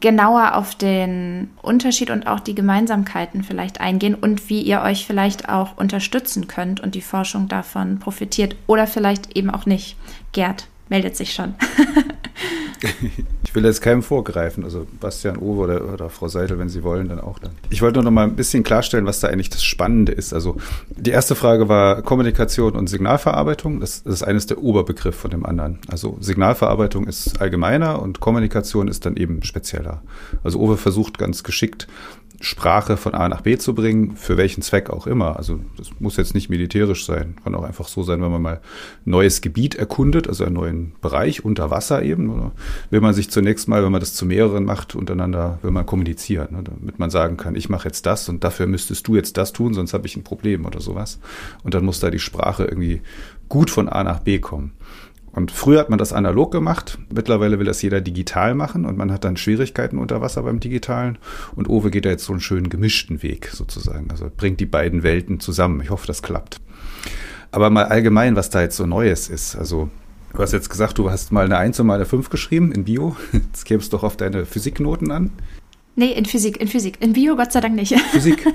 genauer 0.00 0.54
auf 0.54 0.74
den 0.74 1.50
Unterschied 1.62 2.10
und 2.10 2.26
auch 2.26 2.40
die 2.40 2.54
Gemeinsamkeiten 2.54 3.42
vielleicht 3.42 3.80
eingehen 3.80 4.14
und 4.14 4.48
wie 4.48 4.62
ihr 4.62 4.82
euch 4.82 5.06
vielleicht 5.06 5.48
auch 5.48 5.76
unterstützen 5.76 6.46
könnt 6.46 6.80
und 6.80 6.94
die 6.94 7.00
Forschung 7.00 7.48
davon 7.48 7.98
profitiert 7.98 8.56
oder 8.66 8.86
vielleicht 8.86 9.36
eben 9.36 9.50
auch 9.50 9.66
nicht. 9.66 9.96
Gerd 10.32 10.68
meldet 10.88 11.16
sich 11.16 11.34
schon. 11.34 11.54
ich 13.48 13.54
will 13.54 13.64
jetzt 13.64 13.80
keinem 13.80 14.02
vorgreifen. 14.02 14.62
Also 14.62 14.86
Bastian 15.00 15.38
Owe 15.38 15.62
oder, 15.62 15.90
oder 15.90 16.10
Frau 16.10 16.28
Seidel, 16.28 16.58
wenn 16.58 16.68
Sie 16.68 16.82
wollen, 16.82 17.08
dann 17.08 17.18
auch 17.18 17.38
dann. 17.38 17.52
Ich 17.70 17.80
wollte 17.80 17.94
nur 17.94 18.04
noch 18.04 18.10
mal 18.10 18.24
ein 18.24 18.36
bisschen 18.36 18.62
klarstellen, 18.62 19.06
was 19.06 19.20
da 19.20 19.28
eigentlich 19.28 19.48
das 19.48 19.64
Spannende 19.64 20.12
ist. 20.12 20.34
Also 20.34 20.58
die 20.94 21.12
erste 21.12 21.34
Frage 21.34 21.66
war 21.66 22.02
Kommunikation 22.02 22.74
und 22.74 22.88
Signalverarbeitung. 22.88 23.80
Das, 23.80 24.02
das 24.02 24.16
ist 24.16 24.22
eines 24.22 24.44
der 24.44 24.62
Oberbegriffe 24.62 25.18
von 25.18 25.30
dem 25.30 25.46
anderen. 25.46 25.78
Also 25.90 26.18
Signalverarbeitung 26.20 27.06
ist 27.06 27.40
allgemeiner 27.40 28.02
und 28.02 28.20
Kommunikation 28.20 28.86
ist 28.86 29.06
dann 29.06 29.16
eben 29.16 29.42
spezieller. 29.42 30.02
Also 30.44 30.60
Owe 30.60 30.76
versucht 30.76 31.16
ganz 31.16 31.42
geschickt 31.42 31.88
Sprache 32.40 32.96
von 32.96 33.14
A 33.14 33.28
nach 33.28 33.40
B 33.40 33.58
zu 33.58 33.74
bringen, 33.74 34.14
für 34.14 34.36
welchen 34.36 34.62
Zweck 34.62 34.90
auch 34.90 35.08
immer. 35.08 35.36
Also 35.36 35.58
das 35.76 35.88
muss 35.98 36.16
jetzt 36.16 36.34
nicht 36.34 36.48
militärisch 36.48 37.04
sein, 37.04 37.34
kann 37.42 37.54
auch 37.54 37.64
einfach 37.64 37.88
so 37.88 38.04
sein, 38.04 38.22
wenn 38.22 38.30
man 38.30 38.42
mal 38.42 38.60
neues 39.04 39.40
Gebiet 39.40 39.74
erkundet, 39.74 40.28
also 40.28 40.44
einen 40.44 40.54
neuen 40.54 40.92
Bereich 41.00 41.44
unter 41.44 41.70
Wasser 41.70 42.02
eben. 42.02 42.30
Oder 42.30 42.52
will 42.90 43.00
man 43.00 43.12
sich 43.12 43.30
zunächst 43.38 43.68
mal, 43.68 43.84
wenn 43.84 43.92
man 43.92 44.00
das 44.00 44.14
zu 44.14 44.26
mehreren 44.26 44.64
macht, 44.64 44.96
untereinander, 44.96 45.60
will 45.62 45.70
man 45.70 45.86
kommunizieren, 45.86 46.48
ne, 46.50 46.64
damit 46.64 46.98
man 46.98 47.08
sagen 47.08 47.36
kann, 47.36 47.54
ich 47.54 47.68
mache 47.68 47.86
jetzt 47.86 48.04
das 48.04 48.28
und 48.28 48.42
dafür 48.42 48.66
müsstest 48.66 49.06
du 49.06 49.14
jetzt 49.14 49.36
das 49.36 49.52
tun, 49.52 49.74
sonst 49.74 49.94
habe 49.94 50.08
ich 50.08 50.16
ein 50.16 50.24
Problem 50.24 50.66
oder 50.66 50.80
sowas. 50.80 51.20
Und 51.62 51.74
dann 51.74 51.84
muss 51.84 52.00
da 52.00 52.10
die 52.10 52.18
Sprache 52.18 52.64
irgendwie 52.64 53.00
gut 53.48 53.70
von 53.70 53.88
A 53.88 54.02
nach 54.02 54.18
B 54.18 54.40
kommen. 54.40 54.72
Und 55.30 55.52
früher 55.52 55.78
hat 55.78 55.88
man 55.88 56.00
das 56.00 56.12
analog 56.12 56.50
gemacht, 56.50 56.98
mittlerweile 57.14 57.60
will 57.60 57.66
das 57.66 57.80
jeder 57.80 58.00
digital 58.00 58.56
machen 58.56 58.84
und 58.84 58.98
man 58.98 59.12
hat 59.12 59.22
dann 59.22 59.36
Schwierigkeiten 59.36 59.98
unter 59.98 60.20
Wasser 60.20 60.42
beim 60.42 60.58
Digitalen. 60.58 61.18
Und 61.54 61.68
Owe 61.70 61.92
geht 61.92 62.06
da 62.06 62.10
jetzt 62.10 62.24
so 62.24 62.32
einen 62.32 62.40
schönen 62.40 62.70
gemischten 62.70 63.22
Weg 63.22 63.50
sozusagen. 63.52 64.10
Also 64.10 64.32
bringt 64.36 64.58
die 64.58 64.66
beiden 64.66 65.04
Welten 65.04 65.38
zusammen. 65.38 65.80
Ich 65.80 65.90
hoffe, 65.90 66.08
das 66.08 66.22
klappt. 66.22 66.60
Aber 67.52 67.70
mal 67.70 67.84
allgemein, 67.84 68.34
was 68.34 68.50
da 68.50 68.62
jetzt 68.62 68.76
so 68.76 68.86
Neues 68.86 69.28
ist. 69.28 69.54
Also 69.54 69.90
du 70.32 70.38
hast 70.38 70.52
jetzt 70.52 70.70
gesagt, 70.70 70.98
du 70.98 71.10
hast 71.10 71.32
mal 71.32 71.44
eine 71.44 71.56
1 71.56 71.80
und 71.80 71.86
mal 71.86 71.94
eine 71.94 72.06
5 72.06 72.30
geschrieben 72.30 72.72
in 72.72 72.84
Bio. 72.84 73.16
Jetzt 73.32 73.64
käme 73.64 73.80
es 73.80 73.88
doch 73.88 74.02
auf 74.02 74.16
deine 74.16 74.46
Physiknoten 74.46 75.10
an. 75.10 75.32
Nee, 75.98 76.12
in 76.12 76.26
Physik, 76.26 76.60
in 76.60 76.68
Physik. 76.68 76.98
In 77.00 77.12
Bio 77.12 77.34
Gott 77.34 77.50
sei 77.50 77.60
Dank 77.60 77.74
nicht. 77.74 77.98
Physik? 78.12 78.46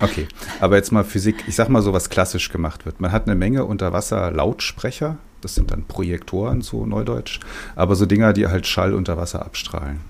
Okay. 0.00 0.26
Aber 0.60 0.76
jetzt 0.76 0.92
mal 0.92 1.04
Physik, 1.04 1.44
ich 1.46 1.54
sag 1.54 1.68
mal 1.68 1.82
so, 1.82 1.92
was 1.92 2.08
klassisch 2.08 2.48
gemacht 2.48 2.86
wird. 2.86 3.02
Man 3.02 3.12
hat 3.12 3.26
eine 3.26 3.36
Menge 3.36 3.66
Unterwasser-Lautsprecher, 3.66 5.18
das 5.42 5.54
sind 5.54 5.70
dann 5.70 5.84
Projektoren, 5.84 6.62
so 6.62 6.86
neudeutsch. 6.86 7.40
Aber 7.76 7.96
so 7.96 8.06
Dinger, 8.06 8.32
die 8.32 8.46
halt 8.46 8.66
Schall 8.66 8.94
unter 8.94 9.18
Wasser 9.18 9.44
abstrahlen. 9.44 10.00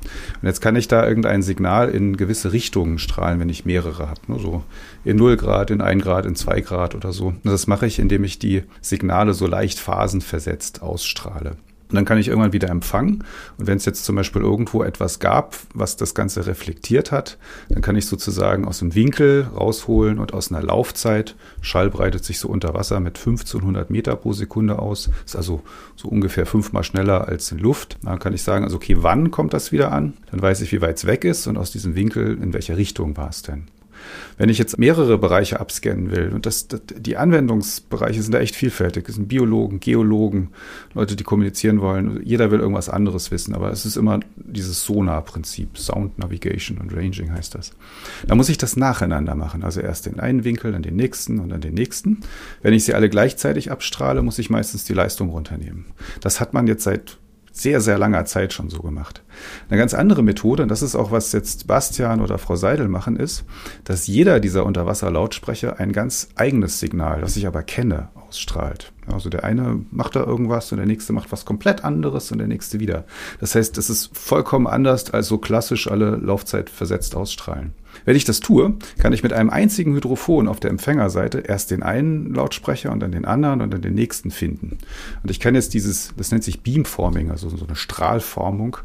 Und 0.41 0.47
jetzt 0.47 0.61
kann 0.61 0.77
ich 0.77 0.87
da 0.87 1.07
irgendein 1.07 1.43
Signal 1.43 1.89
in 1.89 2.17
gewisse 2.17 2.53
Richtungen 2.53 2.99
strahlen, 2.99 3.41
wenn 3.41 3.49
ich 3.49 3.65
mehrere 3.65 4.09
habe. 4.09 4.21
Ne? 4.29 4.39
So 4.39 4.63
in 5.05 5.17
0 5.17 5.37
Grad, 5.37 5.71
in 5.71 5.81
1 5.81 6.03
Grad, 6.03 6.27
in 6.27 6.35
2 6.35 6.61
Grad 6.61 6.95
oder 6.95 7.13
so. 7.13 7.35
Das 7.45 7.67
mache 7.67 7.87
ich, 7.87 7.99
indem 7.99 8.25
ich 8.25 8.39
die 8.39 8.65
Signale 8.81 9.35
so 9.35 9.47
leicht 9.47 9.79
phasenversetzt 9.79 10.83
ausstrahle. 10.83 11.57
Und 11.91 11.97
dann 11.97 12.05
kann 12.05 12.19
ich 12.19 12.29
irgendwann 12.29 12.53
wieder 12.53 12.69
empfangen. 12.69 13.25
Und 13.59 13.67
wenn 13.67 13.77
es 13.77 13.85
jetzt 13.85 14.05
zum 14.05 14.15
Beispiel 14.15 14.43
irgendwo 14.43 14.85
etwas 14.85 15.19
gab, 15.19 15.57
was 15.75 15.97
das 15.97 16.15
Ganze 16.15 16.47
reflektiert 16.47 17.11
hat, 17.11 17.37
dann 17.69 17.83
kann 17.83 17.97
ich 17.97 18.07
sozusagen 18.07 18.65
aus 18.65 18.79
dem 18.79 18.95
Winkel 18.95 19.49
rausholen 19.57 20.21
und 20.21 20.33
aus 20.33 20.53
einer 20.53 20.63
Laufzeit, 20.63 21.35
Schall 21.61 21.91
breitet 21.91 22.25
sich 22.25 22.39
so 22.39 22.49
unter 22.49 22.75
Wasser 22.75 23.01
mit 23.01 23.19
1500 23.19 23.91
Meter 23.91 24.15
pro 24.15 24.33
Sekunde 24.33 24.79
aus, 24.79 25.11
ist 25.27 25.35
also 25.35 25.63
so 25.97 26.09
ungefähr 26.09 26.47
fünfmal 26.47 26.85
schneller 26.85 27.27
als 27.27 27.51
in 27.51 27.59
Luft. 27.59 27.99
Dann 28.05 28.21
kann 28.21 28.35
ich 28.35 28.45
sagen, 28.45 28.63
also 28.63 28.77
okay, 28.77 28.99
wann 29.01 29.33
kommt 29.33 29.53
das 29.53 29.73
wieder 29.73 29.91
an? 29.91 30.15
Dann 30.31 30.41
weiß 30.41 30.61
ich, 30.61 30.71
wie 30.71 30.81
weit 30.81 30.99
es 30.99 31.07
weg 31.07 31.25
ist 31.25 31.49
und 31.49 31.59
aus 31.59 31.73
diesem 31.73 31.97
Winkel, 31.97 32.41
in 32.41 32.53
welcher 32.53 32.77
Richtung 32.77 33.17
war 33.17 33.31
es 33.31 33.43
denn. 33.43 33.65
Wenn 34.39 34.49
ich 34.49 34.59
jetzt 34.59 34.79
mehrere 34.79 35.19
Bereiche 35.19 35.61
abscannen 35.61 36.11
will, 36.11 36.31
und 36.35 36.47
das, 36.47 36.69
das, 36.69 36.81
die 36.97 37.17
Anwendungsbereiche 37.17 38.23
sind 38.23 38.33
da 38.33 38.41
echt 38.41 38.57
vielfältig. 38.57 39.09
Es 39.09 39.17
sind 39.17 39.29
Biologen, 39.29 39.81
Geologen, 39.81 40.51
Leute, 40.95 41.17
die 41.17 41.25
kommunizieren 41.25 41.81
wollen. 41.81 42.21
Jeder 42.25 42.51
will 42.51 42.61
irgendwas 42.61 42.89
anderes 42.89 43.31
wissen, 43.31 43.55
aber 43.55 43.71
es 43.71 43.85
ist 43.85 43.97
immer 43.97 44.21
dieses 44.37 44.85
Sonar-Prinzip. 44.85 45.79
Sound 45.79 46.19
Navigation 46.19 46.79
und 46.79 46.95
Ranging 46.95 47.33
heißt 47.33 47.55
das. 47.55 47.73
Da 48.27 48.35
muss 48.35 48.49
ich 48.49 48.59
das 48.59 48.77
nacheinander 48.77 49.35
machen. 49.35 49.63
Also 49.63 49.81
erst 49.81 50.07
den 50.07 50.21
einen 50.21 50.45
Winkel, 50.45 50.73
dann 50.73 50.83
den 50.83 50.97
nächsten 50.97 51.39
und 51.39 51.51
dann 51.51 51.61
den 51.61 51.75
nächsten. 51.75 52.21
Wenn 52.63 52.75
ich 52.75 52.85
sie 52.85 52.95
alle 52.95 53.09
gleichzeitig 53.09 53.71
abstrahle, 53.71 54.23
muss 54.23 54.39
ich 54.39 54.51
meistens 54.51 54.85
die 54.85 54.95
Leistung 54.95 55.31
runternehmen. 55.31 55.87
Das 56.21 56.41
hat 56.41 56.55
man 56.55 56.67
jetzt 56.67 56.85
seit 56.85 57.19
sehr, 57.53 57.81
sehr 57.81 57.99
langer 57.99 58.25
Zeit 58.25 58.53
schon 58.53 58.71
so 58.71 58.81
gemacht. 58.81 59.23
Eine 59.69 59.79
ganz 59.79 59.95
andere 59.95 60.23
Methode, 60.23 60.63
und 60.63 60.69
das 60.69 60.83
ist 60.83 60.95
auch, 60.95 61.11
was 61.11 61.33
jetzt 61.33 61.67
Bastian 61.67 62.21
oder 62.21 62.39
Frau 62.39 62.57
Seidel 62.57 62.89
machen, 62.89 63.17
ist, 63.17 63.45
dass 63.85 64.07
jeder 64.07 64.41
dieser 64.41 64.67
Unterwasserlautsprecher 64.67 65.79
ein 65.81 65.93
ganz 65.93 66.29
eigenes 66.37 66.81
Signal, 66.81 67.21
das 67.21 67.37
ich 67.37 67.47
aber 67.47 67.63
kenne, 67.63 68.09
ausstrahlt. 68.15 68.93
Also 69.07 69.29
der 69.29 69.45
eine 69.45 69.85
macht 69.91 70.15
da 70.15 70.25
irgendwas 70.25 70.71
und 70.71 70.79
der 70.79 70.87
nächste 70.87 71.13
macht 71.13 71.33
was 71.33 71.45
komplett 71.45 71.85
anderes 71.85 72.31
und 72.31 72.39
der 72.39 72.47
nächste 72.47 72.79
wieder. 72.79 73.05
Das 73.41 73.55
heißt, 73.55 73.77
es 73.79 73.91
ist 73.91 74.17
vollkommen 74.17 74.67
anders 74.67 75.11
als 75.11 75.29
so 75.29 75.39
klassisch 75.39 75.91
alle 75.91 76.17
Laufzeit 76.17 76.71
versetzt 76.71 77.17
ausstrahlen. 77.17 77.73
Wenn 78.05 78.17
ich 78.17 78.25
das 78.25 78.41
tue, 78.41 78.75
kann 78.99 79.13
ich 79.13 79.23
mit 79.23 79.33
einem 79.33 79.51
einzigen 79.51 79.95
Hydrophon 79.95 80.49
auf 80.49 80.61
der 80.61 80.71
Empfängerseite 80.71 81.41
erst 81.41 81.71
den 81.71 81.83
einen 81.83 82.35
Lautsprecher 82.35 82.93
und 82.93 83.01
dann 83.01 83.13
den 83.13 83.25
anderen 83.25 83.61
und 83.61 83.73
dann 83.73 83.83
den 83.83 83.95
nächsten 83.95 84.31
finden. 84.31 84.79
Und 85.23 85.31
ich 85.31 85.41
kann 85.41 85.55
jetzt 85.55 85.75
dieses, 85.75 86.13
das 86.17 86.31
nennt 86.31 86.45
sich 86.45 86.63
Beamforming, 86.63 87.31
also 87.31 87.49
so 87.49 87.67
eine 87.67 87.77
Strahlformung 87.77 88.79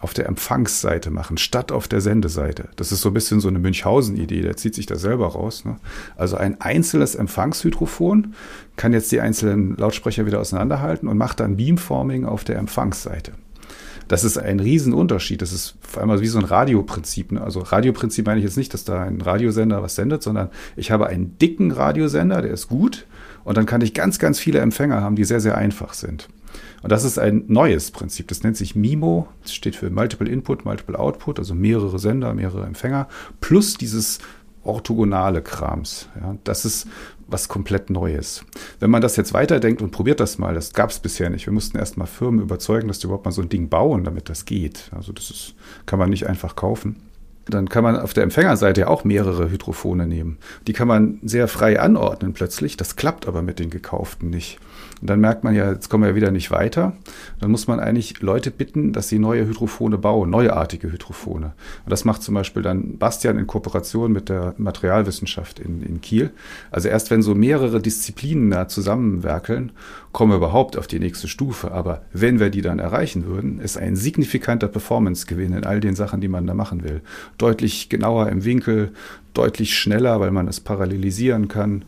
auf 0.00 0.14
der 0.14 0.26
Empfangsseite 0.26 1.10
machen, 1.10 1.36
statt 1.36 1.72
auf 1.72 1.88
der 1.88 2.00
Sendeseite. 2.00 2.68
Das 2.76 2.92
ist 2.92 3.02
so 3.02 3.10
ein 3.10 3.14
bisschen 3.14 3.40
so 3.40 3.48
eine 3.48 3.58
Münchhausen-Idee, 3.58 4.42
der 4.42 4.56
zieht 4.56 4.74
sich 4.74 4.86
da 4.86 4.96
selber 4.96 5.28
raus. 5.28 5.64
Ne? 5.64 5.76
Also 6.16 6.36
ein 6.36 6.60
einzelnes 6.60 7.14
Empfangshydrophon 7.14 8.34
kann 8.76 8.92
jetzt 8.92 9.12
die 9.12 9.20
einzelnen 9.20 9.76
Lautsprecher 9.76 10.26
wieder 10.26 10.40
auseinanderhalten 10.40 11.08
und 11.08 11.18
macht 11.18 11.40
dann 11.40 11.56
Beamforming 11.56 12.24
auf 12.24 12.44
der 12.44 12.58
Empfangsseite. 12.58 13.32
Das 14.10 14.24
ist 14.24 14.38
ein 14.38 14.58
Riesenunterschied. 14.58 15.40
Das 15.40 15.52
ist 15.52 15.76
vor 15.82 16.02
allem 16.02 16.20
wie 16.20 16.26
so 16.26 16.40
ein 16.40 16.44
Radioprinzip. 16.44 17.30
Ne? 17.30 17.40
Also 17.42 17.60
Radioprinzip 17.60 18.26
meine 18.26 18.40
ich 18.40 18.44
jetzt 18.44 18.56
nicht, 18.56 18.74
dass 18.74 18.82
da 18.82 19.04
ein 19.04 19.20
Radiosender 19.20 19.84
was 19.84 19.94
sendet, 19.94 20.24
sondern 20.24 20.50
ich 20.74 20.90
habe 20.90 21.06
einen 21.06 21.38
dicken 21.38 21.70
Radiosender, 21.70 22.42
der 22.42 22.50
ist 22.50 22.66
gut. 22.66 23.06
Und 23.44 23.56
dann 23.56 23.66
kann 23.66 23.82
ich 23.82 23.94
ganz, 23.94 24.18
ganz 24.18 24.40
viele 24.40 24.58
Empfänger 24.58 25.00
haben, 25.00 25.14
die 25.14 25.22
sehr, 25.22 25.38
sehr 25.38 25.56
einfach 25.56 25.92
sind. 25.92 26.28
Und 26.82 26.90
das 26.90 27.04
ist 27.04 27.20
ein 27.20 27.44
neues 27.46 27.92
Prinzip. 27.92 28.26
Das 28.26 28.42
nennt 28.42 28.56
sich 28.56 28.74
MIMO. 28.74 29.28
Das 29.42 29.54
steht 29.54 29.76
für 29.76 29.90
Multiple 29.90 30.28
Input, 30.28 30.64
Multiple 30.64 30.98
Output, 30.98 31.38
also 31.38 31.54
mehrere 31.54 32.00
Sender, 32.00 32.34
mehrere 32.34 32.66
Empfänger, 32.66 33.06
plus 33.40 33.74
dieses 33.74 34.18
orthogonale 34.64 35.40
Krams. 35.40 36.08
Ja, 36.20 36.36
das 36.42 36.64
ist 36.64 36.88
was 37.30 37.48
komplett 37.48 37.90
Neues. 37.90 38.44
Wenn 38.78 38.90
man 38.90 39.02
das 39.02 39.16
jetzt 39.16 39.32
weiterdenkt 39.32 39.82
und 39.82 39.90
probiert 39.90 40.20
das 40.20 40.38
mal, 40.38 40.54
das 40.54 40.72
gab 40.72 40.90
es 40.90 40.98
bisher 40.98 41.30
nicht. 41.30 41.46
Wir 41.46 41.52
mussten 41.52 41.78
erst 41.78 41.96
mal 41.96 42.06
Firmen 42.06 42.40
überzeugen, 42.40 42.88
dass 42.88 42.98
die 42.98 43.06
überhaupt 43.06 43.24
mal 43.24 43.32
so 43.32 43.42
ein 43.42 43.48
Ding 43.48 43.68
bauen, 43.68 44.04
damit 44.04 44.28
das 44.28 44.44
geht. 44.44 44.90
Also 44.94 45.12
das 45.12 45.30
ist, 45.30 45.54
kann 45.86 45.98
man 45.98 46.10
nicht 46.10 46.26
einfach 46.26 46.56
kaufen. 46.56 46.96
Dann 47.46 47.68
kann 47.68 47.82
man 47.82 47.98
auf 47.98 48.12
der 48.12 48.22
Empfängerseite 48.22 48.82
ja 48.82 48.88
auch 48.88 49.04
mehrere 49.04 49.50
Hydrophone 49.50 50.08
nehmen. 50.08 50.38
Die 50.66 50.72
kann 50.72 50.86
man 50.86 51.18
sehr 51.22 51.48
frei 51.48 51.80
anordnen 51.80 52.32
plötzlich. 52.32 52.76
Das 52.76 52.96
klappt 52.96 53.26
aber 53.26 53.42
mit 53.42 53.58
den 53.58 53.70
gekauften 53.70 54.30
nicht. 54.30 54.58
Und 55.00 55.08
dann 55.08 55.20
merkt 55.20 55.44
man 55.44 55.54
ja, 55.54 55.72
jetzt 55.72 55.88
kommen 55.88 56.04
wir 56.04 56.10
ja 56.10 56.16
wieder 56.16 56.30
nicht 56.30 56.50
weiter. 56.50 56.92
Dann 57.40 57.50
muss 57.50 57.66
man 57.66 57.80
eigentlich 57.80 58.20
Leute 58.20 58.50
bitten, 58.50 58.92
dass 58.92 59.08
sie 59.08 59.18
neue 59.18 59.46
Hydrophone 59.46 60.00
bauen, 60.00 60.30
neuartige 60.30 60.92
Hydrophone. 60.92 61.44
Und 61.44 61.52
das 61.86 62.04
macht 62.04 62.22
zum 62.22 62.34
Beispiel 62.34 62.62
dann 62.62 62.98
Bastian 62.98 63.38
in 63.38 63.46
Kooperation 63.46 64.12
mit 64.12 64.28
der 64.28 64.54
Materialwissenschaft 64.58 65.58
in, 65.58 65.82
in 65.82 66.00
Kiel. 66.00 66.30
Also 66.70 66.88
erst 66.88 67.10
wenn 67.10 67.22
so 67.22 67.34
mehrere 67.34 67.80
Disziplinen 67.80 68.50
da 68.50 68.68
zusammenwerkeln, 68.68 69.72
kommen 70.12 70.32
wir 70.32 70.36
überhaupt 70.36 70.76
auf 70.76 70.86
die 70.86 70.98
nächste 70.98 71.28
Stufe. 71.28 71.72
Aber 71.72 72.02
wenn 72.12 72.38
wir 72.38 72.50
die 72.50 72.62
dann 72.62 72.78
erreichen 72.78 73.26
würden, 73.26 73.60
ist 73.60 73.78
ein 73.78 73.96
signifikanter 73.96 74.68
Performancegewinn 74.68 75.54
in 75.54 75.64
all 75.64 75.80
den 75.80 75.94
Sachen, 75.94 76.20
die 76.20 76.28
man 76.28 76.46
da 76.46 76.54
machen 76.54 76.84
will. 76.84 77.00
Deutlich 77.38 77.88
genauer 77.88 78.28
im 78.28 78.44
Winkel, 78.44 78.92
deutlich 79.32 79.78
schneller, 79.78 80.20
weil 80.20 80.30
man 80.30 80.48
es 80.48 80.60
parallelisieren 80.60 81.48
kann 81.48 81.84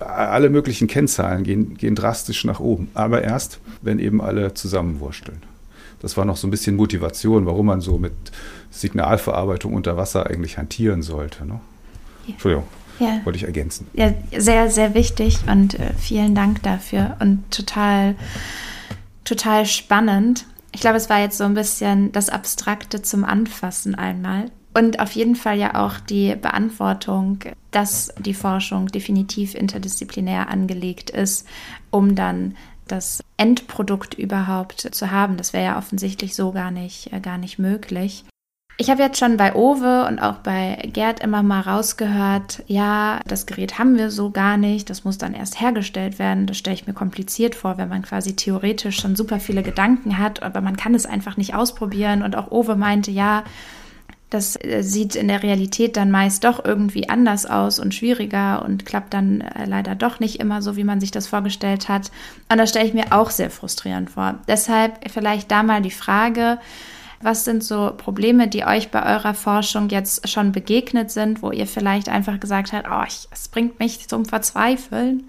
alle 0.00 0.50
möglichen 0.50 0.88
Kennzahlen 0.88 1.44
gehen, 1.44 1.76
gehen 1.76 1.94
drastisch 1.94 2.44
nach 2.44 2.60
oben. 2.60 2.88
Aber 2.94 3.22
erst, 3.22 3.60
wenn 3.82 3.98
eben 3.98 4.20
alle 4.20 4.54
zusammenwursteln. 4.54 5.42
Das 6.00 6.16
war 6.16 6.24
noch 6.24 6.36
so 6.36 6.46
ein 6.46 6.50
bisschen 6.50 6.76
Motivation, 6.76 7.46
warum 7.46 7.66
man 7.66 7.80
so 7.80 7.98
mit 7.98 8.12
Signalverarbeitung 8.70 9.74
unter 9.74 9.96
Wasser 9.96 10.26
eigentlich 10.26 10.56
hantieren 10.56 11.02
sollte. 11.02 11.44
Ne? 11.44 11.60
Entschuldigung. 12.26 12.66
Ja. 12.98 13.20
Wollte 13.24 13.38
ich 13.38 13.44
ergänzen. 13.44 13.86
Ja, 13.94 14.12
sehr, 14.36 14.70
sehr 14.70 14.94
wichtig 14.94 15.38
und 15.46 15.78
äh, 15.78 15.94
vielen 15.98 16.34
Dank 16.34 16.62
dafür 16.62 17.16
und 17.20 17.50
total, 17.50 18.14
total 19.24 19.64
spannend. 19.64 20.44
Ich 20.72 20.82
glaube, 20.82 20.98
es 20.98 21.08
war 21.08 21.18
jetzt 21.18 21.38
so 21.38 21.44
ein 21.44 21.54
bisschen 21.54 22.12
das 22.12 22.28
Abstrakte 22.28 23.00
zum 23.00 23.24
Anfassen 23.24 23.94
einmal. 23.94 24.50
Und 24.72 25.00
auf 25.00 25.12
jeden 25.12 25.34
Fall 25.34 25.58
ja 25.58 25.84
auch 25.84 25.98
die 25.98 26.36
Beantwortung, 26.36 27.40
dass 27.72 28.14
die 28.18 28.34
Forschung 28.34 28.86
definitiv 28.86 29.54
interdisziplinär 29.54 30.48
angelegt 30.48 31.10
ist, 31.10 31.46
um 31.90 32.14
dann 32.14 32.54
das 32.86 33.22
Endprodukt 33.36 34.14
überhaupt 34.14 34.80
zu 34.80 35.10
haben. 35.10 35.36
Das 35.36 35.52
wäre 35.52 35.64
ja 35.64 35.78
offensichtlich 35.78 36.34
so 36.34 36.52
gar 36.52 36.70
nicht, 36.70 37.12
äh, 37.12 37.20
gar 37.20 37.38
nicht 37.38 37.58
möglich. 37.58 38.24
Ich 38.76 38.88
habe 38.88 39.02
jetzt 39.02 39.18
schon 39.18 39.36
bei 39.36 39.54
Owe 39.54 40.06
und 40.08 40.20
auch 40.20 40.36
bei 40.36 40.88
Gerd 40.90 41.20
immer 41.20 41.42
mal 41.42 41.60
rausgehört, 41.60 42.62
ja, 42.66 43.20
das 43.26 43.44
Gerät 43.44 43.78
haben 43.78 43.98
wir 43.98 44.10
so 44.10 44.30
gar 44.30 44.56
nicht, 44.56 44.88
das 44.88 45.04
muss 45.04 45.18
dann 45.18 45.34
erst 45.34 45.60
hergestellt 45.60 46.18
werden. 46.18 46.46
Das 46.46 46.56
stelle 46.56 46.74
ich 46.74 46.86
mir 46.86 46.94
kompliziert 46.94 47.54
vor, 47.54 47.76
wenn 47.76 47.90
man 47.90 48.00
quasi 48.00 48.34
theoretisch 48.36 48.96
schon 48.96 49.16
super 49.16 49.38
viele 49.38 49.62
Gedanken 49.62 50.16
hat, 50.16 50.42
aber 50.42 50.62
man 50.62 50.78
kann 50.78 50.94
es 50.94 51.04
einfach 51.04 51.36
nicht 51.36 51.54
ausprobieren. 51.54 52.22
Und 52.22 52.36
auch 52.36 52.50
Owe 52.50 52.74
meinte, 52.74 53.10
ja, 53.10 53.44
das 54.30 54.56
äh, 54.56 54.82
sieht 54.82 55.16
in 55.16 55.28
der 55.28 55.42
Realität 55.42 55.96
dann 55.96 56.10
meist 56.10 56.44
doch 56.44 56.64
irgendwie 56.64 57.08
anders 57.08 57.46
aus 57.46 57.78
und 57.78 57.94
schwieriger 57.94 58.64
und 58.64 58.86
klappt 58.86 59.12
dann 59.12 59.40
äh, 59.40 59.66
leider 59.66 59.94
doch 59.94 60.20
nicht 60.20 60.40
immer 60.40 60.62
so, 60.62 60.76
wie 60.76 60.84
man 60.84 61.00
sich 61.00 61.10
das 61.10 61.26
vorgestellt 61.26 61.88
hat. 61.88 62.10
Und 62.50 62.58
das 62.58 62.70
stelle 62.70 62.86
ich 62.86 62.94
mir 62.94 63.12
auch 63.12 63.30
sehr 63.30 63.50
frustrierend 63.50 64.10
vor. 64.10 64.38
Deshalb 64.48 65.10
vielleicht 65.10 65.50
da 65.50 65.62
mal 65.62 65.82
die 65.82 65.90
Frage, 65.90 66.58
was 67.22 67.44
sind 67.44 67.62
so 67.62 67.92
Probleme, 67.96 68.48
die 68.48 68.64
euch 68.64 68.90
bei 68.90 69.04
eurer 69.04 69.34
Forschung 69.34 69.90
jetzt 69.90 70.26
schon 70.28 70.52
begegnet 70.52 71.10
sind, 71.10 71.42
wo 71.42 71.50
ihr 71.50 71.66
vielleicht 71.66 72.08
einfach 72.08 72.40
gesagt 72.40 72.72
habt, 72.72 72.88
oh, 72.90 73.26
es 73.30 73.48
bringt 73.48 73.78
mich 73.78 74.08
zum 74.08 74.24
Verzweifeln? 74.24 75.24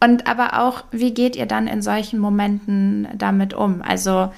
Und 0.00 0.26
aber 0.26 0.60
auch, 0.60 0.82
wie 0.90 1.14
geht 1.14 1.36
ihr 1.36 1.46
dann 1.46 1.68
in 1.68 1.80
solchen 1.80 2.18
Momenten 2.18 3.06
damit 3.14 3.54
um? 3.54 3.82
Also 3.82 4.32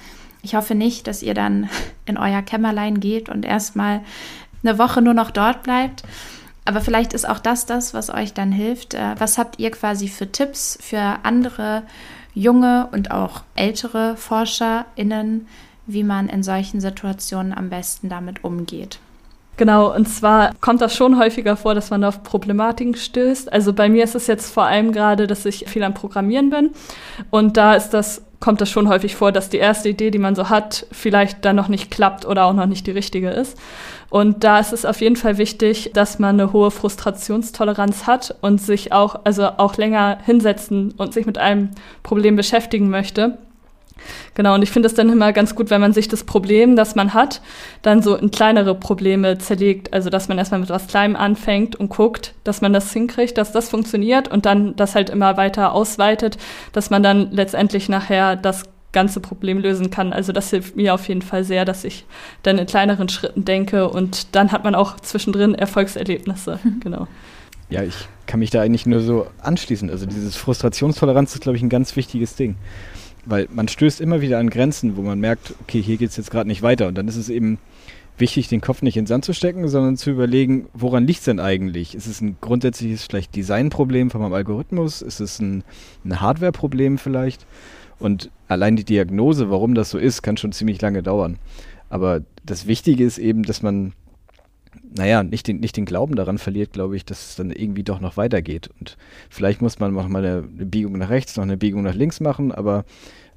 ich 0.45 0.55
hoffe 0.55 0.75
nicht, 0.75 1.07
dass 1.07 1.23
ihr 1.23 1.33
dann 1.33 1.69
in 2.05 2.17
euer 2.17 2.41
Kämmerlein 2.41 2.99
geht 2.99 3.29
und 3.29 3.45
erstmal 3.45 4.01
eine 4.63 4.77
Woche 4.77 5.01
nur 5.01 5.13
noch 5.13 5.31
dort 5.31 5.63
bleibt. 5.63 6.03
Aber 6.63 6.81
vielleicht 6.81 7.13
ist 7.13 7.27
auch 7.27 7.39
das 7.39 7.65
das, 7.65 7.93
was 7.93 8.09
euch 8.09 8.33
dann 8.33 8.51
hilft. 8.51 8.93
Äh, 8.93 9.15
was 9.17 9.37
habt 9.37 9.59
ihr 9.59 9.71
quasi 9.71 10.07
für 10.07 10.31
Tipps 10.31 10.77
für 10.81 11.19
andere 11.23 11.83
junge 12.33 12.87
und 12.91 13.11
auch 13.11 13.41
ältere 13.55 14.17
ForscherInnen, 14.17 15.47
wie 15.87 16.03
man 16.03 16.29
in 16.29 16.43
solchen 16.43 16.79
Situationen 16.79 17.53
am 17.53 17.69
besten 17.69 18.09
damit 18.09 18.43
umgeht? 18.43 18.99
Genau, 19.57 19.95
und 19.95 20.07
zwar 20.07 20.53
kommt 20.59 20.81
das 20.81 20.95
schon 20.95 21.17
häufiger 21.17 21.55
vor, 21.55 21.75
dass 21.75 21.89
man 21.89 22.03
auf 22.03 22.23
Problematiken 22.23 22.95
stößt. 22.95 23.53
Also 23.53 23.71
bei 23.73 23.87
mir 23.87 24.03
ist 24.03 24.15
es 24.15 24.27
jetzt 24.27 24.53
vor 24.53 24.65
allem 24.65 24.91
gerade, 24.91 25.27
dass 25.27 25.45
ich 25.45 25.65
viel 25.69 25.83
am 25.83 25.93
Programmieren 25.93 26.49
bin. 26.49 26.71
Und 27.29 27.55
da 27.55 27.73
ist 27.73 27.91
das 27.91 28.21
kommt 28.45 28.61
es 28.61 28.69
schon 28.69 28.87
häufig 28.89 29.15
vor, 29.15 29.31
dass 29.31 29.49
die 29.49 29.57
erste 29.57 29.89
Idee, 29.89 30.11
die 30.11 30.19
man 30.19 30.35
so 30.35 30.49
hat, 30.49 30.85
vielleicht 30.91 31.43
dann 31.43 31.55
noch 31.55 31.67
nicht 31.67 31.89
klappt 31.89 32.27
oder 32.27 32.45
auch 32.45 32.53
noch 32.53 32.67
nicht 32.67 32.85
die 32.85 32.91
richtige 32.91 33.31
ist. 33.31 33.57
Und 34.11 34.43
da 34.43 34.59
ist 34.59 34.71
es 34.71 34.85
auf 34.85 35.01
jeden 35.01 35.15
Fall 35.15 35.39
wichtig, 35.39 35.89
dass 35.95 36.19
man 36.19 36.39
eine 36.39 36.53
hohe 36.53 36.69
Frustrationstoleranz 36.69 38.05
hat 38.05 38.35
und 38.41 38.61
sich 38.61 38.93
auch, 38.93 39.21
also 39.23 39.47
auch 39.57 39.77
länger 39.77 40.19
hinsetzen 40.23 40.93
und 40.95 41.11
sich 41.11 41.25
mit 41.25 41.39
einem 41.39 41.71
Problem 42.03 42.35
beschäftigen 42.35 42.87
möchte 42.91 43.39
Genau, 44.33 44.53
und 44.55 44.61
ich 44.61 44.71
finde 44.71 44.87
es 44.87 44.93
dann 44.93 45.09
immer 45.09 45.33
ganz 45.33 45.55
gut, 45.55 45.69
wenn 45.69 45.81
man 45.81 45.93
sich 45.93 46.07
das 46.07 46.23
Problem, 46.23 46.75
das 46.75 46.95
man 46.95 47.13
hat, 47.13 47.41
dann 47.81 48.01
so 48.01 48.15
in 48.15 48.31
kleinere 48.31 48.75
Probleme 48.75 49.37
zerlegt. 49.37 49.93
Also, 49.93 50.09
dass 50.09 50.27
man 50.27 50.37
erstmal 50.37 50.59
mit 50.59 50.69
was 50.69 50.87
Kleinem 50.87 51.15
anfängt 51.15 51.75
und 51.75 51.89
guckt, 51.89 52.33
dass 52.43 52.61
man 52.61 52.73
das 52.73 52.91
hinkriegt, 52.91 53.37
dass 53.37 53.51
das 53.51 53.69
funktioniert 53.69 54.27
und 54.27 54.45
dann 54.45 54.75
das 54.75 54.95
halt 54.95 55.09
immer 55.09 55.37
weiter 55.37 55.73
ausweitet, 55.73 56.37
dass 56.73 56.89
man 56.89 57.03
dann 57.03 57.31
letztendlich 57.31 57.89
nachher 57.89 58.35
das 58.35 58.63
ganze 58.91 59.19
Problem 59.19 59.59
lösen 59.59 59.89
kann. 59.89 60.13
Also 60.13 60.31
das 60.31 60.49
hilft 60.49 60.75
mir 60.77 60.93
auf 60.93 61.07
jeden 61.07 61.21
Fall 61.21 61.43
sehr, 61.43 61.65
dass 61.65 61.83
ich 61.83 62.05
dann 62.43 62.57
in 62.57 62.65
kleineren 62.65 63.09
Schritten 63.09 63.43
denke 63.43 63.89
und 63.89 64.35
dann 64.35 64.51
hat 64.51 64.63
man 64.63 64.73
auch 64.73 64.99
zwischendrin 64.99 65.53
Erfolgserlebnisse. 65.53 66.59
Genau. 66.79 67.07
Ja, 67.69 67.83
ich 67.83 67.95
kann 68.25 68.39
mich 68.39 68.51
da 68.51 68.61
eigentlich 68.61 68.85
nur 68.85 69.01
so 69.01 69.27
anschließen. 69.41 69.89
Also 69.89 70.05
dieses 70.05 70.35
Frustrationstoleranz 70.35 71.33
ist, 71.33 71.41
glaube 71.41 71.57
ich, 71.57 71.63
ein 71.63 71.69
ganz 71.69 71.95
wichtiges 71.95 72.35
Ding 72.35 72.55
weil 73.25 73.47
man 73.53 73.67
stößt 73.67 74.01
immer 74.01 74.21
wieder 74.21 74.39
an 74.39 74.49
Grenzen, 74.49 74.97
wo 74.97 75.01
man 75.01 75.19
merkt, 75.19 75.53
okay, 75.61 75.81
hier 75.81 75.97
geht 75.97 76.09
es 76.09 76.17
jetzt 76.17 76.31
gerade 76.31 76.47
nicht 76.47 76.61
weiter. 76.61 76.87
Und 76.87 76.95
dann 76.95 77.07
ist 77.07 77.15
es 77.15 77.29
eben 77.29 77.57
wichtig, 78.17 78.47
den 78.47 78.61
Kopf 78.61 78.81
nicht 78.81 78.97
in 78.97 79.03
den 79.03 79.07
Sand 79.07 79.25
zu 79.25 79.33
stecken, 79.33 79.67
sondern 79.67 79.97
zu 79.97 80.11
überlegen, 80.11 80.67
woran 80.73 81.05
liegt 81.05 81.19
es 81.19 81.25
denn 81.25 81.39
eigentlich? 81.39 81.95
Ist 81.95 82.07
es 82.07 82.21
ein 82.21 82.37
grundsätzliches 82.39 83.03
vielleicht 83.03 83.35
Designproblem 83.35 84.09
von 84.09 84.21
meinem 84.21 84.33
Algorithmus? 84.33 85.01
Ist 85.01 85.19
es 85.19 85.39
ein, 85.39 85.63
ein 86.03 86.21
Hardware-Problem 86.21 86.97
vielleicht? 86.97 87.45
Und 87.99 88.29
allein 88.47 88.75
die 88.75 88.83
Diagnose, 88.83 89.49
warum 89.49 89.73
das 89.73 89.89
so 89.89 89.97
ist, 89.97 90.21
kann 90.21 90.37
schon 90.37 90.51
ziemlich 90.51 90.81
lange 90.81 91.03
dauern. 91.03 91.37
Aber 91.89 92.21
das 92.45 92.67
Wichtige 92.67 93.05
ist 93.05 93.17
eben, 93.17 93.43
dass 93.43 93.61
man, 93.61 93.93
naja, 94.97 95.23
nicht 95.23 95.47
den, 95.47 95.59
nicht 95.59 95.77
den 95.77 95.85
Glauben 95.85 96.15
daran 96.15 96.37
verliert, 96.37 96.73
glaube 96.73 96.95
ich, 96.95 97.05
dass 97.05 97.29
es 97.29 97.35
dann 97.35 97.51
irgendwie 97.51 97.83
doch 97.83 97.99
noch 97.99 98.17
weitergeht. 98.17 98.69
Und 98.79 98.97
vielleicht 99.29 99.61
muss 99.61 99.79
man 99.79 99.93
noch 99.93 100.07
mal 100.07 100.25
eine, 100.25 100.47
eine 100.47 100.65
Biegung 100.65 100.97
nach 100.97 101.09
rechts, 101.09 101.35
noch 101.35 101.43
eine 101.43 101.57
Biegung 101.57 101.83
nach 101.83 101.95
links 101.95 102.19
machen, 102.19 102.51
aber 102.51 102.85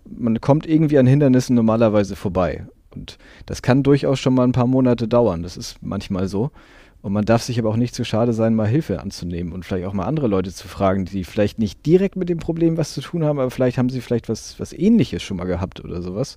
man 0.09 0.40
kommt 0.40 0.66
irgendwie 0.66 0.98
an 0.98 1.06
Hindernissen 1.06 1.54
normalerweise 1.54 2.16
vorbei. 2.16 2.66
Und 2.94 3.18
das 3.46 3.62
kann 3.62 3.82
durchaus 3.82 4.18
schon 4.18 4.34
mal 4.34 4.44
ein 4.44 4.52
paar 4.52 4.66
Monate 4.66 5.09
dauern. 5.09 5.42
Das 5.42 5.56
ist 5.56 5.76
manchmal 5.82 6.28
so. 6.28 6.50
Und 7.00 7.12
man 7.12 7.24
darf 7.24 7.42
sich 7.42 7.59
aber 7.59 7.68
auch 7.68 7.76
nicht 7.76 7.94
zu 7.94 8.04
schade 8.04 8.32
sein, 8.32 8.56
mal 8.56 8.66
Hilfe 8.66 9.00
anzunehmen 9.00 9.52
und 9.52 9.64
vielleicht 9.64 9.86
auch 9.86 9.92
mal 9.92 10.06
andere 10.06 10.26
Leute 10.26 10.52
zu 10.52 10.66
fragen, 10.66 11.04
die 11.04 11.22
vielleicht 11.22 11.59
nicht 11.59 11.86
direkt 11.86 12.16
mit 12.16 12.28
dem 12.28 12.38
Problem 12.38 12.76
was 12.76 12.92
zu 12.92 13.00
tun 13.00 13.24
haben, 13.24 13.38
aber 13.38 13.50
vielleicht 13.50 13.78
haben 13.78 13.88
sie 13.88 14.00
vielleicht 14.00 14.28
was, 14.28 14.59
was 14.59 14.72
ähnliches 14.72 15.22
schon 15.22 15.36
mal 15.36 15.44
gehabt 15.44 15.84
oder 15.84 16.02
sowas. 16.02 16.36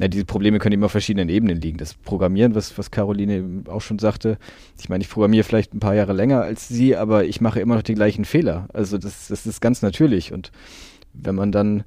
Ja, 0.00 0.08
diese 0.08 0.24
Probleme 0.24 0.58
können 0.58 0.72
eben 0.72 0.84
auf 0.84 0.90
verschiedenen 0.90 1.28
Ebenen 1.28 1.60
liegen. 1.60 1.78
Das 1.78 1.94
Programmieren, 1.94 2.54
was, 2.54 2.76
was 2.76 2.90
Caroline 2.90 3.62
auch 3.68 3.80
schon 3.80 4.00
sagte, 4.00 4.38
ich 4.80 4.88
meine, 4.88 5.02
ich 5.02 5.10
programmiere 5.10 5.44
vielleicht 5.44 5.72
ein 5.72 5.80
paar 5.80 5.94
Jahre 5.94 6.12
länger 6.12 6.42
als 6.42 6.66
sie, 6.66 6.96
aber 6.96 7.24
ich 7.24 7.40
mache 7.40 7.60
immer 7.60 7.76
noch 7.76 7.82
die 7.82 7.94
gleichen 7.94 8.24
Fehler. 8.24 8.68
Also 8.72 8.98
das, 8.98 9.28
das 9.28 9.46
ist 9.46 9.60
ganz 9.60 9.82
natürlich. 9.82 10.32
Und 10.32 10.50
wenn 11.12 11.36
man 11.36 11.52
dann 11.52 11.84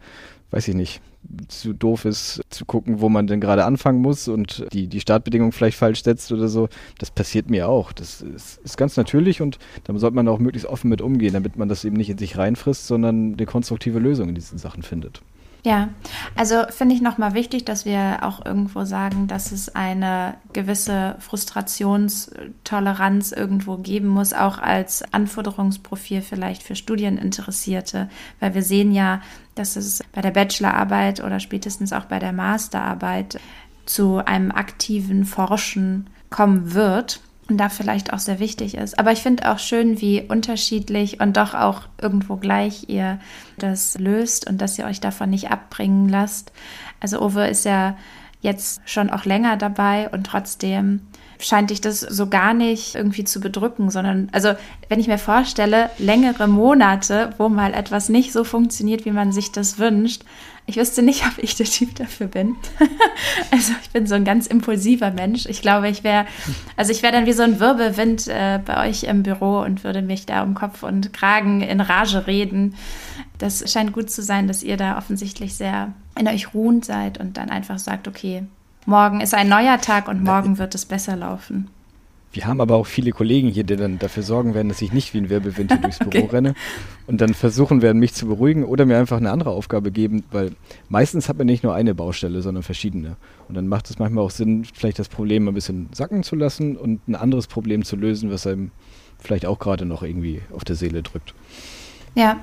weiß 0.52 0.68
ich 0.68 0.76
nicht, 0.76 1.02
zu 1.50 1.74
doof 1.74 2.06
ist, 2.06 2.42
zu 2.50 2.64
gucken, 2.66 3.02
wo 3.02 3.10
man 3.10 3.28
denn 3.28 3.42
gerade 3.42 3.66
anfangen 3.66 4.02
muss 4.02 4.30
und 4.30 4.66
die, 4.72 4.88
die 4.88 5.02
Startbedingungen 5.02 5.52
vielleicht 5.52 5.78
falsch 5.78 6.04
setzt 6.04 6.32
oder 6.32 6.48
so. 6.48 6.70
Das 7.00 7.12
passiert 7.12 7.50
mir 7.50 7.68
auch. 7.68 7.92
Das 7.92 8.22
ist, 8.22 8.60
ist 8.64 8.78
ganz 8.78 8.96
natürlich 8.96 9.42
und 9.42 9.60
da 9.84 9.98
sollte 9.98 10.16
man 10.16 10.28
auch 10.30 10.40
möglichst 10.40 10.70
offen 10.70 10.90
mit 10.90 11.02
umgehen, 11.02 11.34
damit 11.34 11.58
man 11.58 11.68
das 11.68 11.84
eben 11.84 11.98
nicht 11.98 12.10
in 12.10 12.18
sich 12.18 12.38
reinfrisst, 12.38 12.88
sondern 12.88 13.34
eine 13.34 13.46
konstruktive 13.46 14.00
Lösung 14.00 14.30
in 14.30 14.36
diesen 14.36 14.58
Sachen 14.58 14.84
findet. 14.84 15.22
Ja, 15.64 15.90
also 16.36 16.64
finde 16.70 16.94
ich 16.96 17.02
nochmal 17.02 17.34
wichtig, 17.34 17.66
dass 17.66 17.84
wir 17.84 18.20
auch 18.22 18.46
irgendwo 18.46 18.86
sagen, 18.86 19.28
dass 19.28 19.52
es 19.52 19.76
eine 19.76 20.36
gewisse 20.54 21.18
Frustrationstoleranz 21.20 23.34
irgendwo 23.34 23.78
geben 23.78 24.08
muss, 24.08 24.32
auch 24.34 24.60
als 24.60 25.04
Anforderungsprofil 25.14 26.22
vielleicht 26.22 26.64
für 26.64 26.76
Studieninteressierte, 26.76 28.08
weil 28.40 28.54
wir 28.54 28.64
sehen 28.64 28.94
ja, 28.94 29.22
dass 29.56 29.76
es 29.76 30.04
bei 30.14 30.22
der 30.22 30.32
Bachelorarbeit 30.32 31.22
oder 31.24 31.40
spätestens 31.40 31.92
auch 31.92 32.06
bei 32.06 32.20
der 32.20 32.34
Masterarbeit 32.34 33.40
zu 33.86 34.24
einem 34.26 34.52
aktiven 34.52 35.26
Forschen 35.26 36.10
kommen 36.30 36.74
wird 36.74 37.22
und 37.50 37.58
da 37.58 37.70
vielleicht 37.70 38.14
auch 38.14 38.20
sehr 38.20 38.40
wichtig 38.40 38.76
ist. 38.76 39.00
Aber 39.00 39.12
ich 39.12 39.22
finde 39.22 39.52
auch 39.52 39.60
schön, 39.60 40.02
wie 40.02 40.22
unterschiedlich 40.22 41.20
und 41.20 41.38
doch 41.38 41.54
auch 41.54 41.84
irgendwo 42.02 42.36
gleich 42.36 42.90
ihr 42.90 43.20
das 43.58 43.98
löst 43.98 44.50
und 44.50 44.60
dass 44.60 44.78
ihr 44.78 44.86
euch 44.86 45.00
davon 45.00 45.30
nicht 45.30 45.50
abbringen 45.50 46.10
lasst. 46.10 46.52
Also 47.00 47.22
Uwe 47.22 47.48
ist 47.48 47.66
ja 47.66 47.96
jetzt 48.42 48.82
schon 48.86 49.10
auch 49.10 49.26
länger 49.26 49.58
dabei 49.58 50.10
und 50.10 50.26
trotzdem 50.26 51.02
scheint 51.40 51.70
dich 51.70 51.82
das 51.82 52.00
so 52.02 52.28
gar 52.28 52.54
nicht 52.54 52.96
irgendwie 52.96 53.24
zu 53.24 53.40
bedrücken, 53.40 53.90
sondern, 53.92 54.30
also 54.32 54.54
wenn 54.90 55.00
ich 55.00 55.08
mir 55.08 55.20
vorstelle, 55.20 55.90
längere 56.00 56.48
Monate, 56.48 57.32
wo 57.38 57.50
mal 57.50 57.74
etwas 57.74 58.10
nicht 58.10 58.34
so 58.34 58.44
funktioniert, 58.44 59.06
wie 59.06 59.12
man 59.12 59.32
sich 59.32 59.52
das 59.52 59.78
wünscht, 59.78 60.24
ich 60.68 60.76
wüsste 60.76 61.02
nicht, 61.02 61.26
ob 61.26 61.38
ich 61.38 61.56
der 61.56 61.66
Typ 61.66 61.96
dafür 61.96 62.28
bin. 62.28 62.58
also 63.52 63.72
ich 63.82 63.90
bin 63.92 64.06
so 64.06 64.16
ein 64.16 64.26
ganz 64.26 64.48
impulsiver 64.48 65.12
Mensch. 65.12 65.46
Ich 65.46 65.62
glaube, 65.62 65.88
ich 65.88 66.04
wäre, 66.04 66.26
also 66.76 66.92
ich 66.92 67.02
wäre 67.02 67.14
dann 67.14 67.26
wie 67.26 67.32
so 67.32 67.42
ein 67.42 67.62
Wirbelwind 67.62 68.28
äh, 68.28 68.60
bei 68.64 68.88
euch 68.88 69.04
im 69.04 69.24
Büro 69.24 69.62
und 69.62 69.86
würde 69.86 70.02
mich 70.02 70.26
da 70.26 70.44
um 70.44 70.56
Kopf 70.56 70.84
und 70.84 71.14
Kragen 71.14 71.62
in 71.62 71.80
Rage 71.80 72.28
reden. 72.28 72.76
Das 73.38 73.72
scheint 73.72 73.94
gut 73.94 74.12
zu 74.12 74.22
sein, 74.22 74.50
dass 74.50 74.62
ihr 74.62 74.76
da 74.76 74.98
offensichtlich 74.98 75.56
sehr 75.56 75.94
in 76.20 76.28
euch 76.28 76.54
ruhend 76.54 76.84
seid 76.84 77.18
und 77.18 77.38
dann 77.38 77.50
einfach 77.50 77.80
sagt, 77.80 78.10
okay, 78.10 78.44
morgen 78.86 79.22
ist 79.22 79.34
ein 79.34 79.48
neuer 79.48 79.80
Tag 79.80 80.10
und 80.10 80.22
morgen 80.22 80.58
wird 80.58 80.76
es 80.76 80.86
besser 80.86 81.16
laufen. 81.16 81.70
Wir 82.38 82.46
haben 82.46 82.62
aber 82.62 82.76
auch 82.76 82.86
viele 82.86 83.10
Kollegen 83.10 83.50
hier, 83.50 83.64
die 83.64 83.78
dann 83.78 83.98
dafür 83.98 84.22
sorgen 84.22 84.54
werden, 84.54 84.70
dass 84.70 84.80
ich 84.84 84.94
nicht 84.94 85.16
wie 85.16 85.18
ein 85.18 85.32
Wirbelwind 85.32 85.72
hier 85.72 85.82
durchs 85.82 85.98
Büro 85.98 86.26
okay. 86.26 86.28
renne 86.32 86.54
und 87.08 87.20
dann 87.20 87.34
versuchen 87.34 87.82
werden, 87.82 87.98
mich 87.98 88.14
zu 88.14 88.28
beruhigen 88.28 88.64
oder 88.64 88.86
mir 88.86 89.00
einfach 89.00 89.18
eine 89.18 89.32
andere 89.32 89.50
Aufgabe 89.50 89.90
geben, 89.90 90.24
weil 90.30 90.52
meistens 90.88 91.30
hat 91.30 91.40
man 91.40 91.48
nicht 91.48 91.64
nur 91.64 91.74
eine 91.74 91.96
Baustelle, 91.96 92.44
sondern 92.44 92.62
verschiedene. 92.62 93.16
Und 93.48 93.56
dann 93.56 93.68
macht 93.68 93.90
es 93.90 93.98
manchmal 93.98 94.24
auch 94.24 94.30
Sinn, 94.30 94.66
vielleicht 94.72 95.00
das 95.00 95.10
Problem 95.10 95.48
ein 95.48 95.56
bisschen 95.56 95.90
sacken 95.94 96.22
zu 96.22 96.36
lassen 96.36 96.78
und 96.78 97.08
ein 97.08 97.16
anderes 97.16 97.48
Problem 97.48 97.84
zu 97.84 97.96
lösen, 97.96 98.30
was 98.30 98.46
einem 98.46 98.70
vielleicht 99.18 99.48
auch 99.48 99.58
gerade 99.58 99.86
noch 99.86 100.04
irgendwie 100.04 100.44
auf 100.54 100.64
der 100.64 100.76
Seele 100.76 101.02
drückt. 101.02 101.34
Ja. 102.14 102.38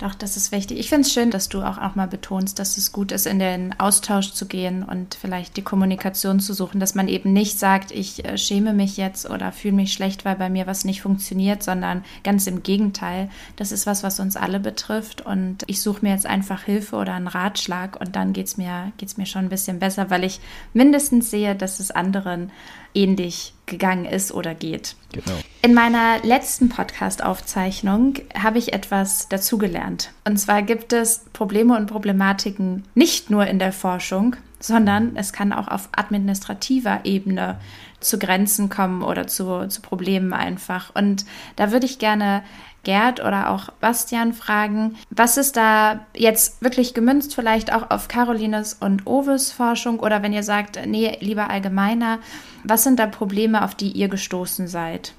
Doch, 0.00 0.14
das 0.14 0.38
ist 0.38 0.50
wichtig. 0.50 0.78
Ich 0.78 0.88
finde 0.88 1.02
es 1.02 1.12
schön, 1.12 1.30
dass 1.30 1.50
du 1.50 1.60
auch, 1.60 1.76
auch 1.76 1.94
mal 1.94 2.08
betonst, 2.08 2.58
dass 2.58 2.78
es 2.78 2.90
gut 2.90 3.12
ist, 3.12 3.26
in 3.26 3.38
den 3.38 3.78
Austausch 3.78 4.32
zu 4.32 4.46
gehen 4.46 4.82
und 4.82 5.14
vielleicht 5.14 5.58
die 5.58 5.62
Kommunikation 5.62 6.40
zu 6.40 6.54
suchen, 6.54 6.80
dass 6.80 6.94
man 6.94 7.06
eben 7.06 7.34
nicht 7.34 7.58
sagt, 7.58 7.90
ich 7.90 8.24
äh, 8.24 8.38
schäme 8.38 8.72
mich 8.72 8.96
jetzt 8.96 9.28
oder 9.28 9.52
fühle 9.52 9.74
mich 9.74 9.92
schlecht, 9.92 10.24
weil 10.24 10.36
bei 10.36 10.48
mir 10.48 10.66
was 10.66 10.86
nicht 10.86 11.02
funktioniert, 11.02 11.62
sondern 11.62 12.02
ganz 12.24 12.46
im 12.46 12.62
Gegenteil. 12.62 13.28
Das 13.56 13.72
ist 13.72 13.86
was, 13.86 14.02
was 14.02 14.20
uns 14.20 14.36
alle 14.36 14.58
betrifft 14.58 15.20
und 15.20 15.64
ich 15.66 15.82
suche 15.82 16.00
mir 16.00 16.14
jetzt 16.14 16.24
einfach 16.24 16.62
Hilfe 16.62 16.96
oder 16.96 17.12
einen 17.12 17.26
Ratschlag 17.26 18.00
und 18.00 18.16
dann 18.16 18.32
geht 18.32 18.46
es 18.46 18.56
mir, 18.56 18.92
geht's 18.96 19.18
mir 19.18 19.26
schon 19.26 19.44
ein 19.44 19.50
bisschen 19.50 19.80
besser, 19.80 20.08
weil 20.08 20.24
ich 20.24 20.40
mindestens 20.72 21.30
sehe, 21.30 21.54
dass 21.54 21.78
es 21.78 21.90
anderen 21.90 22.50
ähnlich 22.94 23.54
gegangen 23.66 24.04
ist 24.04 24.32
oder 24.32 24.54
geht. 24.54 24.96
Genau. 25.12 25.38
In 25.62 25.74
meiner 25.74 26.18
letzten 26.22 26.68
Podcast-Aufzeichnung 26.68 28.14
habe 28.36 28.58
ich 28.58 28.72
etwas 28.72 29.28
dazugelernt. 29.28 30.12
Und 30.24 30.38
zwar 30.38 30.62
gibt 30.62 30.92
es 30.92 31.24
Probleme 31.32 31.76
und 31.76 31.86
Problematiken 31.86 32.84
nicht 32.94 33.30
nur 33.30 33.46
in 33.46 33.58
der 33.58 33.72
Forschung, 33.72 34.36
sondern 34.58 35.16
es 35.16 35.32
kann 35.32 35.52
auch 35.52 35.68
auf 35.68 35.88
administrativer 35.92 37.00
Ebene 37.04 37.58
zu 38.00 38.18
Grenzen 38.18 38.68
kommen 38.68 39.02
oder 39.02 39.26
zu, 39.26 39.68
zu 39.68 39.80
Problemen 39.82 40.32
einfach. 40.32 40.94
Und 40.94 41.24
da 41.56 41.72
würde 41.72 41.86
ich 41.86 41.98
gerne 41.98 42.42
Gerd 42.82 43.20
oder 43.20 43.50
auch 43.50 43.70
Bastian 43.80 44.32
fragen, 44.32 44.96
was 45.10 45.36
ist 45.36 45.56
da 45.56 46.06
jetzt 46.16 46.62
wirklich 46.62 46.94
gemünzt 46.94 47.34
vielleicht 47.34 47.72
auch 47.72 47.90
auf 47.90 48.08
Carolines 48.08 48.76
und 48.80 49.06
Oves 49.06 49.52
Forschung 49.52 50.00
oder 50.00 50.22
wenn 50.22 50.32
ihr 50.32 50.42
sagt, 50.42 50.78
nee, 50.86 51.16
lieber 51.20 51.50
allgemeiner, 51.50 52.18
was 52.64 52.84
sind 52.84 52.98
da 52.98 53.06
Probleme, 53.06 53.64
auf 53.64 53.74
die 53.74 53.90
ihr 53.92 54.08
gestoßen 54.08 54.68
seid? 54.68 55.12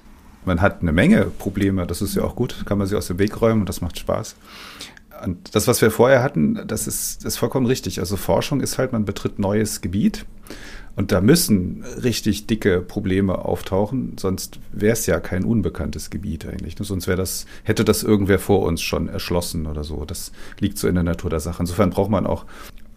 Man 0.44 0.60
hat 0.60 0.82
eine 0.82 0.92
Menge 0.92 1.26
Probleme, 1.26 1.86
das 1.86 2.02
ist 2.02 2.16
ja 2.16 2.24
auch 2.24 2.34
gut, 2.34 2.66
kann 2.66 2.78
man 2.78 2.86
sie 2.86 2.96
aus 2.96 3.06
dem 3.06 3.18
Weg 3.18 3.40
räumen 3.40 3.60
und 3.60 3.68
das 3.68 3.80
macht 3.80 3.98
Spaß. 3.98 4.34
Und 5.24 5.54
das, 5.54 5.68
was 5.68 5.80
wir 5.80 5.92
vorher 5.92 6.22
hatten, 6.22 6.66
das 6.66 6.88
ist, 6.88 7.24
das 7.24 7.34
ist 7.34 7.36
vollkommen 7.38 7.66
richtig. 7.66 8.00
Also 8.00 8.16
Forschung 8.16 8.60
ist 8.60 8.78
halt, 8.78 8.92
man 8.92 9.04
betritt 9.04 9.38
neues 9.38 9.80
Gebiet 9.80 10.24
und 10.94 11.10
da 11.10 11.20
müssen 11.20 11.84
richtig 12.02 12.46
dicke 12.46 12.80
Probleme 12.80 13.44
auftauchen, 13.44 14.16
sonst 14.18 14.58
wäre 14.72 14.92
es 14.92 15.06
ja 15.06 15.20
kein 15.20 15.44
unbekanntes 15.44 16.10
Gebiet 16.10 16.46
eigentlich. 16.46 16.76
Sonst 16.78 17.06
wäre 17.06 17.16
das, 17.16 17.46
hätte 17.64 17.84
das 17.84 18.02
irgendwer 18.02 18.38
vor 18.38 18.62
uns 18.62 18.82
schon 18.82 19.08
erschlossen 19.08 19.66
oder 19.66 19.84
so. 19.84 20.04
Das 20.04 20.32
liegt 20.60 20.76
so 20.76 20.88
in 20.88 20.94
der 20.94 21.04
Natur 21.04 21.30
der 21.30 21.40
Sache. 21.40 21.62
Insofern 21.62 21.90
braucht 21.90 22.10
man 22.10 22.26
auch 22.26 22.44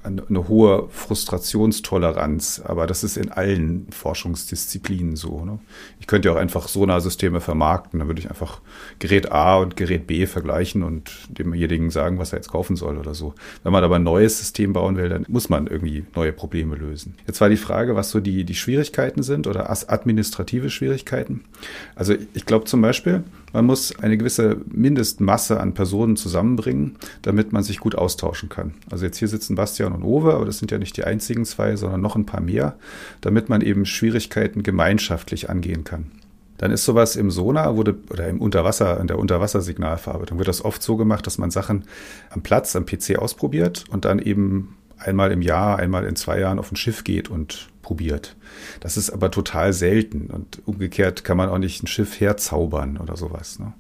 eine 0.06 0.48
hohe 0.48 0.88
Frustrationstoleranz, 0.90 2.62
aber 2.64 2.88
das 2.88 3.04
ist 3.04 3.18
in 3.18 3.32
allen 3.32 3.88
Forschungsdisziplinen 3.92 5.16
so. 5.16 5.44
Ne? 5.44 5.60
Ich 6.00 6.08
könnte 6.08 6.30
ja 6.30 6.36
auch 6.36 6.40
einfach 6.40 6.68
Sonarsysteme 6.68 7.42
vermarkten, 7.42 8.00
dann 8.00 8.08
würde 8.08 8.22
ich 8.22 8.30
einfach 8.30 8.62
Gerät 9.00 9.32
A 9.32 9.58
und 9.58 9.76
Gerät 9.76 10.08
B 10.08 10.26
vergleichen 10.28 10.84
und 10.84 11.12
demjenigen 11.30 11.90
sagen, 11.90 12.20
was 12.20 12.34
er 12.34 12.40
jetzt 12.40 12.50
kaufen 12.50 12.76
soll 12.76 12.98
oder 12.98 13.14
so. 13.14 13.34
Wenn 13.64 13.72
man 13.72 13.84
aber 13.84 13.96
ein 13.96 14.04
neues 14.04 14.40
System 14.40 14.74
bauen 14.74 14.98
will, 14.98 15.10
dann 15.10 15.26
muss 15.28 15.50
man 15.50 15.68
irgendwie 15.68 16.06
neue 16.16 16.34
Probleme 16.34 16.76
lösen. 16.76 17.16
Jetzt 17.28 17.42
war 17.42 17.50
die 17.50 17.58
Frage, 17.58 17.96
was 17.96 18.12
so 18.12 18.20
die, 18.20 18.44
die 18.44 18.56
Schwierigkeiten 18.56 19.24
sind 19.24 19.48
oder 19.48 19.70
administrative 19.70 20.70
Schwierigkeiten. 20.70 21.44
Also 21.96 22.14
ich 22.34 22.46
glaube 22.46 22.66
zum 22.66 22.82
Beispiel, 22.82 23.24
man 23.56 23.66
muss 23.66 23.98
eine 23.98 24.18
gewisse 24.18 24.58
Mindestmasse 24.70 25.62
an 25.62 25.74
Personen 25.74 26.18
zusammenbringen, 26.18 26.98
damit 27.22 27.54
man 27.54 27.64
sich 27.64 27.80
gut 27.80 27.96
austauschen 27.96 28.50
kann. 28.50 28.74
Also 28.92 29.06
jetzt 29.06 29.18
hier 29.18 29.30
sitzen 29.30 29.56
Bastian 29.56 29.94
und 29.94 30.04
Owe, 30.04 30.34
aber 30.34 30.46
das 30.46 30.60
sind 30.60 30.72
ja 30.72 30.78
nicht 30.78 30.98
die 30.98 31.06
einzigen 31.06 31.46
zwei, 31.46 31.78
sondern 31.78 32.02
noch 32.02 32.18
ein 32.18 32.26
paar 32.26 32.42
mehr, 32.42 32.76
damit 33.22 33.48
man 33.48 33.62
eben 33.62 33.86
Schwierigkeiten 33.86 34.62
gemeinschaftlich 34.62 35.50
angehen 35.50 35.86
kann. 35.86 36.12
Dann 36.58 36.72
ist 36.72 36.84
sowas 36.84 37.16
im 37.16 37.32
Sonar 37.32 37.78
wurde, 37.78 37.96
oder 38.10 38.28
im 38.28 38.42
Unterwasser, 38.42 39.00
in 39.00 39.08
der 39.08 39.20
Unterwassersignalverarbeitung 39.20 40.38
wird 40.38 40.50
das 40.50 40.64
oft 40.64 40.84
so 40.84 40.98
gemacht, 40.98 41.26
dass 41.26 41.38
man 41.38 41.50
Sachen 41.50 41.86
am 42.30 42.44
Platz, 42.44 42.76
am 42.76 42.86
PC 42.86 43.18
ausprobiert 43.18 43.86
und 43.90 44.04
dann 44.04 44.20
eben 44.20 44.76
einmal 44.98 45.32
im 45.32 45.42
Jahr, 45.42 45.78
einmal 45.80 46.06
in 46.06 46.16
zwei 46.16 46.40
Jahren 46.40 46.60
auf 46.60 46.72
ein 46.72 46.76
Schiff 46.76 47.04
geht 47.04 47.30
und 47.30 47.70
probiert. 47.82 48.36
Das 48.80 48.98
ist 48.98 49.12
aber 49.12 49.30
total 49.32 49.74
selten 49.74 50.28
und 50.28 50.62
umgekehrt 50.66 51.24
kann 51.24 51.38
man 51.38 51.50
auch 51.50 51.60
nicht 51.60 51.84
ein 51.84 51.88
Schiff 51.88 52.20
herzaubern 52.20 52.98
oder 52.98 53.16
sowas. 53.16 53.60
Ne? 53.60 53.74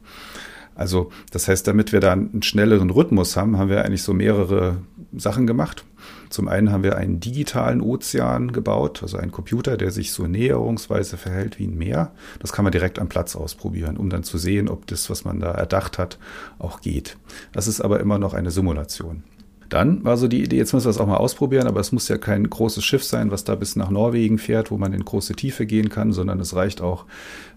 Also 0.76 1.10
das 1.32 1.48
heißt, 1.48 1.66
damit 1.68 1.94
wir 1.94 2.02
da 2.02 2.12
einen 2.12 2.44
schnelleren 2.44 2.90
Rhythmus 2.90 3.38
haben, 3.38 3.58
haben 3.58 3.70
wir 3.70 3.84
eigentlich 3.84 4.04
so 4.04 4.14
mehrere 4.14 4.78
Sachen 5.16 5.48
gemacht. 5.48 5.86
Zum 6.30 6.50
einen 6.50 6.72
haben 6.72 6.84
wir 6.84 6.98
einen 6.98 7.22
digitalen 7.22 7.82
Ozean 7.82 8.52
gebaut, 8.52 9.02
also 9.02 9.18
einen 9.18 9.32
Computer, 9.32 9.78
der 9.78 9.92
sich 9.92 10.12
so 10.12 10.28
näherungsweise 10.28 11.18
verhält 11.18 11.58
wie 11.60 11.66
ein 11.66 11.78
Meer. 11.78 12.12
Das 12.40 12.52
kann 12.52 12.64
man 12.64 12.74
direkt 12.74 13.00
am 13.00 13.08
Platz 13.08 13.36
ausprobieren, 13.36 13.96
um 13.96 14.10
dann 14.10 14.24
zu 14.24 14.38
sehen, 14.38 14.68
ob 14.68 14.86
das, 14.88 15.10
was 15.10 15.24
man 15.24 15.40
da 15.40 15.52
erdacht 15.52 15.98
hat, 15.98 16.20
auch 16.60 16.82
geht. 16.82 17.18
Das 17.54 17.68
ist 17.68 17.80
aber 17.80 18.02
immer 18.02 18.20
noch 18.20 18.34
eine 18.34 18.52
Simulation. 18.52 19.24
Dann 19.70 20.04
war 20.04 20.18
so 20.18 20.28
die 20.28 20.44
Idee, 20.44 20.58
jetzt 20.58 20.74
müssen 20.74 20.86
wir 20.86 20.90
das 20.90 21.00
auch 21.00 21.08
mal 21.08 21.18
ausprobieren, 21.18 21.68
aber 21.68 21.80
es 21.80 21.92
muss 21.92 22.08
ja 22.08 22.18
kein 22.18 22.50
großes 22.50 22.84
Schiff 22.84 23.04
sein, 23.04 23.32
was 23.32 23.44
da 23.44 23.56
bis 23.56 23.76
nach 23.76 23.90
Norwegen 23.90 24.38
fährt, 24.38 24.72
wo 24.72 24.78
man 24.78 24.94
in 24.94 25.04
große 25.04 25.36
Tiefe 25.36 25.66
gehen 25.66 25.90
kann, 25.90 26.12
sondern 26.14 26.40
es 26.40 26.56
reicht 26.56 26.82
auch, 26.82 27.06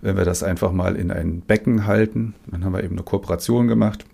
wenn 0.00 0.16
wir 0.16 0.24
das 0.24 0.42
einfach 0.42 0.72
mal 0.72 0.96
in 0.96 1.10
ein 1.10 1.40
Becken 1.40 1.86
halten. 1.86 2.34
Dann 2.46 2.64
haben 2.64 2.72
wir 2.72 2.82
eben 2.82 2.96
eine 2.96 3.04
Kooperation 3.04 3.68
gemacht, 3.68 4.04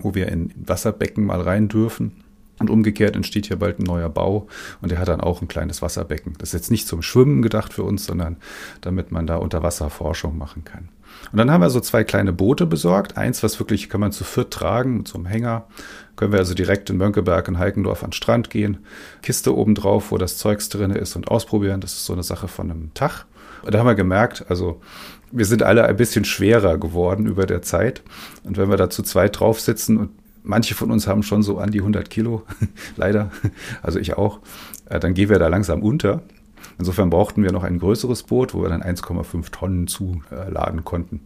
wo 0.00 0.14
wir 0.14 0.28
in 0.28 0.50
Wasserbecken 0.56 1.24
mal 1.24 1.40
rein 1.40 1.68
dürfen. 1.68 2.12
Und 2.60 2.70
umgekehrt 2.70 3.16
entsteht 3.16 3.46
hier 3.46 3.56
bald 3.58 3.80
ein 3.80 3.84
neuer 3.84 4.08
Bau 4.08 4.46
und 4.80 4.92
der 4.92 5.00
hat 5.00 5.08
dann 5.08 5.20
auch 5.20 5.42
ein 5.42 5.48
kleines 5.48 5.82
Wasserbecken. 5.82 6.34
Das 6.38 6.50
ist 6.50 6.52
jetzt 6.52 6.70
nicht 6.70 6.86
zum 6.86 7.02
Schwimmen 7.02 7.42
gedacht 7.42 7.72
für 7.72 7.82
uns, 7.82 8.04
sondern 8.04 8.36
damit 8.80 9.10
man 9.10 9.26
da 9.26 9.36
Unterwasserforschung 9.36 10.38
machen 10.38 10.62
kann. 10.64 10.88
Und 11.32 11.38
dann 11.38 11.50
haben 11.50 11.62
wir 11.62 11.70
so 11.70 11.80
zwei 11.80 12.04
kleine 12.04 12.32
Boote 12.32 12.66
besorgt. 12.66 13.16
Eins, 13.16 13.42
was 13.42 13.58
wirklich 13.58 13.88
kann 13.88 14.00
man 14.00 14.12
zu 14.12 14.24
viert 14.24 14.52
tragen 14.52 15.04
einem 15.14 15.26
Hänger. 15.26 15.66
Können 16.16 16.32
wir 16.32 16.38
also 16.38 16.54
direkt 16.54 16.90
in 16.90 16.96
Mönckeberg 16.96 17.48
in 17.48 17.58
Heikendorf 17.58 18.02
an 18.04 18.10
den 18.10 18.14
Strand 18.14 18.50
gehen. 18.50 18.78
Kiste 19.22 19.56
oben 19.56 19.74
drauf, 19.74 20.10
wo 20.10 20.18
das 20.18 20.38
Zeugs 20.38 20.68
drin 20.68 20.90
ist 20.90 21.16
und 21.16 21.28
ausprobieren. 21.28 21.80
Das 21.80 21.92
ist 21.94 22.06
so 22.06 22.12
eine 22.12 22.22
Sache 22.22 22.48
von 22.48 22.70
einem 22.70 22.94
Tag. 22.94 23.26
Und 23.62 23.74
da 23.74 23.78
haben 23.78 23.86
wir 23.86 23.94
gemerkt, 23.94 24.44
also 24.48 24.80
wir 25.32 25.46
sind 25.46 25.62
alle 25.62 25.84
ein 25.84 25.96
bisschen 25.96 26.24
schwerer 26.24 26.78
geworden 26.78 27.26
über 27.26 27.46
der 27.46 27.62
Zeit. 27.62 28.02
Und 28.44 28.56
wenn 28.56 28.70
wir 28.70 28.76
da 28.76 28.90
zu 28.90 29.02
zweit 29.02 29.40
drauf 29.40 29.60
sitzen 29.60 29.96
und 29.96 30.10
manche 30.44 30.74
von 30.74 30.90
uns 30.90 31.06
haben 31.06 31.22
schon 31.22 31.42
so 31.42 31.58
an 31.58 31.70
die 31.70 31.80
100 31.80 32.08
Kilo, 32.08 32.42
leider, 32.96 33.30
also 33.82 33.98
ich 33.98 34.16
auch, 34.16 34.40
äh, 34.86 35.00
dann 35.00 35.14
gehen 35.14 35.30
wir 35.30 35.38
da 35.38 35.48
langsam 35.48 35.82
unter. 35.82 36.22
Insofern 36.78 37.10
brauchten 37.10 37.42
wir 37.42 37.52
noch 37.52 37.62
ein 37.62 37.78
größeres 37.78 38.24
Boot, 38.24 38.54
wo 38.54 38.62
wir 38.62 38.68
dann 38.68 38.82
1,5 38.82 39.50
Tonnen 39.50 39.86
zuladen 39.86 40.84
konnten. 40.84 41.20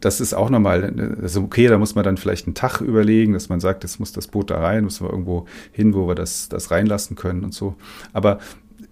Das 0.00 0.20
ist 0.20 0.34
auch 0.34 0.50
nochmal, 0.50 0.82
ist 1.22 1.36
okay, 1.36 1.68
da 1.68 1.78
muss 1.78 1.94
man 1.94 2.04
dann 2.04 2.16
vielleicht 2.16 2.46
einen 2.46 2.54
Tag 2.54 2.80
überlegen, 2.80 3.32
dass 3.32 3.48
man 3.48 3.60
sagt, 3.60 3.82
jetzt 3.84 4.00
muss 4.00 4.12
das 4.12 4.26
Boot 4.26 4.50
da 4.50 4.60
rein, 4.60 4.84
müssen 4.84 5.06
wir 5.06 5.10
irgendwo 5.10 5.46
hin, 5.72 5.94
wo 5.94 6.08
wir 6.08 6.14
das, 6.14 6.48
das 6.48 6.70
reinlassen 6.70 7.16
können 7.16 7.44
und 7.44 7.54
so. 7.54 7.74
Aber 8.12 8.38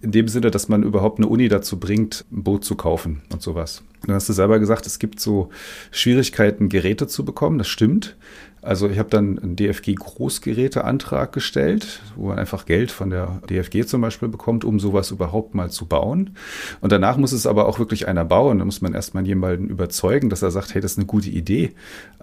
in 0.01 0.11
dem 0.11 0.27
Sinne, 0.27 0.51
dass 0.51 0.69
man 0.69 0.83
überhaupt 0.83 1.19
eine 1.19 1.27
Uni 1.27 1.49
dazu 1.49 1.79
bringt, 1.79 2.25
ein 2.31 2.43
Boot 2.43 2.63
zu 2.63 2.75
kaufen 2.75 3.21
und 3.31 3.41
sowas. 3.41 3.83
Du 4.05 4.13
hast 4.13 4.29
du 4.29 4.33
selber 4.33 4.59
gesagt, 4.59 4.85
es 4.85 4.99
gibt 4.99 5.19
so 5.19 5.49
Schwierigkeiten, 5.91 6.69
Geräte 6.69 7.07
zu 7.07 7.25
bekommen. 7.25 7.57
Das 7.57 7.67
stimmt. 7.67 8.15
Also 8.61 8.89
ich 8.89 8.99
habe 8.99 9.09
dann 9.09 9.39
einen 9.39 9.55
DFG-Großgeräteantrag 9.55 11.31
gestellt, 11.31 12.01
wo 12.15 12.27
man 12.27 12.39
einfach 12.39 12.65
Geld 12.65 12.91
von 12.91 13.09
der 13.09 13.41
DFG 13.49 13.85
zum 13.85 14.01
Beispiel 14.01 14.27
bekommt, 14.27 14.65
um 14.65 14.79
sowas 14.79 15.11
überhaupt 15.11 15.55
mal 15.55 15.69
zu 15.71 15.85
bauen. 15.85 16.35
Und 16.81 16.91
danach 16.91 17.17
muss 17.17 17.31
es 17.31 17.47
aber 17.47 17.67
auch 17.67 17.79
wirklich 17.79 18.07
einer 18.07 18.25
bauen. 18.25 18.59
Da 18.59 18.65
muss 18.65 18.81
man 18.81 18.93
erstmal 18.93 19.25
jemanden 19.25 19.69
überzeugen, 19.69 20.29
dass 20.29 20.41
er 20.41 20.51
sagt, 20.51 20.73
hey, 20.73 20.81
das 20.81 20.93
ist 20.93 20.97
eine 20.97 21.07
gute 21.07 21.29
Idee. 21.29 21.73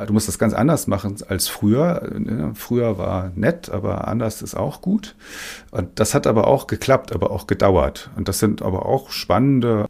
Du 0.07 0.13
musst 0.13 0.29
das 0.29 0.39
ganz 0.39 0.53
anders 0.53 0.87
machen 0.87 1.17
als 1.29 1.49
früher. 1.49 2.53
Früher 2.55 2.99
war 2.99 3.33
nett, 3.35 3.71
aber 3.71 4.07
anders 4.09 4.43
ist 4.43 4.55
auch 4.55 4.83
gut. 4.83 5.15
Und 5.71 5.99
das 5.99 6.15
hat 6.15 6.27
aber 6.27 6.47
auch 6.47 6.67
geklappt, 6.67 7.13
aber 7.15 7.31
auch 7.31 7.47
gedauert. 7.47 8.11
Und 8.17 8.29
das 8.29 8.39
sind 8.39 8.63
aber 8.63 8.87
auch 8.87 9.11
spannende 9.11 9.87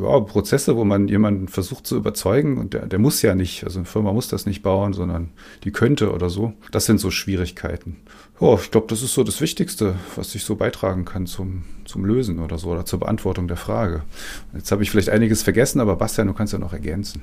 ja, 0.00 0.20
Prozesse, 0.20 0.76
wo 0.76 0.84
man 0.84 1.08
jemanden 1.08 1.48
versucht 1.48 1.86
zu 1.86 1.96
überzeugen 1.96 2.58
und 2.58 2.74
der, 2.74 2.86
der 2.86 2.98
muss 2.98 3.22
ja 3.22 3.34
nicht, 3.34 3.64
also 3.64 3.78
eine 3.78 3.86
Firma 3.86 4.12
muss 4.12 4.28
das 4.28 4.46
nicht 4.46 4.62
bauen, 4.62 4.92
sondern 4.92 5.30
die 5.64 5.70
könnte 5.70 6.12
oder 6.12 6.30
so. 6.30 6.52
Das 6.72 6.86
sind 6.86 7.00
so 7.00 7.10
Schwierigkeiten. 7.10 7.96
Ja, 8.40 8.54
ich 8.54 8.70
glaube, 8.70 8.86
das 8.88 9.02
ist 9.02 9.14
so 9.14 9.24
das 9.24 9.40
Wichtigste, 9.40 9.96
was 10.16 10.34
ich 10.34 10.44
so 10.44 10.56
beitragen 10.56 11.04
kann 11.04 11.26
zum, 11.26 11.64
zum 11.84 12.04
Lösen 12.04 12.38
oder 12.38 12.58
so 12.58 12.68
oder 12.68 12.84
zur 12.84 13.00
Beantwortung 13.00 13.48
der 13.48 13.56
Frage. 13.56 14.02
Jetzt 14.54 14.70
habe 14.72 14.82
ich 14.82 14.90
vielleicht 14.90 15.10
einiges 15.10 15.42
vergessen, 15.42 15.80
aber 15.80 15.96
Bastian, 15.96 16.28
du 16.28 16.34
kannst 16.34 16.52
ja 16.52 16.58
noch 16.58 16.72
ergänzen. 16.72 17.22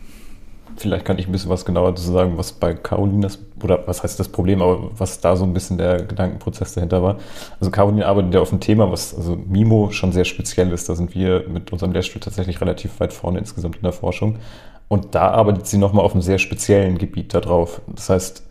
Vielleicht 0.77 1.05
kann 1.05 1.17
ich 1.17 1.27
ein 1.27 1.31
bisschen 1.31 1.49
was 1.49 1.65
genauer 1.65 1.91
dazu 1.91 2.11
sagen, 2.11 2.37
was 2.37 2.51
bei 2.51 2.73
Caroline 2.73 3.21
das, 3.21 3.39
oder 3.63 3.87
was 3.87 4.03
heißt 4.03 4.19
das 4.19 4.27
Problem, 4.27 4.61
aber 4.61 4.89
was 4.97 5.21
da 5.21 5.35
so 5.35 5.45
ein 5.45 5.53
bisschen 5.53 5.77
der 5.77 6.03
Gedankenprozess 6.03 6.73
dahinter 6.73 7.01
war. 7.01 7.17
Also 7.59 7.71
Caroline 7.71 8.05
arbeitet 8.05 8.33
ja 8.33 8.41
auf 8.41 8.51
ein 8.51 8.59
Thema, 8.59 8.91
was 8.91 9.15
also 9.15 9.37
Mimo 9.37 9.91
schon 9.91 10.11
sehr 10.11 10.25
speziell 10.25 10.71
ist. 10.71 10.89
Da 10.89 10.95
sind 10.95 11.15
wir 11.15 11.45
mit 11.47 11.71
unserem 11.71 11.93
Lehrstuhl 11.93 12.19
tatsächlich 12.19 12.59
relativ 12.59 12.99
weit 12.99 13.13
vorne 13.13 13.39
insgesamt 13.39 13.77
in 13.77 13.83
der 13.83 13.93
Forschung. 13.93 14.39
Und 14.87 15.15
da 15.15 15.29
arbeitet 15.31 15.65
sie 15.65 15.77
nochmal 15.77 16.03
auf 16.03 16.11
einem 16.11 16.21
sehr 16.21 16.37
speziellen 16.39 16.97
Gebiet 16.97 17.33
da 17.33 17.39
drauf. 17.39 17.81
Das 17.87 18.09
heißt, 18.09 18.43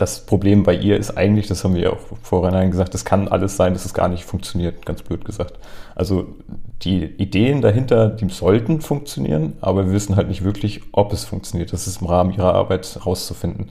das 0.00 0.24
Problem 0.24 0.62
bei 0.62 0.74
ihr 0.74 0.96
ist 0.96 1.16
eigentlich, 1.16 1.46
das 1.46 1.62
haben 1.62 1.74
wir 1.74 1.82
ja 1.82 1.90
auch 1.90 1.98
vorhin 2.22 2.70
gesagt, 2.70 2.94
es 2.94 3.04
kann 3.04 3.28
alles 3.28 3.56
sein, 3.56 3.74
dass 3.74 3.84
es 3.84 3.92
gar 3.92 4.08
nicht 4.08 4.24
funktioniert, 4.24 4.86
ganz 4.86 5.02
blöd 5.02 5.24
gesagt. 5.26 5.58
Also 5.94 6.26
die 6.82 7.04
Ideen 7.04 7.60
dahinter, 7.60 8.08
die 8.08 8.28
sollten 8.28 8.80
funktionieren, 8.80 9.54
aber 9.60 9.86
wir 9.86 9.92
wissen 9.92 10.16
halt 10.16 10.28
nicht 10.28 10.44
wirklich, 10.44 10.80
ob 10.92 11.12
es 11.12 11.24
funktioniert. 11.24 11.72
Das 11.72 11.86
ist 11.86 12.00
im 12.00 12.06
Rahmen 12.06 12.32
ihrer 12.32 12.54
Arbeit 12.54 12.98
rauszufinden. 13.04 13.70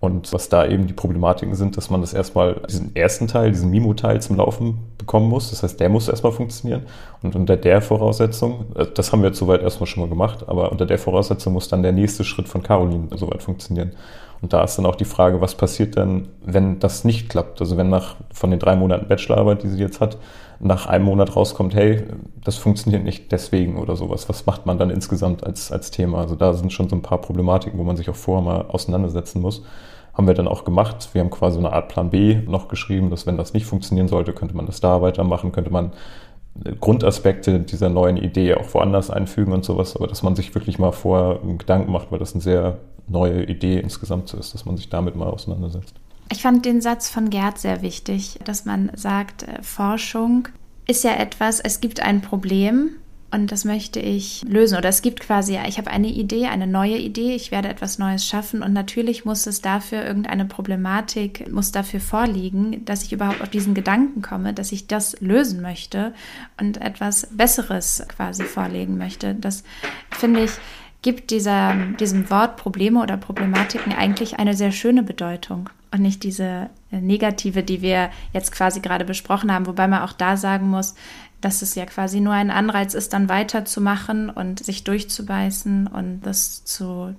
Und 0.00 0.32
was 0.32 0.48
da 0.48 0.66
eben 0.66 0.86
die 0.86 0.94
Problematiken 0.94 1.54
sind, 1.54 1.76
dass 1.76 1.90
man 1.90 2.00
das 2.00 2.14
erstmal, 2.14 2.62
diesen 2.68 2.96
ersten 2.96 3.28
Teil, 3.28 3.50
diesen 3.50 3.70
Mimo-Teil 3.70 4.22
zum 4.22 4.36
Laufen 4.36 4.78
bekommen 4.96 5.28
muss. 5.28 5.50
Das 5.50 5.62
heißt, 5.62 5.78
der 5.78 5.90
muss 5.90 6.08
erstmal 6.08 6.32
funktionieren. 6.32 6.84
Und 7.22 7.36
unter 7.36 7.58
der 7.58 7.82
Voraussetzung, 7.82 8.64
äh, 8.76 8.86
das 8.94 9.12
haben 9.12 9.20
wir 9.20 9.28
jetzt 9.28 9.38
soweit 9.38 9.60
erstmal 9.62 9.86
schon 9.86 10.02
mal 10.02 10.08
gemacht, 10.08 10.48
aber 10.48 10.72
unter 10.72 10.86
der 10.86 10.98
Voraussetzung 10.98 11.52
muss 11.52 11.68
dann 11.68 11.82
der 11.82 11.92
nächste 11.92 12.24
Schritt 12.24 12.48
von 12.48 12.62
Caroline 12.62 13.08
soweit 13.14 13.42
funktionieren. 13.42 13.92
Und 14.40 14.54
da 14.54 14.64
ist 14.64 14.76
dann 14.76 14.86
auch 14.86 14.96
die 14.96 15.04
Frage, 15.04 15.42
was 15.42 15.54
passiert 15.54 15.96
denn, 15.96 16.28
wenn 16.46 16.78
das 16.78 17.04
nicht 17.04 17.28
klappt? 17.28 17.60
Also 17.60 17.76
wenn 17.76 17.90
nach 17.90 18.16
von 18.32 18.50
den 18.50 18.58
drei 18.58 18.76
Monaten 18.76 19.06
Bachelorarbeit, 19.06 19.62
die 19.62 19.68
sie 19.68 19.80
jetzt 19.80 20.00
hat, 20.00 20.16
nach 20.60 20.86
einem 20.86 21.06
Monat 21.06 21.34
rauskommt, 21.34 21.74
hey, 21.74 22.04
das 22.44 22.56
funktioniert 22.56 23.02
nicht 23.02 23.32
deswegen 23.32 23.78
oder 23.78 23.96
sowas. 23.96 24.28
Was 24.28 24.44
macht 24.46 24.66
man 24.66 24.78
dann 24.78 24.90
insgesamt 24.90 25.44
als, 25.44 25.72
als 25.72 25.90
Thema? 25.90 26.18
Also 26.18 26.34
da 26.34 26.52
sind 26.52 26.72
schon 26.72 26.88
so 26.88 26.96
ein 26.96 27.02
paar 27.02 27.20
Problematiken, 27.20 27.78
wo 27.78 27.82
man 27.82 27.96
sich 27.96 28.10
auch 28.10 28.16
vorher 28.16 28.44
mal 28.44 28.66
auseinandersetzen 28.66 29.40
muss. 29.40 29.62
Haben 30.12 30.26
wir 30.26 30.34
dann 30.34 30.48
auch 30.48 30.64
gemacht. 30.64 31.08
Wir 31.14 31.22
haben 31.22 31.30
quasi 31.30 31.58
eine 31.58 31.72
Art 31.72 31.88
Plan 31.88 32.10
B 32.10 32.42
noch 32.46 32.68
geschrieben, 32.68 33.08
dass 33.08 33.26
wenn 33.26 33.38
das 33.38 33.54
nicht 33.54 33.64
funktionieren 33.64 34.08
sollte, 34.08 34.34
könnte 34.34 34.54
man 34.54 34.66
das 34.66 34.80
da 34.80 35.00
weitermachen, 35.00 35.50
könnte 35.52 35.70
man 35.70 35.92
Grundaspekte 36.80 37.60
dieser 37.60 37.88
neuen 37.88 38.18
Idee 38.18 38.54
auch 38.54 38.74
woanders 38.74 39.10
einfügen 39.10 39.52
und 39.52 39.64
sowas, 39.64 39.96
aber 39.96 40.08
dass 40.08 40.22
man 40.22 40.36
sich 40.36 40.54
wirklich 40.54 40.78
mal 40.78 40.92
vorher 40.92 41.38
Gedanken 41.56 41.90
macht, 41.90 42.12
weil 42.12 42.18
das 42.18 42.34
eine 42.34 42.42
sehr 42.42 42.78
neue 43.06 43.44
Idee 43.44 43.78
insgesamt 43.78 44.34
ist, 44.34 44.52
dass 44.52 44.66
man 44.66 44.76
sich 44.76 44.90
damit 44.90 45.16
mal 45.16 45.28
auseinandersetzt. 45.28 45.94
Ich 46.32 46.42
fand 46.42 46.64
den 46.64 46.80
Satz 46.80 47.10
von 47.10 47.28
Gerd 47.28 47.58
sehr 47.58 47.82
wichtig, 47.82 48.38
dass 48.44 48.64
man 48.64 48.92
sagt, 48.94 49.42
äh, 49.42 49.62
Forschung 49.62 50.48
ist 50.86 51.04
ja 51.04 51.14
etwas, 51.14 51.60
es 51.60 51.80
gibt 51.80 52.00
ein 52.00 52.20
Problem 52.22 52.90
und 53.32 53.52
das 53.52 53.64
möchte 53.64 54.00
ich 54.00 54.44
lösen. 54.48 54.78
Oder 54.78 54.88
es 54.88 55.02
gibt 55.02 55.20
quasi, 55.20 55.58
ich 55.68 55.78
habe 55.78 55.90
eine 55.90 56.08
Idee, 56.08 56.46
eine 56.46 56.66
neue 56.66 56.98
Idee, 56.98 57.34
ich 57.34 57.50
werde 57.50 57.68
etwas 57.68 57.98
Neues 57.98 58.26
schaffen 58.26 58.62
und 58.62 58.72
natürlich 58.72 59.24
muss 59.24 59.46
es 59.46 59.60
dafür 59.60 60.04
irgendeine 60.04 60.44
Problematik, 60.44 61.50
muss 61.50 61.72
dafür 61.72 62.00
vorliegen, 62.00 62.84
dass 62.84 63.04
ich 63.04 63.12
überhaupt 63.12 63.42
auf 63.42 63.50
diesen 63.50 63.74
Gedanken 63.74 64.22
komme, 64.22 64.52
dass 64.52 64.72
ich 64.72 64.86
das 64.86 65.20
lösen 65.20 65.60
möchte 65.62 66.14
und 66.60 66.80
etwas 66.80 67.28
Besseres 67.30 68.04
quasi 68.08 68.44
vorlegen 68.44 68.98
möchte. 68.98 69.34
Das 69.34 69.64
finde 70.10 70.44
ich 70.44 70.50
gibt 71.02 71.30
dieser, 71.30 71.74
diesem 71.98 72.28
Wort 72.30 72.56
Probleme 72.56 73.02
oder 73.02 73.16
Problematiken 73.16 73.92
eigentlich 73.92 74.38
eine 74.38 74.54
sehr 74.54 74.72
schöne 74.72 75.02
Bedeutung 75.02 75.70
und 75.92 76.02
nicht 76.02 76.22
diese 76.22 76.70
äh, 76.92 77.00
negative, 77.00 77.62
die 77.62 77.82
wir 77.82 78.10
jetzt 78.32 78.52
quasi 78.52 78.80
gerade 78.80 79.04
besprochen 79.04 79.52
haben, 79.52 79.66
wobei 79.66 79.88
man 79.88 80.02
auch 80.02 80.12
da 80.12 80.36
sagen 80.36 80.68
muss, 80.68 80.94
dass 81.40 81.62
es 81.62 81.74
ja 81.74 81.86
quasi 81.86 82.20
nur 82.20 82.34
ein 82.34 82.50
Anreiz 82.50 82.94
ist, 82.94 83.12
dann 83.12 83.28
weiterzumachen 83.28 84.28
und 84.28 84.62
sich 84.62 84.84
durchzubeißen 84.84 85.86
und 85.86 86.20
das 86.20 86.64
zu, 86.64 87.14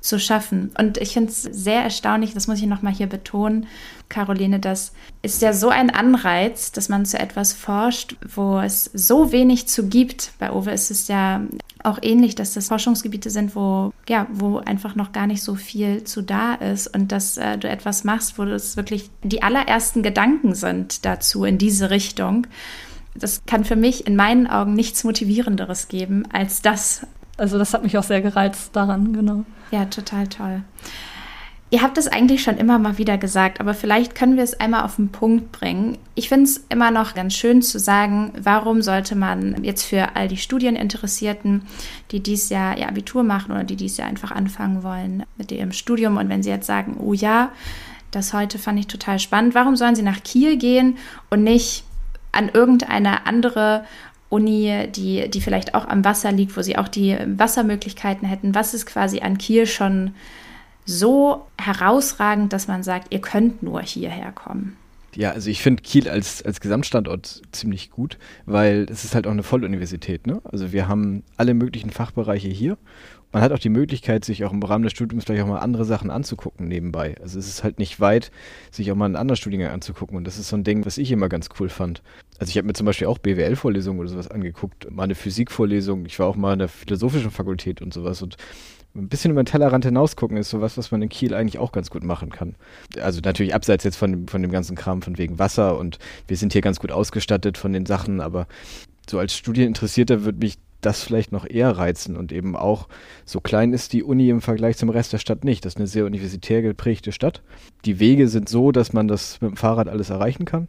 zu 0.00 0.20
schaffen. 0.20 0.70
Und 0.78 0.98
ich 0.98 1.14
finde 1.14 1.30
es 1.30 1.42
sehr 1.42 1.82
erstaunlich, 1.82 2.32
das 2.32 2.46
muss 2.46 2.60
ich 2.60 2.66
nochmal 2.66 2.92
hier 2.92 3.08
betonen, 3.08 3.66
Caroline, 4.08 4.60
das 4.60 4.92
ist 5.22 5.42
ja 5.42 5.52
so 5.52 5.68
ein 5.68 5.90
Anreiz, 5.90 6.70
dass 6.70 6.88
man 6.88 7.04
zu 7.06 7.18
etwas 7.18 7.52
forscht, 7.52 8.16
wo 8.34 8.60
es 8.60 8.84
so 8.94 9.32
wenig 9.32 9.66
zu 9.66 9.88
gibt. 9.88 10.30
Bei 10.38 10.52
Owe 10.52 10.70
ist 10.70 10.92
es 10.92 11.08
ja 11.08 11.40
auch 11.86 11.98
ähnlich, 12.02 12.34
dass 12.34 12.54
das 12.54 12.68
Forschungsgebiete 12.68 13.30
sind, 13.30 13.54
wo, 13.54 13.92
ja, 14.08 14.26
wo 14.32 14.58
einfach 14.58 14.96
noch 14.96 15.12
gar 15.12 15.26
nicht 15.26 15.42
so 15.42 15.54
viel 15.54 16.04
zu 16.04 16.22
da 16.22 16.54
ist 16.54 16.88
und 16.94 17.12
dass 17.12 17.36
äh, 17.36 17.56
du 17.58 17.68
etwas 17.68 18.04
machst, 18.04 18.38
wo 18.38 18.42
es 18.42 18.76
wirklich 18.76 19.10
die 19.22 19.42
allerersten 19.42 20.02
Gedanken 20.02 20.54
sind 20.54 21.04
dazu 21.04 21.44
in 21.44 21.58
diese 21.58 21.90
Richtung. 21.90 22.46
Das 23.14 23.42
kann 23.46 23.64
für 23.64 23.76
mich 23.76 24.06
in 24.06 24.16
meinen 24.16 24.46
Augen 24.46 24.74
nichts 24.74 25.04
Motivierenderes 25.04 25.88
geben 25.88 26.24
als 26.32 26.60
das. 26.60 27.06
Also 27.36 27.58
das 27.58 27.72
hat 27.72 27.82
mich 27.82 27.96
auch 27.96 28.02
sehr 28.02 28.20
gereizt 28.20 28.74
daran, 28.74 29.12
genau. 29.12 29.44
Ja, 29.70 29.84
total 29.86 30.26
toll. 30.26 30.62
Ihr 31.68 31.82
habt 31.82 31.98
es 31.98 32.06
eigentlich 32.06 32.44
schon 32.44 32.58
immer 32.58 32.78
mal 32.78 32.96
wieder 32.96 33.18
gesagt, 33.18 33.60
aber 33.60 33.74
vielleicht 33.74 34.14
können 34.14 34.36
wir 34.36 34.44
es 34.44 34.60
einmal 34.60 34.84
auf 34.84 34.96
den 34.96 35.08
Punkt 35.08 35.50
bringen. 35.50 35.98
Ich 36.14 36.28
finde 36.28 36.44
es 36.44 36.64
immer 36.68 36.92
noch 36.92 37.14
ganz 37.14 37.34
schön 37.34 37.60
zu 37.60 37.80
sagen, 37.80 38.32
warum 38.40 38.82
sollte 38.82 39.16
man 39.16 39.64
jetzt 39.64 39.82
für 39.82 40.14
all 40.14 40.28
die 40.28 40.36
Studieninteressierten, 40.36 41.62
die 42.12 42.20
dies 42.20 42.50
Jahr 42.50 42.78
ihr 42.78 42.88
Abitur 42.88 43.24
machen 43.24 43.50
oder 43.50 43.64
die 43.64 43.74
dies 43.74 43.96
Jahr 43.96 44.06
einfach 44.06 44.30
anfangen 44.30 44.84
wollen 44.84 45.24
mit 45.38 45.50
ihrem 45.50 45.72
Studium 45.72 46.18
und 46.18 46.28
wenn 46.28 46.44
sie 46.44 46.50
jetzt 46.50 46.68
sagen, 46.68 46.98
oh 47.00 47.14
ja, 47.14 47.50
das 48.12 48.32
heute 48.32 48.60
fand 48.60 48.78
ich 48.78 48.86
total 48.86 49.18
spannend, 49.18 49.56
warum 49.56 49.74
sollen 49.74 49.96
sie 49.96 50.02
nach 50.02 50.22
Kiel 50.22 50.58
gehen 50.58 50.98
und 51.30 51.42
nicht 51.42 51.82
an 52.30 52.48
irgendeine 52.48 53.26
andere 53.26 53.84
Uni, 54.28 54.86
die, 54.94 55.28
die 55.28 55.40
vielleicht 55.40 55.74
auch 55.74 55.88
am 55.88 56.04
Wasser 56.04 56.30
liegt, 56.30 56.56
wo 56.56 56.62
sie 56.62 56.78
auch 56.78 56.88
die 56.88 57.16
Wassermöglichkeiten 57.26 58.28
hätten? 58.28 58.54
Was 58.54 58.72
ist 58.72 58.86
quasi 58.86 59.20
an 59.20 59.36
Kiel 59.36 59.66
schon 59.66 60.14
so 60.86 61.46
herausragend, 61.58 62.52
dass 62.52 62.68
man 62.68 62.82
sagt, 62.82 63.12
ihr 63.12 63.20
könnt 63.20 63.62
nur 63.62 63.82
hierher 63.82 64.32
kommen? 64.32 64.76
Ja, 65.16 65.30
also 65.30 65.48
ich 65.48 65.62
finde 65.62 65.82
Kiel 65.82 66.10
als, 66.10 66.42
als 66.42 66.60
Gesamtstandort 66.60 67.40
ziemlich 67.50 67.90
gut, 67.90 68.18
weil 68.44 68.86
es 68.90 69.02
ist 69.02 69.14
halt 69.14 69.26
auch 69.26 69.30
eine 69.30 69.42
Volluniversität. 69.42 70.26
Ne? 70.26 70.42
Also 70.44 70.72
wir 70.72 70.88
haben 70.88 71.22
alle 71.38 71.54
möglichen 71.54 71.90
Fachbereiche 71.90 72.48
hier. 72.48 72.76
Man 73.32 73.42
hat 73.42 73.50
auch 73.52 73.58
die 73.58 73.70
Möglichkeit, 73.70 74.26
sich 74.26 74.44
auch 74.44 74.52
im 74.52 74.62
Rahmen 74.62 74.84
des 74.84 74.92
Studiums 74.92 75.24
vielleicht 75.24 75.42
auch 75.42 75.48
mal 75.48 75.58
andere 75.58 75.86
Sachen 75.86 76.10
anzugucken 76.10 76.68
nebenbei. 76.68 77.16
Also 77.20 77.38
es 77.38 77.48
ist 77.48 77.64
halt 77.64 77.78
nicht 77.78 77.98
weit, 77.98 78.30
sich 78.70 78.92
auch 78.92 78.96
mal 78.96 79.06
einen 79.06 79.16
anderen 79.16 79.36
Studiengang 79.36 79.72
anzugucken. 79.72 80.18
Und 80.18 80.26
das 80.26 80.38
ist 80.38 80.48
so 80.48 80.56
ein 80.56 80.64
Ding, 80.64 80.84
was 80.84 80.98
ich 80.98 81.10
immer 81.10 81.30
ganz 81.30 81.48
cool 81.58 81.70
fand. 81.70 82.02
Also 82.38 82.50
ich 82.50 82.58
habe 82.58 82.66
mir 82.66 82.74
zum 82.74 82.84
Beispiel 82.84 83.06
auch 83.06 83.18
BWL-Vorlesungen 83.18 84.00
oder 84.00 84.10
sowas 84.10 84.30
angeguckt, 84.30 84.90
mal 84.90 85.04
eine 85.04 85.14
Physikvorlesung. 85.14 86.04
Ich 86.04 86.18
war 86.18 86.26
auch 86.26 86.36
mal 86.36 86.52
in 86.52 86.58
der 86.58 86.68
philosophischen 86.68 87.30
Fakultät 87.30 87.80
und 87.80 87.94
sowas. 87.94 88.20
Und 88.20 88.36
ein 88.96 89.08
bisschen 89.08 89.30
über 89.30 89.42
den 89.42 89.46
Tellerrand 89.46 89.84
hinausgucken 89.84 90.36
ist 90.36 90.50
sowas, 90.50 90.76
was 90.76 90.90
man 90.90 91.02
in 91.02 91.08
Kiel 91.08 91.34
eigentlich 91.34 91.58
auch 91.58 91.72
ganz 91.72 91.90
gut 91.90 92.02
machen 92.02 92.30
kann. 92.30 92.54
Also 93.00 93.20
natürlich 93.22 93.54
abseits 93.54 93.84
jetzt 93.84 93.96
von, 93.96 94.26
von 94.28 94.42
dem 94.42 94.50
ganzen 94.50 94.76
Kram 94.76 95.02
von 95.02 95.18
wegen 95.18 95.38
Wasser 95.38 95.78
und 95.78 95.98
wir 96.28 96.36
sind 96.36 96.52
hier 96.52 96.62
ganz 96.62 96.80
gut 96.80 96.92
ausgestattet 96.92 97.58
von 97.58 97.72
den 97.72 97.86
Sachen, 97.86 98.20
aber 98.20 98.46
so 99.08 99.18
als 99.18 99.36
Studieninteressierter 99.36 100.24
würde 100.24 100.38
mich 100.38 100.58
das 100.80 101.02
vielleicht 101.02 101.32
noch 101.32 101.48
eher 101.48 101.70
reizen 101.70 102.16
und 102.16 102.32
eben 102.32 102.54
auch 102.54 102.88
so 103.24 103.40
klein 103.40 103.72
ist 103.72 103.92
die 103.92 104.02
Uni 104.02 104.28
im 104.28 104.40
Vergleich 104.40 104.76
zum 104.76 104.88
Rest 104.88 105.12
der 105.12 105.18
Stadt 105.18 105.44
nicht. 105.44 105.64
Das 105.64 105.74
ist 105.74 105.78
eine 105.78 105.86
sehr 105.86 106.04
universitär 106.04 106.62
geprägte 106.62 107.12
Stadt. 107.12 107.42
Die 107.84 107.98
Wege 107.98 108.28
sind 108.28 108.48
so, 108.48 108.72
dass 108.72 108.92
man 108.92 109.08
das 109.08 109.40
mit 109.40 109.50
dem 109.50 109.56
Fahrrad 109.56 109.88
alles 109.88 110.10
erreichen 110.10 110.44
kann. 110.44 110.68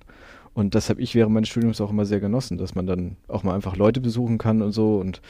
Und 0.57 0.73
das 0.73 0.89
habe 0.89 1.01
ich 1.01 1.13
während 1.13 1.35
meines 1.35 1.49
Studiums 1.49 1.79
auch 1.81 1.91
immer 1.91 2.05
sehr 2.05 2.19
genossen, 2.19 2.57
dass 2.57 2.73
man 2.73 2.87
dann 2.87 3.15
auch 3.27 3.43
mal 3.43 3.53
einfach 3.53 3.75
Leute 3.75 4.01
besuchen 4.01 4.39
kann 4.39 4.63
und 4.63 4.71
so 4.71 4.97
und 4.97 5.21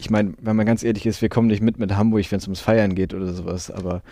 ich 0.00 0.10
meine, 0.10 0.34
wenn 0.40 0.56
man 0.56 0.66
ganz 0.66 0.82
ehrlich 0.82 1.06
ist, 1.06 1.22
wir 1.22 1.28
kommen 1.28 1.48
nicht 1.48 1.62
mit 1.62 1.78
mit 1.78 1.96
Hamburg, 1.96 2.30
wenn 2.30 2.38
es 2.38 2.46
ums 2.46 2.60
Feiern 2.60 2.94
geht 2.94 3.14
oder 3.14 3.32
sowas, 3.32 3.70
aber 3.70 4.02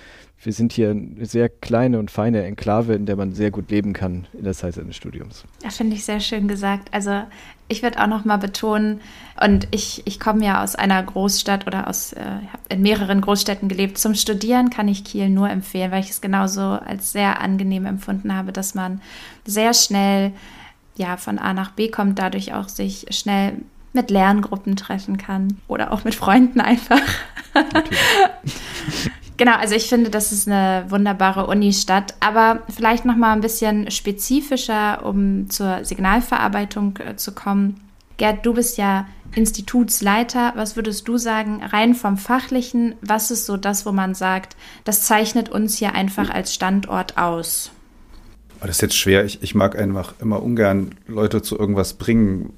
wir 0.43 0.53
sind 0.53 0.73
hier 0.73 0.91
eine 0.91 1.25
sehr 1.25 1.49
kleine 1.49 1.99
und 1.99 2.11
feine 2.11 2.45
Enklave, 2.45 2.95
in 2.95 3.07
der 3.07 3.17
man 3.17 3.33
sehr 3.33 3.51
gut 3.51 3.71
leben 3.71 3.93
kann 3.93 4.27
in 4.33 4.45
der 4.45 4.53
Zeit 4.53 4.75
seines 4.75 4.97
Studiums. 4.97 5.45
Ja, 5.63 5.71
finde 5.71 5.97
ich 5.97 6.05
sehr 6.05 6.21
schön 6.21 6.49
gesagt. 6.49 6.89
Also 6.93 7.23
ich 7.69 7.83
würde 7.83 8.03
auch 8.03 8.07
noch 8.07 8.25
mal 8.25 8.37
betonen, 8.37 9.01
und 9.43 9.67
ich, 9.73 10.03
ich 10.05 10.21
komme 10.21 10.45
ja 10.45 10.63
aus 10.63 10.77
einer 10.77 11.03
Großstadt 11.03 11.67
oder 11.67 11.89
aus, 11.89 12.13
äh, 12.13 12.21
habe 12.21 12.63
in 12.69 12.83
mehreren 12.83 13.21
Großstädten 13.21 13.69
gelebt. 13.69 13.99
Zum 13.99 14.15
Studieren 14.15 14.71
kann 14.71 14.87
ich 14.87 15.05
Kiel 15.05 15.29
nur 15.29 15.51
empfehlen, 15.51 15.91
weil 15.91 16.05
ich 16.05 16.11
es 16.11 16.21
genauso 16.21 16.61
als 16.61 17.13
sehr 17.13 17.41
angenehm 17.41 17.85
empfunden 17.85 18.35
habe, 18.35 18.53
dass 18.53 18.75
man 18.75 19.01
sehr 19.45 19.75
schnell 19.75 20.33
ja, 20.97 21.17
von 21.17 21.39
A 21.41 21.53
nach 21.53 21.73
B 21.73 21.89
kommt, 21.89 22.21
dadurch 22.21 22.55
auch 22.55 22.69
sich 22.69 23.07
schnell 23.11 23.55
mit 23.95 24.11
Lerngruppen 24.11 24.77
treffen 24.77 25.17
kann 25.17 25.59
oder 25.69 25.93
auch 25.93 26.05
mit 26.05 26.15
Freunden 26.15 26.61
einfach. 26.61 27.01
genau, 29.37 29.57
also 29.57 29.75
ich 29.75 29.89
finde, 29.89 30.11
das 30.11 30.33
ist 30.33 30.49
eine 30.49 30.87
wunderbare 30.89 31.47
Unistadt, 31.47 32.15
aber 32.21 32.63
vielleicht 32.75 33.05
noch 33.05 33.17
mal 33.17 33.33
ein 33.33 33.41
bisschen 33.41 33.91
spezifischer, 33.91 35.05
um 35.05 35.49
zur 35.49 35.85
Signalverarbeitung 35.85 36.99
äh, 36.99 37.17
zu 37.17 37.33
kommen. 37.33 37.81
Gerd, 38.17 38.45
du 38.45 38.55
bist 38.55 38.79
ja 38.79 39.07
Institutsleiter. 39.35 40.53
Was 40.55 40.77
würdest 40.77 41.09
du 41.09 41.19
sagen, 41.19 41.63
rein 41.63 41.95
vom 41.95 42.17
Fachlichen, 42.17 42.95
was 43.01 43.31
ist 43.31 43.47
so 43.47 43.57
das, 43.57 43.87
wo 43.87 43.93
man 43.93 44.15
sagt, 44.15 44.57
das 44.85 45.03
zeichnet 45.03 45.49
uns 45.49 45.77
hier 45.77 45.95
einfach 45.95 46.31
als 46.31 46.55
Standort 46.55 47.19
aus? 47.19 47.71
Das 48.67 48.77
ist 48.77 48.83
jetzt 48.83 48.97
schwer. 48.97 49.25
Ich, 49.25 49.43
ich 49.43 49.55
mag 49.55 49.79
einfach 49.79 50.15
immer 50.21 50.43
ungern 50.43 50.93
Leute 51.07 51.43
zu 51.43 51.59
irgendwas 51.59 51.95
bringen. 51.95 52.53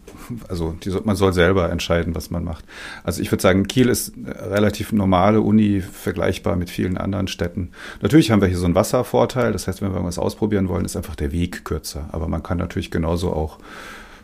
Also 0.48 0.76
die, 0.82 0.90
man 1.04 1.16
soll 1.16 1.32
selber 1.32 1.70
entscheiden, 1.70 2.14
was 2.14 2.30
man 2.30 2.44
macht. 2.44 2.64
Also 3.04 3.22
ich 3.22 3.30
würde 3.32 3.42
sagen, 3.42 3.66
Kiel 3.66 3.88
ist 3.88 4.14
eine 4.16 4.50
relativ 4.50 4.92
normale 4.92 5.40
Uni, 5.40 5.80
vergleichbar 5.80 6.56
mit 6.56 6.70
vielen 6.70 6.96
anderen 6.96 7.28
Städten. 7.28 7.70
Natürlich 8.02 8.30
haben 8.30 8.40
wir 8.40 8.48
hier 8.48 8.58
so 8.58 8.66
einen 8.66 8.74
Wasservorteil. 8.74 9.52
Das 9.52 9.68
heißt, 9.68 9.82
wenn 9.82 9.92
wir 9.92 10.04
was 10.04 10.18
ausprobieren 10.18 10.68
wollen, 10.68 10.84
ist 10.84 10.96
einfach 10.96 11.16
der 11.16 11.32
Weg 11.32 11.64
kürzer. 11.64 12.08
Aber 12.12 12.28
man 12.28 12.42
kann 12.42 12.58
natürlich 12.58 12.90
genauso 12.90 13.32
auch 13.32 13.58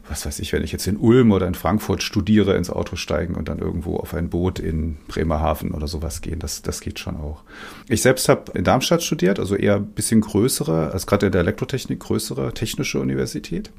was 0.08 0.26
weiß 0.26 0.40
ich, 0.40 0.52
wenn 0.52 0.64
ich 0.64 0.72
jetzt 0.72 0.86
in 0.86 0.96
Ulm 0.96 1.30
oder 1.32 1.46
in 1.46 1.54
Frankfurt 1.54 2.02
studiere, 2.02 2.56
ins 2.56 2.70
Auto 2.70 2.96
steigen 2.96 3.34
und 3.34 3.48
dann 3.48 3.58
irgendwo 3.58 3.96
auf 3.96 4.14
ein 4.14 4.30
Boot 4.30 4.58
in 4.58 4.96
Bremerhaven 5.08 5.72
oder 5.72 5.86
sowas 5.86 6.20
gehen. 6.20 6.38
Das, 6.38 6.62
das 6.62 6.80
geht 6.80 6.98
schon 6.98 7.16
auch. 7.16 7.42
Ich 7.88 8.02
selbst 8.02 8.28
habe 8.28 8.52
in 8.52 8.64
Darmstadt 8.64 9.02
studiert, 9.02 9.38
also 9.38 9.54
eher 9.54 9.76
ein 9.76 9.86
bisschen 9.86 10.20
größere, 10.20 10.90
als 10.90 11.06
gerade 11.06 11.26
in 11.26 11.32
der 11.32 11.42
Elektrotechnik 11.42 12.00
größere 12.00 12.52
technische 12.52 12.98
Universität. 13.00 13.70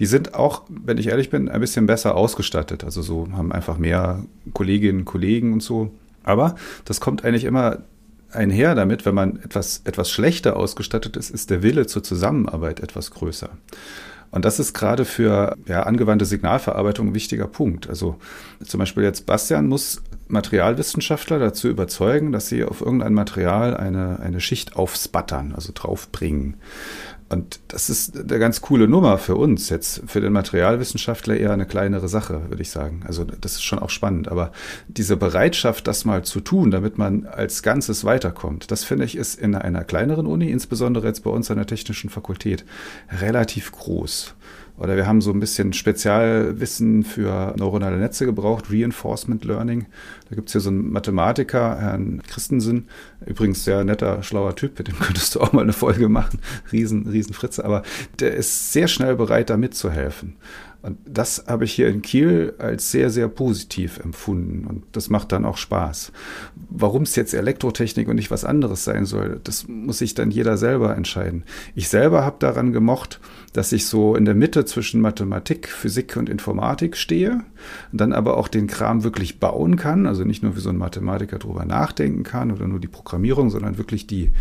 Die 0.00 0.06
sind 0.06 0.34
auch, 0.34 0.62
wenn 0.68 0.98
ich 0.98 1.08
ehrlich 1.08 1.30
bin, 1.30 1.48
ein 1.48 1.60
bisschen 1.60 1.86
besser 1.86 2.14
ausgestattet. 2.14 2.84
Also 2.84 3.00
so 3.02 3.28
haben 3.32 3.52
einfach 3.52 3.78
mehr 3.78 4.24
Kolleginnen 4.52 5.04
Kollegen 5.04 5.52
und 5.52 5.62
so. 5.62 5.92
Aber 6.24 6.56
das 6.84 7.00
kommt 7.00 7.24
eigentlich 7.24 7.44
immer 7.44 7.78
einher 8.34 8.74
damit, 8.74 9.06
wenn 9.06 9.14
man 9.14 9.40
etwas, 9.42 9.82
etwas 9.84 10.10
schlechter 10.10 10.56
ausgestattet 10.56 11.16
ist, 11.16 11.30
ist 11.30 11.50
der 11.50 11.62
Wille 11.62 11.86
zur 11.86 12.02
Zusammenarbeit 12.02 12.80
etwas 12.80 13.12
größer. 13.12 13.50
Und 14.34 14.44
das 14.44 14.58
ist 14.58 14.74
gerade 14.74 15.04
für 15.04 15.56
ja, 15.66 15.84
angewandte 15.84 16.24
Signalverarbeitung 16.24 17.08
ein 17.08 17.14
wichtiger 17.14 17.46
Punkt. 17.46 17.88
Also 17.88 18.16
zum 18.64 18.80
Beispiel 18.80 19.04
jetzt 19.04 19.26
Bastian 19.26 19.68
muss 19.68 20.02
Materialwissenschaftler 20.26 21.38
dazu 21.38 21.68
überzeugen, 21.68 22.32
dass 22.32 22.48
sie 22.48 22.64
auf 22.64 22.80
irgendein 22.80 23.14
Material 23.14 23.76
eine, 23.76 24.18
eine 24.18 24.40
Schicht 24.40 24.74
aufspattern, 24.74 25.52
also 25.54 25.70
draufbringen. 25.72 26.56
Und 27.30 27.60
das 27.68 27.88
ist 27.88 28.16
eine 28.18 28.38
ganz 28.38 28.60
coole 28.60 28.86
Nummer 28.86 29.18
für 29.18 29.34
uns. 29.36 29.70
Jetzt 29.70 30.02
für 30.06 30.20
den 30.20 30.32
Materialwissenschaftler 30.32 31.36
eher 31.36 31.52
eine 31.52 31.66
kleinere 31.66 32.08
Sache, 32.08 32.50
würde 32.50 32.62
ich 32.62 32.70
sagen. 32.70 33.02
Also 33.06 33.24
das 33.24 33.52
ist 33.52 33.62
schon 33.62 33.78
auch 33.78 33.90
spannend. 33.90 34.28
Aber 34.28 34.52
diese 34.88 35.16
Bereitschaft, 35.16 35.86
das 35.86 36.04
mal 36.04 36.22
zu 36.24 36.40
tun, 36.40 36.70
damit 36.70 36.98
man 36.98 37.26
als 37.26 37.62
Ganzes 37.62 38.04
weiterkommt, 38.04 38.70
das 38.70 38.84
finde 38.84 39.06
ich 39.06 39.16
ist 39.16 39.40
in 39.40 39.54
einer 39.54 39.84
kleineren 39.84 40.26
Uni, 40.26 40.50
insbesondere 40.50 41.06
jetzt 41.06 41.24
bei 41.24 41.30
uns 41.30 41.50
an 41.50 41.56
der 41.56 41.66
Technischen 41.66 42.10
Fakultät, 42.10 42.64
relativ 43.10 43.72
groß. 43.72 44.34
Oder 44.76 44.96
wir 44.96 45.06
haben 45.06 45.20
so 45.20 45.30
ein 45.30 45.38
bisschen 45.38 45.72
Spezialwissen 45.72 47.04
für 47.04 47.54
neuronale 47.56 47.96
Netze 47.96 48.26
gebraucht, 48.26 48.64
Reinforcement 48.70 49.44
Learning. 49.44 49.86
Da 50.28 50.34
gibt 50.34 50.48
es 50.48 50.52
hier 50.52 50.60
so 50.60 50.70
einen 50.70 50.90
Mathematiker, 50.90 51.78
Herrn 51.78 52.22
Christensen, 52.26 52.88
übrigens 53.24 53.64
sehr 53.64 53.84
netter, 53.84 54.24
schlauer 54.24 54.56
Typ, 54.56 54.76
mit 54.78 54.88
dem 54.88 54.98
könntest 55.00 55.34
du 55.34 55.40
auch 55.40 55.52
mal 55.52 55.62
eine 55.62 55.72
Folge 55.72 56.08
machen. 56.08 56.40
Riesen, 56.72 57.06
riesen 57.06 57.34
Fritze, 57.34 57.64
aber 57.64 57.82
der 58.18 58.34
ist 58.34 58.72
sehr 58.72 58.88
schnell 58.88 59.14
bereit, 59.14 59.48
da 59.48 59.56
mitzuhelfen. 59.56 60.36
Und 60.84 60.98
das 61.06 61.46
habe 61.48 61.64
ich 61.64 61.72
hier 61.72 61.88
in 61.88 62.02
Kiel 62.02 62.52
als 62.58 62.90
sehr, 62.90 63.08
sehr 63.08 63.28
positiv 63.28 63.98
empfunden. 64.00 64.66
Und 64.66 64.84
das 64.92 65.08
macht 65.08 65.32
dann 65.32 65.46
auch 65.46 65.56
Spaß. 65.56 66.12
Warum 66.68 67.04
es 67.04 67.16
jetzt 67.16 67.32
Elektrotechnik 67.32 68.06
und 68.06 68.16
nicht 68.16 68.30
was 68.30 68.44
anderes 68.44 68.84
sein 68.84 69.06
soll, 69.06 69.40
das 69.44 69.66
muss 69.66 69.96
sich 69.96 70.12
dann 70.12 70.30
jeder 70.30 70.58
selber 70.58 70.94
entscheiden. 70.94 71.44
Ich 71.74 71.88
selber 71.88 72.22
habe 72.26 72.36
daran 72.38 72.74
gemocht, 72.74 73.18
dass 73.54 73.72
ich 73.72 73.86
so 73.86 74.14
in 74.14 74.26
der 74.26 74.34
Mitte 74.34 74.66
zwischen 74.66 75.00
Mathematik, 75.00 75.68
Physik 75.68 76.18
und 76.18 76.28
Informatik 76.28 76.98
stehe 76.98 77.44
und 77.90 78.00
dann 78.00 78.12
aber 78.12 78.36
auch 78.36 78.48
den 78.48 78.66
Kram 78.66 79.04
wirklich 79.04 79.40
bauen 79.40 79.76
kann. 79.76 80.06
Also 80.06 80.24
nicht 80.24 80.42
nur 80.42 80.54
wie 80.54 80.60
so 80.60 80.68
ein 80.68 80.76
Mathematiker 80.76 81.38
drüber 81.38 81.64
nachdenken 81.64 82.24
kann 82.24 82.52
oder 82.52 82.68
nur 82.68 82.80
die 82.80 82.88
Programmierung, 82.88 83.48
sondern 83.48 83.78
wirklich 83.78 84.06
die, 84.06 84.32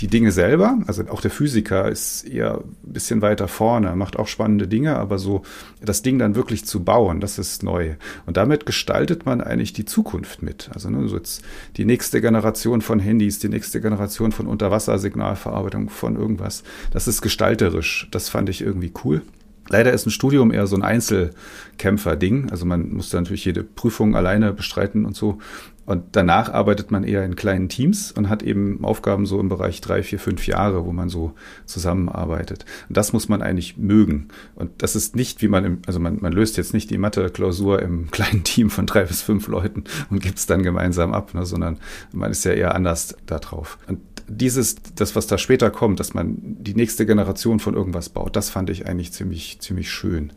die 0.00 0.06
Dinge 0.06 0.32
selber. 0.32 0.78
Also 0.86 1.02
auch 1.08 1.20
der 1.20 1.30
Physiker 1.30 1.90
ist 1.90 2.22
eher 2.22 2.60
ein 2.60 2.92
bisschen 2.92 3.20
weiter 3.20 3.46
vorne, 3.48 3.94
macht 3.94 4.16
auch 4.16 4.28
spannende 4.28 4.68
Dinge, 4.68 4.96
aber 4.96 5.18
so 5.18 5.42
das 5.84 6.02
Ding 6.02 6.18
dann 6.18 6.34
wirklich 6.34 6.64
zu 6.64 6.84
bauen, 6.84 7.20
das 7.20 7.38
ist 7.38 7.62
neu. 7.62 7.94
Und 8.26 8.36
damit 8.36 8.66
gestaltet 8.66 9.26
man 9.26 9.40
eigentlich 9.40 9.72
die 9.72 9.84
Zukunft 9.84 10.42
mit. 10.42 10.70
Also 10.74 10.90
ne, 10.90 11.08
so 11.08 11.16
jetzt 11.16 11.42
die 11.76 11.84
nächste 11.84 12.20
Generation 12.20 12.80
von 12.80 12.98
Handys, 12.98 13.38
die 13.38 13.48
nächste 13.48 13.80
Generation 13.80 14.32
von 14.32 14.46
Unterwassersignalverarbeitung, 14.46 15.88
von 15.88 16.16
irgendwas. 16.16 16.62
Das 16.92 17.08
ist 17.08 17.22
gestalterisch. 17.22 18.08
Das 18.10 18.28
fand 18.28 18.48
ich 18.48 18.62
irgendwie 18.62 18.92
cool. 19.04 19.22
Leider 19.68 19.92
ist 19.92 20.06
ein 20.06 20.10
Studium 20.10 20.52
eher 20.52 20.66
so 20.66 20.76
ein 20.76 20.82
Einzelkämpfer-Ding. 20.82 22.50
Also 22.50 22.66
man 22.66 22.92
muss 22.92 23.10
da 23.10 23.20
natürlich 23.20 23.44
jede 23.44 23.62
Prüfung 23.62 24.16
alleine 24.16 24.52
bestreiten 24.52 25.04
und 25.06 25.16
so. 25.16 25.38
Und 25.84 26.04
danach 26.12 26.52
arbeitet 26.52 26.92
man 26.92 27.02
eher 27.02 27.24
in 27.24 27.34
kleinen 27.34 27.68
Teams 27.68 28.12
und 28.12 28.28
hat 28.28 28.42
eben 28.42 28.84
Aufgaben 28.84 29.26
so 29.26 29.40
im 29.40 29.48
Bereich 29.48 29.80
drei, 29.80 30.02
vier, 30.02 30.20
fünf 30.20 30.46
Jahre, 30.46 30.86
wo 30.86 30.92
man 30.92 31.08
so 31.08 31.32
zusammenarbeitet. 31.66 32.64
Und 32.88 32.96
das 32.96 33.12
muss 33.12 33.28
man 33.28 33.42
eigentlich 33.42 33.76
mögen. 33.78 34.28
Und 34.54 34.70
das 34.78 34.94
ist 34.94 35.16
nicht, 35.16 35.42
wie 35.42 35.48
man 35.48 35.64
im, 35.64 35.78
also 35.86 35.98
man, 35.98 36.18
man 36.20 36.32
löst 36.32 36.56
jetzt 36.56 36.72
nicht 36.72 36.90
die 36.90 36.98
Mathe-Klausur 36.98 37.82
im 37.82 38.10
kleinen 38.12 38.44
Team 38.44 38.70
von 38.70 38.86
drei 38.86 39.04
bis 39.04 39.22
fünf 39.22 39.48
Leuten 39.48 39.84
und 40.10 40.22
gibt 40.22 40.38
es 40.38 40.46
dann 40.46 40.62
gemeinsam 40.62 41.12
ab, 41.12 41.34
ne, 41.34 41.44
sondern 41.44 41.78
man 42.12 42.30
ist 42.30 42.44
ja 42.44 42.52
eher 42.52 42.74
anders 42.76 43.16
da 43.26 43.40
drauf. 43.40 43.78
Und 43.88 43.98
dieses, 44.28 44.76
das, 44.94 45.16
was 45.16 45.26
da 45.26 45.36
später 45.36 45.70
kommt, 45.70 45.98
dass 45.98 46.14
man 46.14 46.36
die 46.38 46.74
nächste 46.74 47.06
Generation 47.06 47.58
von 47.58 47.74
irgendwas 47.74 48.08
baut, 48.08 48.36
das 48.36 48.50
fand 48.50 48.70
ich 48.70 48.86
eigentlich 48.86 49.12
ziemlich, 49.12 49.58
ziemlich 49.60 49.90
schön. 49.90 50.32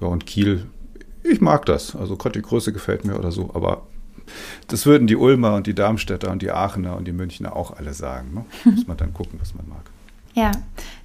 Ja, 0.00 0.08
und 0.08 0.26
Kiel, 0.26 0.66
ich 1.22 1.40
mag 1.40 1.64
das. 1.64 1.96
Also 1.96 2.16
gerade 2.16 2.38
die 2.38 2.46
Größe 2.46 2.72
gefällt 2.72 3.06
mir 3.06 3.18
oder 3.18 3.32
so, 3.32 3.50
aber 3.54 3.86
das 4.68 4.86
würden 4.86 5.06
die 5.06 5.16
Ulmer 5.16 5.54
und 5.54 5.66
die 5.66 5.74
Darmstädter 5.74 6.30
und 6.30 6.42
die 6.42 6.50
Aachener 6.50 6.96
und 6.96 7.06
die 7.06 7.12
Münchner 7.12 7.54
auch 7.56 7.76
alle 7.76 7.94
sagen. 7.94 8.34
Ne? 8.34 8.44
Muss 8.72 8.86
man 8.86 8.96
dann 8.96 9.12
gucken, 9.14 9.38
was 9.40 9.54
man 9.54 9.68
mag. 9.68 9.90
Ja, 10.34 10.50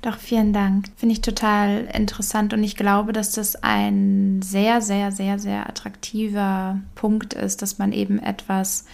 doch, 0.02 0.18
vielen 0.18 0.54
Dank. 0.54 0.88
Finde 0.98 1.14
ich 1.14 1.22
total 1.22 1.88
interessant 1.94 2.52
und 2.52 2.64
ich 2.64 2.76
glaube, 2.76 3.14
dass 3.14 3.32
das 3.32 3.56
ein 3.58 4.42
sehr, 4.42 4.82
sehr, 4.82 5.12
sehr, 5.12 5.38
sehr 5.38 5.70
attraktiver 5.70 6.80
Punkt 6.96 7.36
ist, 7.36 7.62
dass 7.62 7.78
man 7.78 7.94
eben 7.94 8.18
etwas, 8.18 8.86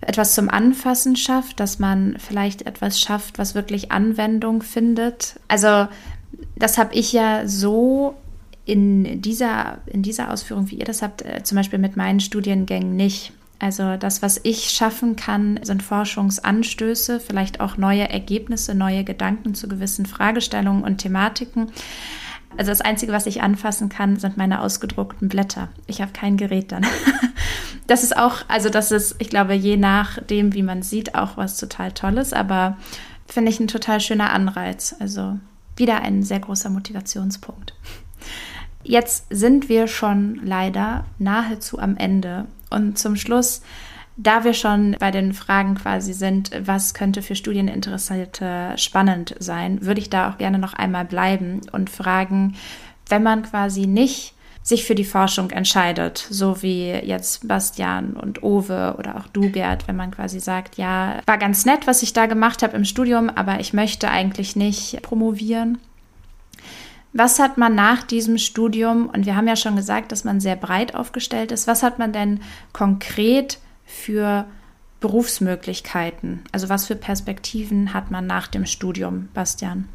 etwas 0.00 0.34
zum 0.34 0.48
Anfassen 0.48 1.14
schafft, 1.14 1.60
dass 1.60 1.78
man 1.78 2.16
vielleicht 2.18 2.62
etwas 2.62 2.98
schafft, 2.98 3.38
was 3.38 3.54
wirklich 3.54 3.92
Anwendung 3.92 4.62
findet. 4.62 5.38
Also, 5.46 5.88
das 6.56 6.78
habe 6.78 6.94
ich 6.94 7.12
ja 7.12 7.46
so 7.46 8.16
in 8.64 9.20
dieser, 9.20 9.78
in 9.86 10.02
dieser 10.02 10.30
Ausführung, 10.30 10.70
wie 10.70 10.76
ihr 10.76 10.84
das 10.84 11.02
habt, 11.02 11.22
äh, 11.22 11.42
zum 11.42 11.56
Beispiel 11.56 11.78
mit 11.78 11.96
meinen 11.96 12.20
Studiengängen 12.20 12.96
nicht. 12.96 13.32
Also 13.58 13.96
das, 13.96 14.20
was 14.20 14.40
ich 14.42 14.70
schaffen 14.70 15.16
kann, 15.16 15.60
sind 15.62 15.82
Forschungsanstöße, 15.82 17.20
vielleicht 17.20 17.60
auch 17.60 17.76
neue 17.76 18.08
Ergebnisse, 18.08 18.74
neue 18.74 19.04
Gedanken 19.04 19.54
zu 19.54 19.68
gewissen 19.68 20.06
Fragestellungen 20.06 20.82
und 20.82 20.98
Thematiken. 20.98 21.70
Also 22.56 22.70
das 22.70 22.80
Einzige, 22.80 23.12
was 23.12 23.26
ich 23.26 23.42
anfassen 23.42 23.88
kann, 23.88 24.16
sind 24.18 24.36
meine 24.36 24.60
ausgedruckten 24.60 25.28
Blätter. 25.28 25.68
Ich 25.86 26.00
habe 26.00 26.12
kein 26.12 26.36
Gerät 26.36 26.72
dann. 26.72 26.86
Das 27.86 28.02
ist 28.02 28.16
auch, 28.16 28.36
also 28.48 28.70
das 28.70 28.90
ist, 28.92 29.16
ich 29.18 29.28
glaube, 29.28 29.52
je 29.52 29.76
nachdem, 29.76 30.54
wie 30.54 30.62
man 30.62 30.82
sieht, 30.82 31.14
auch 31.14 31.36
was 31.36 31.58
total 31.58 31.92
Tolles, 31.92 32.32
aber 32.32 32.78
finde 33.26 33.50
ich 33.50 33.60
ein 33.60 33.68
total 33.68 34.00
schöner 34.00 34.30
Anreiz. 34.30 34.96
Also 34.98 35.38
wieder 35.76 36.00
ein 36.00 36.22
sehr 36.22 36.40
großer 36.40 36.70
Motivationspunkt. 36.70 37.74
Jetzt 38.84 39.26
sind 39.30 39.68
wir 39.68 39.88
schon 39.88 40.40
leider 40.44 41.06
nahezu 41.18 41.78
am 41.78 41.96
Ende. 41.96 42.46
Und 42.70 42.98
zum 42.98 43.16
Schluss, 43.16 43.62
da 44.16 44.44
wir 44.44 44.52
schon 44.52 44.96
bei 45.00 45.10
den 45.10 45.32
Fragen 45.32 45.74
quasi 45.74 46.12
sind, 46.12 46.50
was 46.64 46.94
könnte 46.94 47.22
für 47.22 47.34
Studieninteressierte 47.34 48.74
spannend 48.76 49.34
sein, 49.38 49.84
würde 49.84 50.00
ich 50.00 50.10
da 50.10 50.30
auch 50.30 50.38
gerne 50.38 50.58
noch 50.58 50.74
einmal 50.74 51.04
bleiben 51.04 51.62
und 51.72 51.90
fragen, 51.90 52.54
wenn 53.08 53.22
man 53.22 53.42
quasi 53.42 53.86
nicht 53.86 54.34
sich 54.62 54.84
für 54.84 54.94
die 54.94 55.04
Forschung 55.04 55.50
entscheidet, 55.50 56.26
so 56.30 56.62
wie 56.62 56.88
jetzt 56.88 57.46
Bastian 57.46 58.14
und 58.14 58.42
Owe 58.42 58.96
oder 58.98 59.16
auch 59.16 59.28
du, 59.28 59.50
Gerd, 59.50 59.86
wenn 59.88 59.96
man 59.96 60.10
quasi 60.10 60.40
sagt, 60.40 60.76
ja, 60.78 61.20
war 61.26 61.36
ganz 61.36 61.66
nett, 61.66 61.86
was 61.86 62.02
ich 62.02 62.14
da 62.14 62.24
gemacht 62.26 62.62
habe 62.62 62.76
im 62.76 62.86
Studium, 62.86 63.28
aber 63.28 63.60
ich 63.60 63.74
möchte 63.74 64.10
eigentlich 64.10 64.56
nicht 64.56 65.02
promovieren. 65.02 65.78
Was 67.16 67.38
hat 67.38 67.58
man 67.58 67.76
nach 67.76 68.02
diesem 68.02 68.38
Studium, 68.38 69.08
und 69.08 69.24
wir 69.24 69.36
haben 69.36 69.46
ja 69.46 69.54
schon 69.54 69.76
gesagt, 69.76 70.10
dass 70.10 70.24
man 70.24 70.40
sehr 70.40 70.56
breit 70.56 70.96
aufgestellt 70.96 71.52
ist, 71.52 71.68
was 71.68 71.84
hat 71.84 72.00
man 72.00 72.12
denn 72.12 72.40
konkret 72.72 73.60
für 73.84 74.46
Berufsmöglichkeiten? 74.98 76.40
Also 76.50 76.68
was 76.68 76.86
für 76.86 76.96
Perspektiven 76.96 77.94
hat 77.94 78.10
man 78.10 78.26
nach 78.26 78.48
dem 78.48 78.66
Studium, 78.66 79.28
Bastian? 79.32 79.88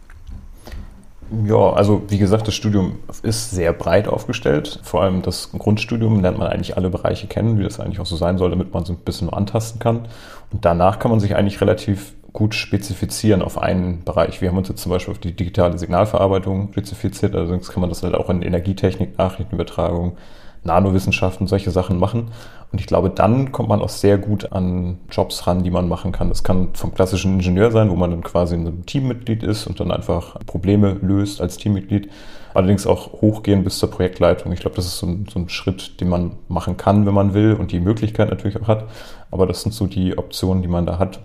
Ja, 1.46 1.74
also 1.74 2.04
wie 2.08 2.18
gesagt, 2.18 2.48
das 2.48 2.56
Studium 2.56 3.00
ist 3.22 3.52
sehr 3.52 3.74
breit 3.74 4.08
aufgestellt. 4.08 4.80
Vor 4.84 5.04
allem 5.04 5.22
das 5.22 5.52
Grundstudium 5.52 6.22
lernt 6.22 6.38
man 6.38 6.48
eigentlich 6.48 6.78
alle 6.78 6.90
Bereiche 6.90 7.28
kennen, 7.28 7.60
wie 7.60 7.64
das 7.64 7.82
eigentlich 7.82 8.00
auch 8.00 8.06
so 8.06 8.16
sein 8.16 8.38
soll, 8.38 8.50
damit 8.50 8.74
man 8.74 8.86
so 8.86 8.94
ein 8.94 9.00
bisschen 9.00 9.30
antasten 9.30 9.80
kann. 9.80 10.08
Und 10.52 10.64
danach 10.64 11.00
kann 11.00 11.12
man 11.12 11.20
sich 11.20 11.36
eigentlich 11.36 11.60
relativ 11.60 12.14
gut 12.34 12.56
spezifizieren 12.56 13.42
auf 13.42 13.58
einen 13.58 14.04
Bereich. 14.04 14.42
Wir 14.42 14.50
haben 14.50 14.58
uns 14.58 14.70
jetzt 14.70 14.82
zum 14.82 14.92
Beispiel 14.92 15.12
auf 15.14 15.20
die 15.20 15.34
digitale 15.34 15.78
Signalverarbeitung 15.78 16.72
spezifiziert, 16.72 17.36
also 17.36 17.48
sonst 17.48 17.72
kann 17.72 17.82
man 17.82 17.90
das 17.90 18.04
halt 18.04 18.16
auch 18.16 18.30
in 18.30 18.42
Energietechnik, 18.42 19.18
Nachrichtenübertragung, 19.18 20.18
Nanowissenschaften, 20.64 21.48
solche 21.48 21.72
Sachen 21.72 22.00
machen. 22.00 22.32
Und 22.72 22.80
ich 22.80 22.88
glaube, 22.88 23.10
dann 23.10 23.52
kommt 23.52 23.70
man 23.70 23.82
auch 23.82 23.90
sehr 23.90 24.18
gut 24.18 24.52
an 24.52 25.00
Jobs 25.10 25.48
ran, 25.48 25.64
die 25.64 25.72
man 25.72 25.88
machen 25.88 26.12
kann. 26.12 26.30
Das 26.30 26.44
kann 26.44 26.70
vom 26.74 26.94
klassischen 26.94 27.34
Ingenieur 27.34 27.72
sein, 27.72 27.90
wo 27.90 27.96
man 27.96 28.12
dann 28.12 28.24
quasi 28.24 28.56
in 28.56 28.68
einem 28.68 28.86
Teammitglied 28.86 29.42
ist 29.42 29.66
und 29.66 29.80
dann 29.80 29.92
einfach 29.92 30.38
Probleme 30.46 30.98
löst 31.02 31.42
als 31.42 31.58
Teammitglied. 31.58 32.10
Allerdings 32.54 32.86
auch 32.86 33.22
hochgehen 33.22 33.64
bis 33.64 33.80
zur 33.80 33.90
Projektleitung. 33.90 34.52
Ich 34.52 34.60
glaube, 34.60 34.76
das 34.76 34.86
ist 34.86 35.00
so 35.00 35.08
ein, 35.08 35.28
so 35.32 35.40
ein 35.40 35.50
Schritt, 35.50 36.00
den 36.02 36.10
man 36.10 36.34
machen 36.48 36.78
kann, 36.78 37.06
wenn 37.06 37.14
man 37.14 37.34
will 37.34 37.54
und 37.54 37.72
die 37.72 37.80
Möglichkeit 37.80 38.30
natürlich 38.30 38.62
auch 38.62 38.68
hat. 38.68 38.86
Aber 39.32 39.48
das 39.48 39.62
sind 39.62 39.72
so 39.72 39.88
die 39.88 40.18
Optionen, 40.18 40.62
die 40.62 40.68
man 40.68 40.86
da 40.86 41.00
hat. 41.00 41.20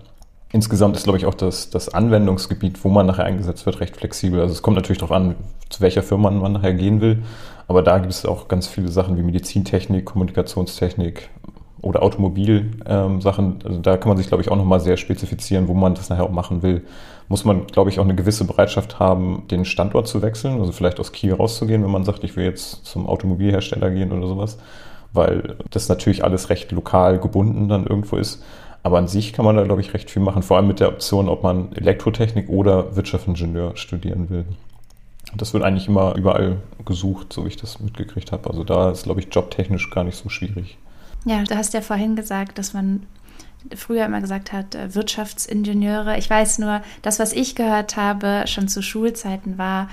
Insgesamt 0.55 0.95
ist, 0.95 1.03
glaube 1.03 1.17
ich, 1.17 1.25
auch 1.25 1.33
das, 1.33 1.69
das 1.69 1.93
Anwendungsgebiet, 1.93 2.81
wo 2.85 2.87
man 2.87 3.05
nachher 3.05 3.25
eingesetzt 3.25 3.65
wird, 3.65 3.81
recht 3.81 3.97
flexibel. 3.97 4.39
Also 4.39 4.53
es 4.53 4.61
kommt 4.61 4.77
natürlich 4.77 4.99
darauf 4.99 5.11
an, 5.11 5.35
zu 5.69 5.81
welcher 5.81 6.01
Firma 6.01 6.31
man 6.31 6.53
nachher 6.53 6.73
gehen 6.73 7.01
will. 7.01 7.23
Aber 7.67 7.81
da 7.81 7.97
gibt 7.97 8.13
es 8.13 8.25
auch 8.25 8.47
ganz 8.47 8.65
viele 8.65 8.87
Sachen 8.87 9.17
wie 9.17 9.21
Medizintechnik, 9.21 10.05
Kommunikationstechnik 10.05 11.29
oder 11.81 12.01
Automobilsachen. 12.03 12.79
Ähm, 12.85 13.59
also 13.65 13.79
da 13.81 13.97
kann 13.97 14.07
man 14.07 14.17
sich, 14.17 14.27
glaube 14.27 14.43
ich, 14.43 14.49
auch 14.49 14.55
nochmal 14.55 14.79
sehr 14.79 14.95
spezifizieren, 14.95 15.67
wo 15.67 15.73
man 15.73 15.93
das 15.93 16.07
nachher 16.07 16.23
auch 16.23 16.31
machen 16.31 16.63
will. 16.63 16.85
Muss 17.27 17.43
man, 17.43 17.67
glaube 17.67 17.89
ich, 17.89 17.99
auch 17.99 18.05
eine 18.05 18.15
gewisse 18.15 18.45
Bereitschaft 18.45 18.97
haben, 18.97 19.43
den 19.51 19.65
Standort 19.65 20.07
zu 20.07 20.21
wechseln. 20.21 20.61
Also 20.61 20.71
vielleicht 20.71 21.01
aus 21.01 21.11
Kiel 21.11 21.33
rauszugehen, 21.33 21.83
wenn 21.83 21.91
man 21.91 22.05
sagt, 22.05 22.23
ich 22.23 22.37
will 22.37 22.45
jetzt 22.45 22.85
zum 22.85 23.07
Automobilhersteller 23.07 23.91
gehen 23.91 24.13
oder 24.13 24.25
sowas. 24.25 24.57
Weil 25.11 25.57
das 25.69 25.89
natürlich 25.89 26.23
alles 26.23 26.49
recht 26.49 26.71
lokal 26.71 27.19
gebunden 27.19 27.67
dann 27.67 27.85
irgendwo 27.85 28.15
ist. 28.15 28.41
Aber 28.85 28.99
an 28.99 29.07
sich 29.07 29.33
kann 29.33 29.45
man 29.45 29.55
da, 29.55 29.63
glaube 29.63 29.81
ich, 29.81 29.95
recht 29.95 30.11
viel 30.11 30.21
machen, 30.21 30.43
vor 30.43 30.57
allem 30.57 30.67
mit 30.67 30.79
der 30.79 30.89
Option, 30.89 31.27
ob 31.27 31.41
man 31.41 31.73
Elektrotechnik 31.73 32.49
oder 32.49 32.95
Wirtschaftsingenieur 32.95 33.75
studieren 33.77 34.29
will. 34.29 34.45
Das 35.35 35.55
wird 35.55 35.63
eigentlich 35.63 35.87
immer 35.87 36.13
überall 36.13 36.57
gesucht, 36.85 37.33
so 37.33 37.45
wie 37.45 37.47
ich 37.47 37.57
das 37.57 37.79
mitgekriegt 37.79 38.31
habe. 38.31 38.47
Also 38.47 38.63
da 38.63 38.91
ist, 38.91 39.05
glaube 39.05 39.21
ich, 39.21 39.29
jobtechnisch 39.31 39.89
gar 39.89 40.03
nicht 40.03 40.17
so 40.17 40.29
schwierig. 40.29 40.77
Ja, 41.25 41.41
du 41.41 41.57
hast 41.57 41.73
ja 41.73 41.81
vorhin 41.81 42.15
gesagt, 42.15 42.59
dass 42.59 42.75
man 42.75 43.07
früher 43.75 44.05
immer 44.05 44.21
gesagt 44.21 44.53
hat, 44.53 44.75
äh, 44.75 44.93
Wirtschaftsingenieure. 44.93 46.19
Ich 46.19 46.29
weiß 46.29 46.59
nur, 46.59 46.83
das, 47.01 47.17
was 47.17 47.33
ich 47.33 47.55
gehört 47.55 47.97
habe, 47.97 48.43
schon 48.45 48.67
zu 48.67 48.83
Schulzeiten 48.83 49.57
war, 49.57 49.89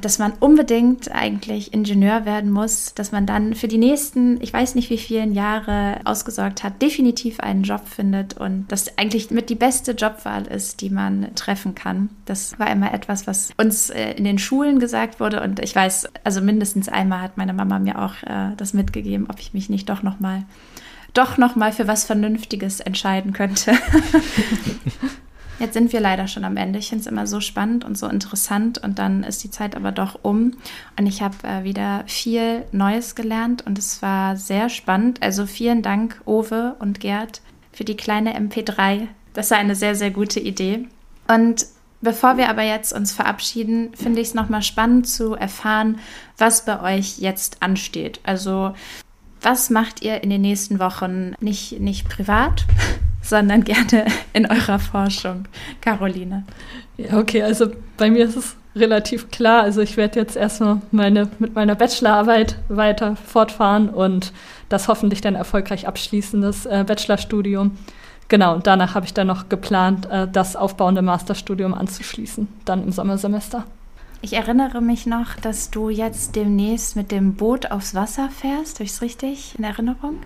dass 0.00 0.18
man 0.18 0.32
unbedingt 0.40 1.10
eigentlich 1.12 1.72
Ingenieur 1.72 2.24
werden 2.24 2.50
muss, 2.50 2.94
dass 2.94 3.12
man 3.12 3.26
dann 3.26 3.54
für 3.54 3.68
die 3.68 3.78
nächsten, 3.78 4.40
ich 4.40 4.52
weiß 4.52 4.74
nicht 4.74 4.90
wie 4.90 4.98
vielen 4.98 5.32
Jahre 5.32 6.00
ausgesorgt 6.04 6.62
hat, 6.62 6.80
definitiv 6.82 7.40
einen 7.40 7.62
Job 7.62 7.86
findet 7.86 8.34
und 8.36 8.66
das 8.68 8.96
eigentlich 8.98 9.30
mit 9.30 9.50
die 9.50 9.54
beste 9.54 9.92
Jobwahl 9.92 10.46
ist, 10.46 10.80
die 10.80 10.90
man 10.90 11.34
treffen 11.34 11.74
kann. 11.74 12.10
Das 12.24 12.58
war 12.58 12.70
immer 12.70 12.92
etwas, 12.92 13.26
was 13.26 13.50
uns 13.56 13.90
äh, 13.90 14.12
in 14.12 14.24
den 14.24 14.38
Schulen 14.38 14.78
gesagt 14.78 15.20
wurde 15.20 15.42
und 15.42 15.60
ich 15.60 15.74
weiß, 15.74 16.08
also 16.24 16.40
mindestens 16.40 16.88
einmal 16.88 17.22
hat 17.22 17.36
meine 17.36 17.52
Mama 17.52 17.78
mir 17.78 18.00
auch 18.02 18.14
das 18.56 18.74
mitgegeben, 18.74 19.26
ob 19.30 19.38
ich 19.40 19.54
mich 19.54 19.68
nicht 19.68 19.88
doch 19.88 20.02
noch 20.02 20.20
mal 20.20 20.44
doch 21.14 21.38
noch 21.38 21.56
mal 21.56 21.72
für 21.72 21.88
was 21.88 22.04
Vernünftiges 22.04 22.80
entscheiden 22.80 23.32
könnte. 23.32 23.72
Jetzt 25.58 25.74
sind 25.74 25.92
wir 25.92 26.00
leider 26.00 26.28
schon 26.28 26.44
am 26.44 26.56
Ende. 26.56 26.78
Ich 26.78 26.88
finde 26.88 27.00
es 27.00 27.06
immer 27.06 27.26
so 27.26 27.40
spannend 27.40 27.84
und 27.84 27.98
so 27.98 28.06
interessant 28.06 28.78
und 28.78 28.98
dann 28.98 29.24
ist 29.24 29.42
die 29.42 29.50
Zeit 29.50 29.74
aber 29.74 29.90
doch 29.90 30.20
um 30.22 30.52
und 30.96 31.06
ich 31.06 31.20
habe 31.20 31.36
äh, 31.42 31.64
wieder 31.64 32.04
viel 32.06 32.64
Neues 32.70 33.16
gelernt 33.16 33.66
und 33.66 33.78
es 33.78 34.00
war 34.00 34.36
sehr 34.36 34.68
spannend. 34.68 35.20
Also 35.22 35.46
vielen 35.46 35.82
Dank, 35.82 36.20
Owe 36.26 36.76
und 36.78 37.00
Gerd, 37.00 37.40
für 37.72 37.84
die 37.84 37.96
kleine 37.96 38.38
MP3. 38.38 39.08
Das 39.34 39.50
war 39.50 39.58
eine 39.58 39.74
sehr, 39.74 39.94
sehr 39.94 40.10
gute 40.10 40.40
Idee. 40.40 40.86
Und 41.26 41.66
Bevor 42.00 42.36
wir 42.36 42.48
aber 42.48 42.62
jetzt 42.62 42.92
uns 42.92 43.12
verabschieden, 43.12 43.92
finde 43.94 44.20
ich 44.20 44.28
es 44.28 44.34
nochmal 44.34 44.62
spannend 44.62 45.08
zu 45.08 45.34
erfahren, 45.34 45.98
was 46.36 46.64
bei 46.64 46.96
euch 46.96 47.18
jetzt 47.18 47.60
ansteht. 47.60 48.20
Also 48.22 48.72
was 49.42 49.70
macht 49.70 50.02
ihr 50.02 50.22
in 50.22 50.30
den 50.30 50.40
nächsten 50.40 50.78
Wochen 50.78 51.34
nicht, 51.40 51.80
nicht 51.80 52.08
privat, 52.08 52.64
sondern 53.22 53.64
gerne 53.64 54.06
in 54.32 54.46
eurer 54.46 54.78
Forschung, 54.78 55.44
Caroline? 55.80 56.44
Ja, 56.96 57.18
okay, 57.18 57.42
also 57.42 57.70
bei 57.96 58.10
mir 58.10 58.24
ist 58.24 58.36
es 58.36 58.56
relativ 58.74 59.30
klar. 59.30 59.62
Also 59.62 59.80
ich 59.80 59.96
werde 59.96 60.20
jetzt 60.20 60.36
erstmal 60.36 60.80
meine, 60.90 61.28
mit 61.38 61.54
meiner 61.54 61.74
Bachelorarbeit 61.74 62.56
weiter 62.68 63.16
fortfahren 63.16 63.88
und 63.88 64.32
das 64.68 64.88
hoffentlich 64.88 65.20
dann 65.20 65.34
erfolgreich 65.34 65.86
abschließen, 65.86 66.40
das 66.40 66.66
äh, 66.66 66.84
Bachelorstudium. 66.86 67.76
Genau, 68.28 68.54
und 68.54 68.66
danach 68.66 68.94
habe 68.94 69.06
ich 69.06 69.14
dann 69.14 69.26
noch 69.26 69.48
geplant, 69.48 70.06
äh, 70.10 70.28
das 70.30 70.54
aufbauende 70.54 71.02
Masterstudium 71.02 71.74
anzuschließen, 71.74 72.48
dann 72.64 72.84
im 72.84 72.92
Sommersemester. 72.92 73.64
Ich 74.20 74.32
erinnere 74.32 74.80
mich 74.80 75.06
noch, 75.06 75.36
dass 75.36 75.70
du 75.70 75.90
jetzt 75.90 76.34
demnächst 76.34 76.96
mit 76.96 77.12
dem 77.12 77.34
Boot 77.34 77.70
aufs 77.70 77.94
Wasser 77.94 78.28
fährst. 78.30 78.76
Habe 78.76 78.84
ich 78.84 78.90
es 78.90 79.02
richtig 79.02 79.54
in 79.56 79.64
Erinnerung? 79.64 80.16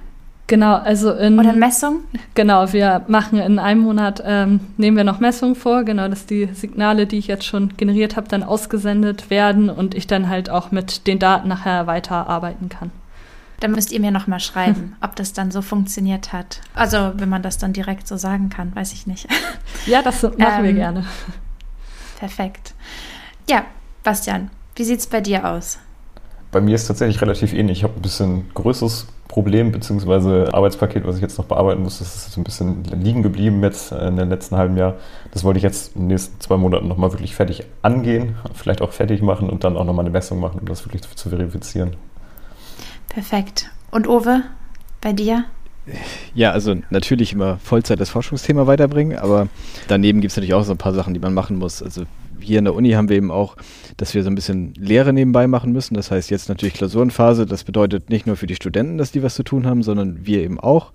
Genau, 0.47 0.74
also 0.74 1.12
in. 1.12 1.38
Oder 1.38 1.53
Messung? 1.53 2.05
Genau, 2.34 2.72
wir 2.72 3.05
machen 3.09 3.38
in 3.38 3.59
einem 3.59 3.82
Monat, 3.82 4.22
ähm, 4.24 4.61
nehmen 4.76 4.97
wir 4.97 5.05
noch 5.05 5.20
Messungen 5.20 5.55
vor, 5.55 5.84
genau, 5.84 6.09
dass 6.09 6.26
die 6.26 6.47
Signale, 6.53 7.07
die 7.07 7.18
ich 7.18 7.26
jetzt 7.26 7.45
schon 7.45 7.76
generiert 7.76 8.16
habe, 8.16 8.28
dann 8.28 8.43
ausgesendet 8.43 9.30
werden 9.30 9.70
und 9.70 9.95
ich 9.95 10.07
dann 10.07 10.28
halt 10.28 10.51
auch 10.51 10.70
mit 10.70 11.07
den 11.07 11.18
Daten 11.18 11.49
nachher 11.49 11.86
weiterarbeiten 11.86 12.68
kann. 12.68 12.90
Dann 13.61 13.72
müsst 13.72 13.93
ihr 13.93 14.01
mir 14.01 14.11
nochmal 14.11 14.40
schreiben, 14.40 14.97
ob 15.01 15.16
das 15.16 15.32
dann 15.32 15.51
so 15.51 15.62
funktioniert 15.62 16.32
hat. 16.32 16.61
Also, 16.74 17.12
wenn 17.14 17.28
man 17.28 17.43
das 17.43 17.59
dann 17.59 17.72
direkt 17.72 18.09
so 18.09 18.16
sagen 18.16 18.51
kann, 18.51 18.74
weiß 18.74 18.93
ich 18.93 19.07
nicht. 19.07 19.28
Ja, 19.86 20.03
das 20.03 20.22
machen 20.38 20.38
ähm, 20.38 20.64
wir 20.64 20.72
gerne. 20.72 21.05
Perfekt. 22.18 22.74
Ja, 23.49 23.64
Bastian, 24.03 24.50
wie 24.76 24.84
sieht 24.84 25.00
es 25.00 25.07
bei 25.07 25.20
dir 25.20 25.48
aus? 25.48 25.78
Bei 26.50 26.61
mir 26.61 26.74
ist 26.74 26.86
tatsächlich 26.86 27.20
relativ 27.22 27.55
ähnlich. 27.55 27.78
Ich 27.78 27.84
habe 27.84 27.94
ein 27.94 28.03
bisschen 28.03 28.53
größeres 28.55 29.07
Problem 29.28 29.72
bzw. 29.72 30.50
Arbeitspaket, 30.53 31.07
was 31.07 31.16
ich 31.16 31.22
jetzt 31.22 31.38
noch 31.38 31.46
bearbeiten 31.46 31.82
muss. 31.82 32.00
Das 32.00 32.14
ist 32.14 32.32
so 32.32 32.40
ein 32.40 32.44
bisschen 32.44 32.84
liegen 32.84 33.22
geblieben 33.22 33.62
jetzt 33.62 33.92
in 33.92 34.16
den 34.16 34.28
letzten 34.28 34.57
halben 34.57 34.76
Jahr. 34.76 34.96
Das 35.30 35.44
wollte 35.44 35.57
ich 35.57 35.62
jetzt 35.62 35.94
in 35.96 36.03
den 36.03 36.09
nächsten 36.09 36.38
zwei 36.40 36.59
Monaten 36.59 36.88
nochmal 36.88 37.12
wirklich 37.12 37.34
fertig 37.34 37.64
angehen, 37.80 38.36
vielleicht 38.55 38.82
auch 38.82 38.92
fertig 38.92 39.22
machen 39.22 39.48
und 39.48 39.64
dann 39.64 39.76
auch 39.76 39.84
nochmal 39.84 40.05
eine 40.05 40.12
Messung 40.12 40.40
machen, 40.40 40.59
um 40.61 40.66
das 40.66 40.84
wirklich 40.84 41.03
zu 41.03 41.30
verifizieren. 41.30 41.96
Perfekt. 43.09 43.70
Und 43.90 44.07
Owe, 44.07 44.42
bei 45.00 45.14
dir? 45.14 45.44
Ja, 46.34 46.50
also 46.50 46.76
natürlich 46.90 47.32
immer 47.32 47.59
Vollzeit 47.59 48.00
das 48.00 48.11
Forschungsthema 48.11 48.66
weiterbringen, 48.66 49.18
aber 49.18 49.48
daneben 49.88 50.20
gibt 50.20 50.32
es 50.32 50.36
natürlich 50.36 50.55
auch 50.55 50.64
so 50.64 50.72
ein 50.72 50.78
paar 50.78 50.92
Sachen, 50.92 51.14
die 51.14 51.20
man 51.20 51.34
machen 51.34 51.57
muss. 51.57 51.82
Also 51.82 52.05
hier 52.43 52.59
in 52.59 52.64
der 52.64 52.74
Uni 52.74 52.90
haben 52.90 53.09
wir 53.09 53.16
eben 53.16 53.30
auch, 53.30 53.57
dass 53.97 54.14
wir 54.14 54.22
so 54.22 54.30
ein 54.30 54.34
bisschen 54.34 54.74
Lehre 54.74 55.12
nebenbei 55.12 55.47
machen 55.47 55.72
müssen. 55.72 55.95
Das 55.95 56.11
heißt 56.11 56.30
jetzt 56.30 56.49
natürlich 56.49 56.74
Klausurenphase. 56.74 57.47
Das 57.47 57.64
bedeutet 57.64 58.11
nicht 58.11 58.26
nur 58.26 58.36
für 58.36 58.47
die 58.47 58.55
Studenten, 58.55 58.99
dass 58.99 59.12
die 59.12 59.22
was 59.22 59.34
zu 59.34 59.43
tun 59.43 59.66
haben, 59.66 59.82
sondern 59.82 60.26
wir 60.26 60.43
eben 60.43 60.61
auch. 60.61 60.93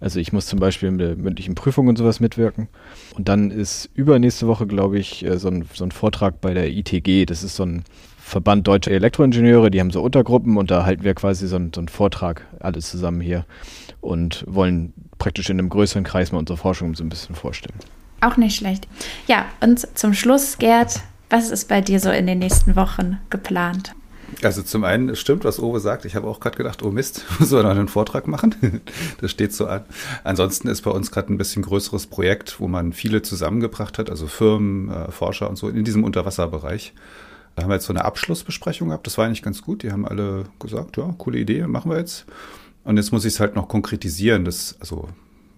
Also 0.00 0.18
ich 0.18 0.32
muss 0.32 0.46
zum 0.46 0.58
Beispiel 0.58 0.88
in 0.88 0.98
der 0.98 1.16
mündlichen 1.16 1.54
Prüfung 1.54 1.86
und 1.86 1.96
sowas 1.96 2.18
mitwirken. 2.18 2.68
Und 3.14 3.28
dann 3.28 3.52
ist 3.52 3.88
übernächste 3.94 4.48
Woche, 4.48 4.66
glaube 4.66 4.98
ich, 4.98 5.24
äh, 5.24 5.38
so 5.38 5.48
ein, 5.48 5.64
so 5.72 5.84
ein 5.84 5.92
Vortrag 5.92 6.40
bei 6.40 6.54
der 6.54 6.70
ITG. 6.70 7.24
Das 7.24 7.44
ist 7.44 7.54
so 7.54 7.64
ein 7.64 7.84
Verband 8.18 8.66
Deutscher 8.66 8.92
Elektroingenieure, 8.92 9.70
die 9.70 9.78
haben 9.78 9.90
so 9.90 10.00
Untergruppen 10.00 10.56
und 10.56 10.70
da 10.70 10.86
halten 10.86 11.04
wir 11.04 11.12
quasi 11.14 11.46
so, 11.46 11.56
ein, 11.56 11.70
so 11.74 11.80
einen 11.80 11.88
Vortrag 11.88 12.46
alle 12.60 12.78
zusammen 12.78 13.20
hier 13.20 13.44
und 14.00 14.44
wollen 14.48 14.94
praktisch 15.18 15.50
in 15.50 15.58
einem 15.58 15.68
größeren 15.68 16.04
Kreis 16.04 16.32
mal 16.32 16.38
unsere 16.38 16.56
Forschung 16.56 16.94
so 16.94 17.04
ein 17.04 17.08
bisschen 17.08 17.34
vorstellen. 17.34 17.78
Auch 18.22 18.36
nicht 18.36 18.56
schlecht. 18.56 18.86
Ja, 19.26 19.46
und 19.60 19.86
zum 19.98 20.14
Schluss, 20.14 20.56
Gerd, 20.58 21.00
was 21.28 21.50
ist 21.50 21.68
bei 21.68 21.80
dir 21.80 21.98
so 21.98 22.10
in 22.10 22.26
den 22.26 22.38
nächsten 22.38 22.76
Wochen 22.76 23.18
geplant? 23.30 23.94
Also 24.42 24.62
zum 24.62 24.84
einen 24.84 25.14
stimmt, 25.16 25.44
was 25.44 25.60
Owe 25.60 25.80
sagt. 25.80 26.04
Ich 26.04 26.14
habe 26.14 26.28
auch 26.28 26.38
gerade 26.38 26.56
gedacht, 26.56 26.82
oh 26.82 26.90
Mist, 26.90 27.24
soll 27.40 27.64
er 27.64 27.74
noch 27.74 27.80
einen 27.80 27.88
Vortrag 27.88 28.28
machen? 28.28 28.54
das 29.20 29.32
steht 29.32 29.52
so 29.52 29.66
an. 29.66 29.84
Ansonsten 30.22 30.68
ist 30.68 30.82
bei 30.82 30.90
uns 30.92 31.10
gerade 31.10 31.32
ein 31.32 31.36
bisschen 31.36 31.62
größeres 31.62 32.06
Projekt, 32.06 32.60
wo 32.60 32.68
man 32.68 32.92
viele 32.92 33.22
zusammengebracht 33.22 33.98
hat, 33.98 34.08
also 34.08 34.28
Firmen, 34.28 34.88
äh, 34.88 35.10
Forscher 35.10 35.50
und 35.50 35.56
so 35.56 35.68
in 35.68 35.84
diesem 35.84 36.04
Unterwasserbereich. 36.04 36.94
Da 37.56 37.64
haben 37.64 37.70
wir 37.70 37.74
jetzt 37.74 37.86
so 37.86 37.92
eine 37.92 38.04
Abschlussbesprechung 38.04 38.88
gehabt. 38.88 39.06
Das 39.06 39.18
war 39.18 39.26
eigentlich 39.26 39.42
ganz 39.42 39.62
gut. 39.62 39.82
Die 39.82 39.90
haben 39.90 40.06
alle 40.06 40.44
gesagt, 40.60 40.96
ja, 40.96 41.12
coole 41.18 41.38
Idee, 41.38 41.66
machen 41.66 41.90
wir 41.90 41.98
jetzt. 41.98 42.24
Und 42.84 42.96
jetzt 42.96 43.12
muss 43.12 43.24
ich 43.24 43.34
es 43.34 43.40
halt 43.40 43.56
noch 43.56 43.68
konkretisieren. 43.68 44.44
Das, 44.44 44.76
also 44.80 45.08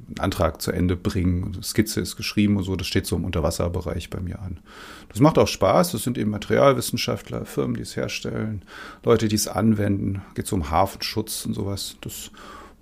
einen 0.07 0.19
Antrag 0.19 0.61
zu 0.61 0.73
Ende 0.73 0.97
bringen. 0.97 1.57
Skizze 1.63 2.01
ist 2.01 2.17
geschrieben 2.17 2.57
und 2.57 2.65
so, 2.65 2.77
das 2.77 2.87
steht 2.87 3.07
so 3.07 3.17
im 3.17 3.25
Unterwasserbereich 3.25 4.11
bei 4.11 4.21
mir 4.21 4.41
an. 4.41 4.61
Das 5.09 5.21
macht 5.21 5.39
auch 5.39 5.49
Spaß, 5.49 5.93
das 5.93 6.03
sind 6.03 6.19
eben 6.19 6.31
Materialwissenschaftler, 6.31 7.45
Firmen, 7.47 7.77
die 7.77 7.83
es 7.83 7.97
herstellen, 7.97 8.63
Leute, 9.05 9.29
die 9.29 9.37
es 9.37 9.49
anwenden, 9.49 10.23
geht 10.35 10.47
so 10.47 10.57
um 10.57 10.71
Hafenschutz 10.71 11.47
und 11.47 11.55
sowas. 11.55 11.97
Das 12.01 12.31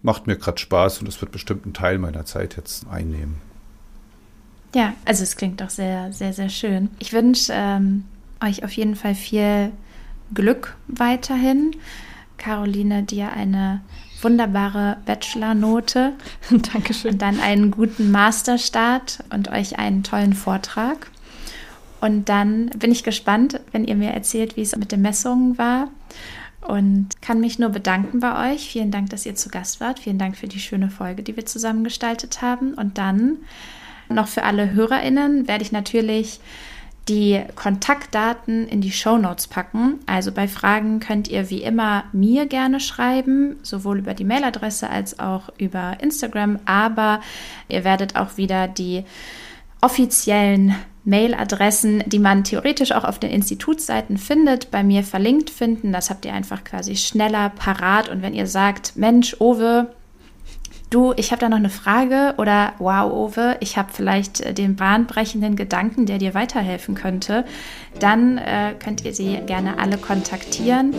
macht 0.02 0.26
mir 0.26 0.36
gerade 0.36 0.58
Spaß 0.58 0.98
und 0.98 1.06
das 1.06 1.20
wird 1.20 1.32
bestimmt 1.32 1.64
einen 1.64 1.74
Teil 1.74 1.98
meiner 1.98 2.24
Zeit 2.24 2.56
jetzt 2.56 2.86
einnehmen. 2.88 3.36
Ja, 4.74 4.94
also 5.04 5.22
es 5.22 5.36
klingt 5.36 5.60
doch 5.60 5.70
sehr, 5.70 6.12
sehr, 6.12 6.32
sehr 6.32 6.48
schön. 6.48 6.90
Ich 6.98 7.12
wünsche 7.12 7.52
ähm, 7.54 8.04
euch 8.42 8.64
auf 8.64 8.72
jeden 8.72 8.96
Fall 8.96 9.14
viel 9.14 9.70
Glück 10.34 10.76
weiterhin. 10.88 11.76
Caroline, 12.38 13.02
dir 13.02 13.32
eine 13.32 13.82
wunderbare 14.22 14.98
Bachelor-Note. 15.06 16.12
Dankeschön. 16.50 17.12
Und 17.12 17.22
dann 17.22 17.40
einen 17.40 17.70
guten 17.70 18.10
Masterstart 18.10 19.24
und 19.30 19.50
euch 19.50 19.78
einen 19.78 20.02
tollen 20.02 20.34
Vortrag. 20.34 21.10
Und 22.00 22.28
dann 22.28 22.66
bin 22.70 22.90
ich 22.90 23.04
gespannt, 23.04 23.60
wenn 23.70 23.84
ihr 23.84 23.94
mir 23.94 24.10
erzählt, 24.10 24.56
wie 24.56 24.62
es 24.62 24.76
mit 24.76 24.92
den 24.92 25.02
Messungen 25.02 25.56
war. 25.58 25.88
Und 26.60 27.20
kann 27.22 27.40
mich 27.40 27.58
nur 27.58 27.70
bedanken 27.70 28.20
bei 28.20 28.52
euch. 28.52 28.68
Vielen 28.68 28.90
Dank, 28.90 29.10
dass 29.10 29.26
ihr 29.26 29.34
zu 29.34 29.48
Gast 29.48 29.80
wart. 29.80 29.98
Vielen 29.98 30.18
Dank 30.18 30.36
für 30.36 30.48
die 30.48 30.60
schöne 30.60 30.90
Folge, 30.90 31.22
die 31.22 31.36
wir 31.36 31.46
zusammen 31.46 31.84
gestaltet 31.84 32.42
haben. 32.42 32.74
Und 32.74 32.98
dann 32.98 33.38
noch 34.08 34.28
für 34.28 34.44
alle 34.44 34.72
HörerInnen 34.72 35.48
werde 35.48 35.64
ich 35.64 35.72
natürlich 35.72 36.40
die 37.08 37.42
Kontaktdaten 37.56 38.68
in 38.68 38.80
die 38.80 38.92
Show 38.92 39.18
Notes 39.18 39.48
packen. 39.48 39.98
Also 40.06 40.30
bei 40.30 40.46
Fragen 40.46 41.00
könnt 41.00 41.28
ihr 41.28 41.50
wie 41.50 41.62
immer 41.62 42.04
mir 42.12 42.46
gerne 42.46 42.78
schreiben, 42.78 43.56
sowohl 43.62 43.98
über 43.98 44.14
die 44.14 44.24
Mailadresse 44.24 44.88
als 44.88 45.18
auch 45.18 45.50
über 45.58 45.96
Instagram. 46.00 46.60
Aber 46.64 47.20
ihr 47.68 47.84
werdet 47.84 48.16
auch 48.16 48.36
wieder 48.36 48.68
die 48.68 49.04
offiziellen 49.80 50.76
Mailadressen, 51.04 52.04
die 52.06 52.20
man 52.20 52.44
theoretisch 52.44 52.92
auch 52.92 53.02
auf 53.02 53.18
den 53.18 53.30
Institutsseiten 53.30 54.16
findet, 54.16 54.70
bei 54.70 54.84
mir 54.84 55.02
verlinkt 55.02 55.50
finden. 55.50 55.92
Das 55.92 56.10
habt 56.10 56.24
ihr 56.24 56.32
einfach 56.32 56.62
quasi 56.62 56.94
schneller 56.94 57.50
parat. 57.50 58.08
Und 58.08 58.22
wenn 58.22 58.34
ihr 58.34 58.46
sagt, 58.46 58.96
Mensch, 58.96 59.36
Owe, 59.40 59.92
du, 60.92 61.12
ich 61.16 61.32
habe 61.32 61.40
da 61.40 61.48
noch 61.48 61.56
eine 61.56 61.70
Frage 61.70 62.34
oder 62.38 62.74
wow, 62.78 63.10
Owe, 63.12 63.56
ich 63.60 63.76
habe 63.76 63.88
vielleicht 63.92 64.40
äh, 64.40 64.54
den 64.54 64.76
bahnbrechenden 64.76 65.56
Gedanken, 65.56 66.06
der 66.06 66.18
dir 66.18 66.34
weiterhelfen 66.34 66.94
könnte, 66.94 67.44
dann 67.98 68.38
äh, 68.38 68.74
könnt 68.78 69.04
ihr 69.04 69.14
sie 69.14 69.38
gerne 69.46 69.78
alle 69.78 69.98
kontaktieren. 69.98 70.94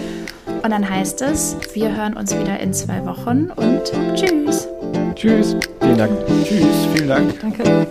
Und 0.63 0.69
dann 0.69 0.89
heißt 0.89 1.21
es, 1.21 1.57
wir 1.73 1.95
hören 1.95 2.13
uns 2.13 2.37
wieder 2.37 2.59
in 2.59 2.73
zwei 2.73 3.05
Wochen 3.05 3.51
und 3.55 3.91
tschüss. 4.15 4.67
Tschüss. 5.15 5.55
Vielen 5.81 5.97
Dank. 5.97 6.11
Tschüss. 6.43 6.87
Vielen 6.93 7.07
Dank. 7.07 7.39
Danke. 7.39 7.87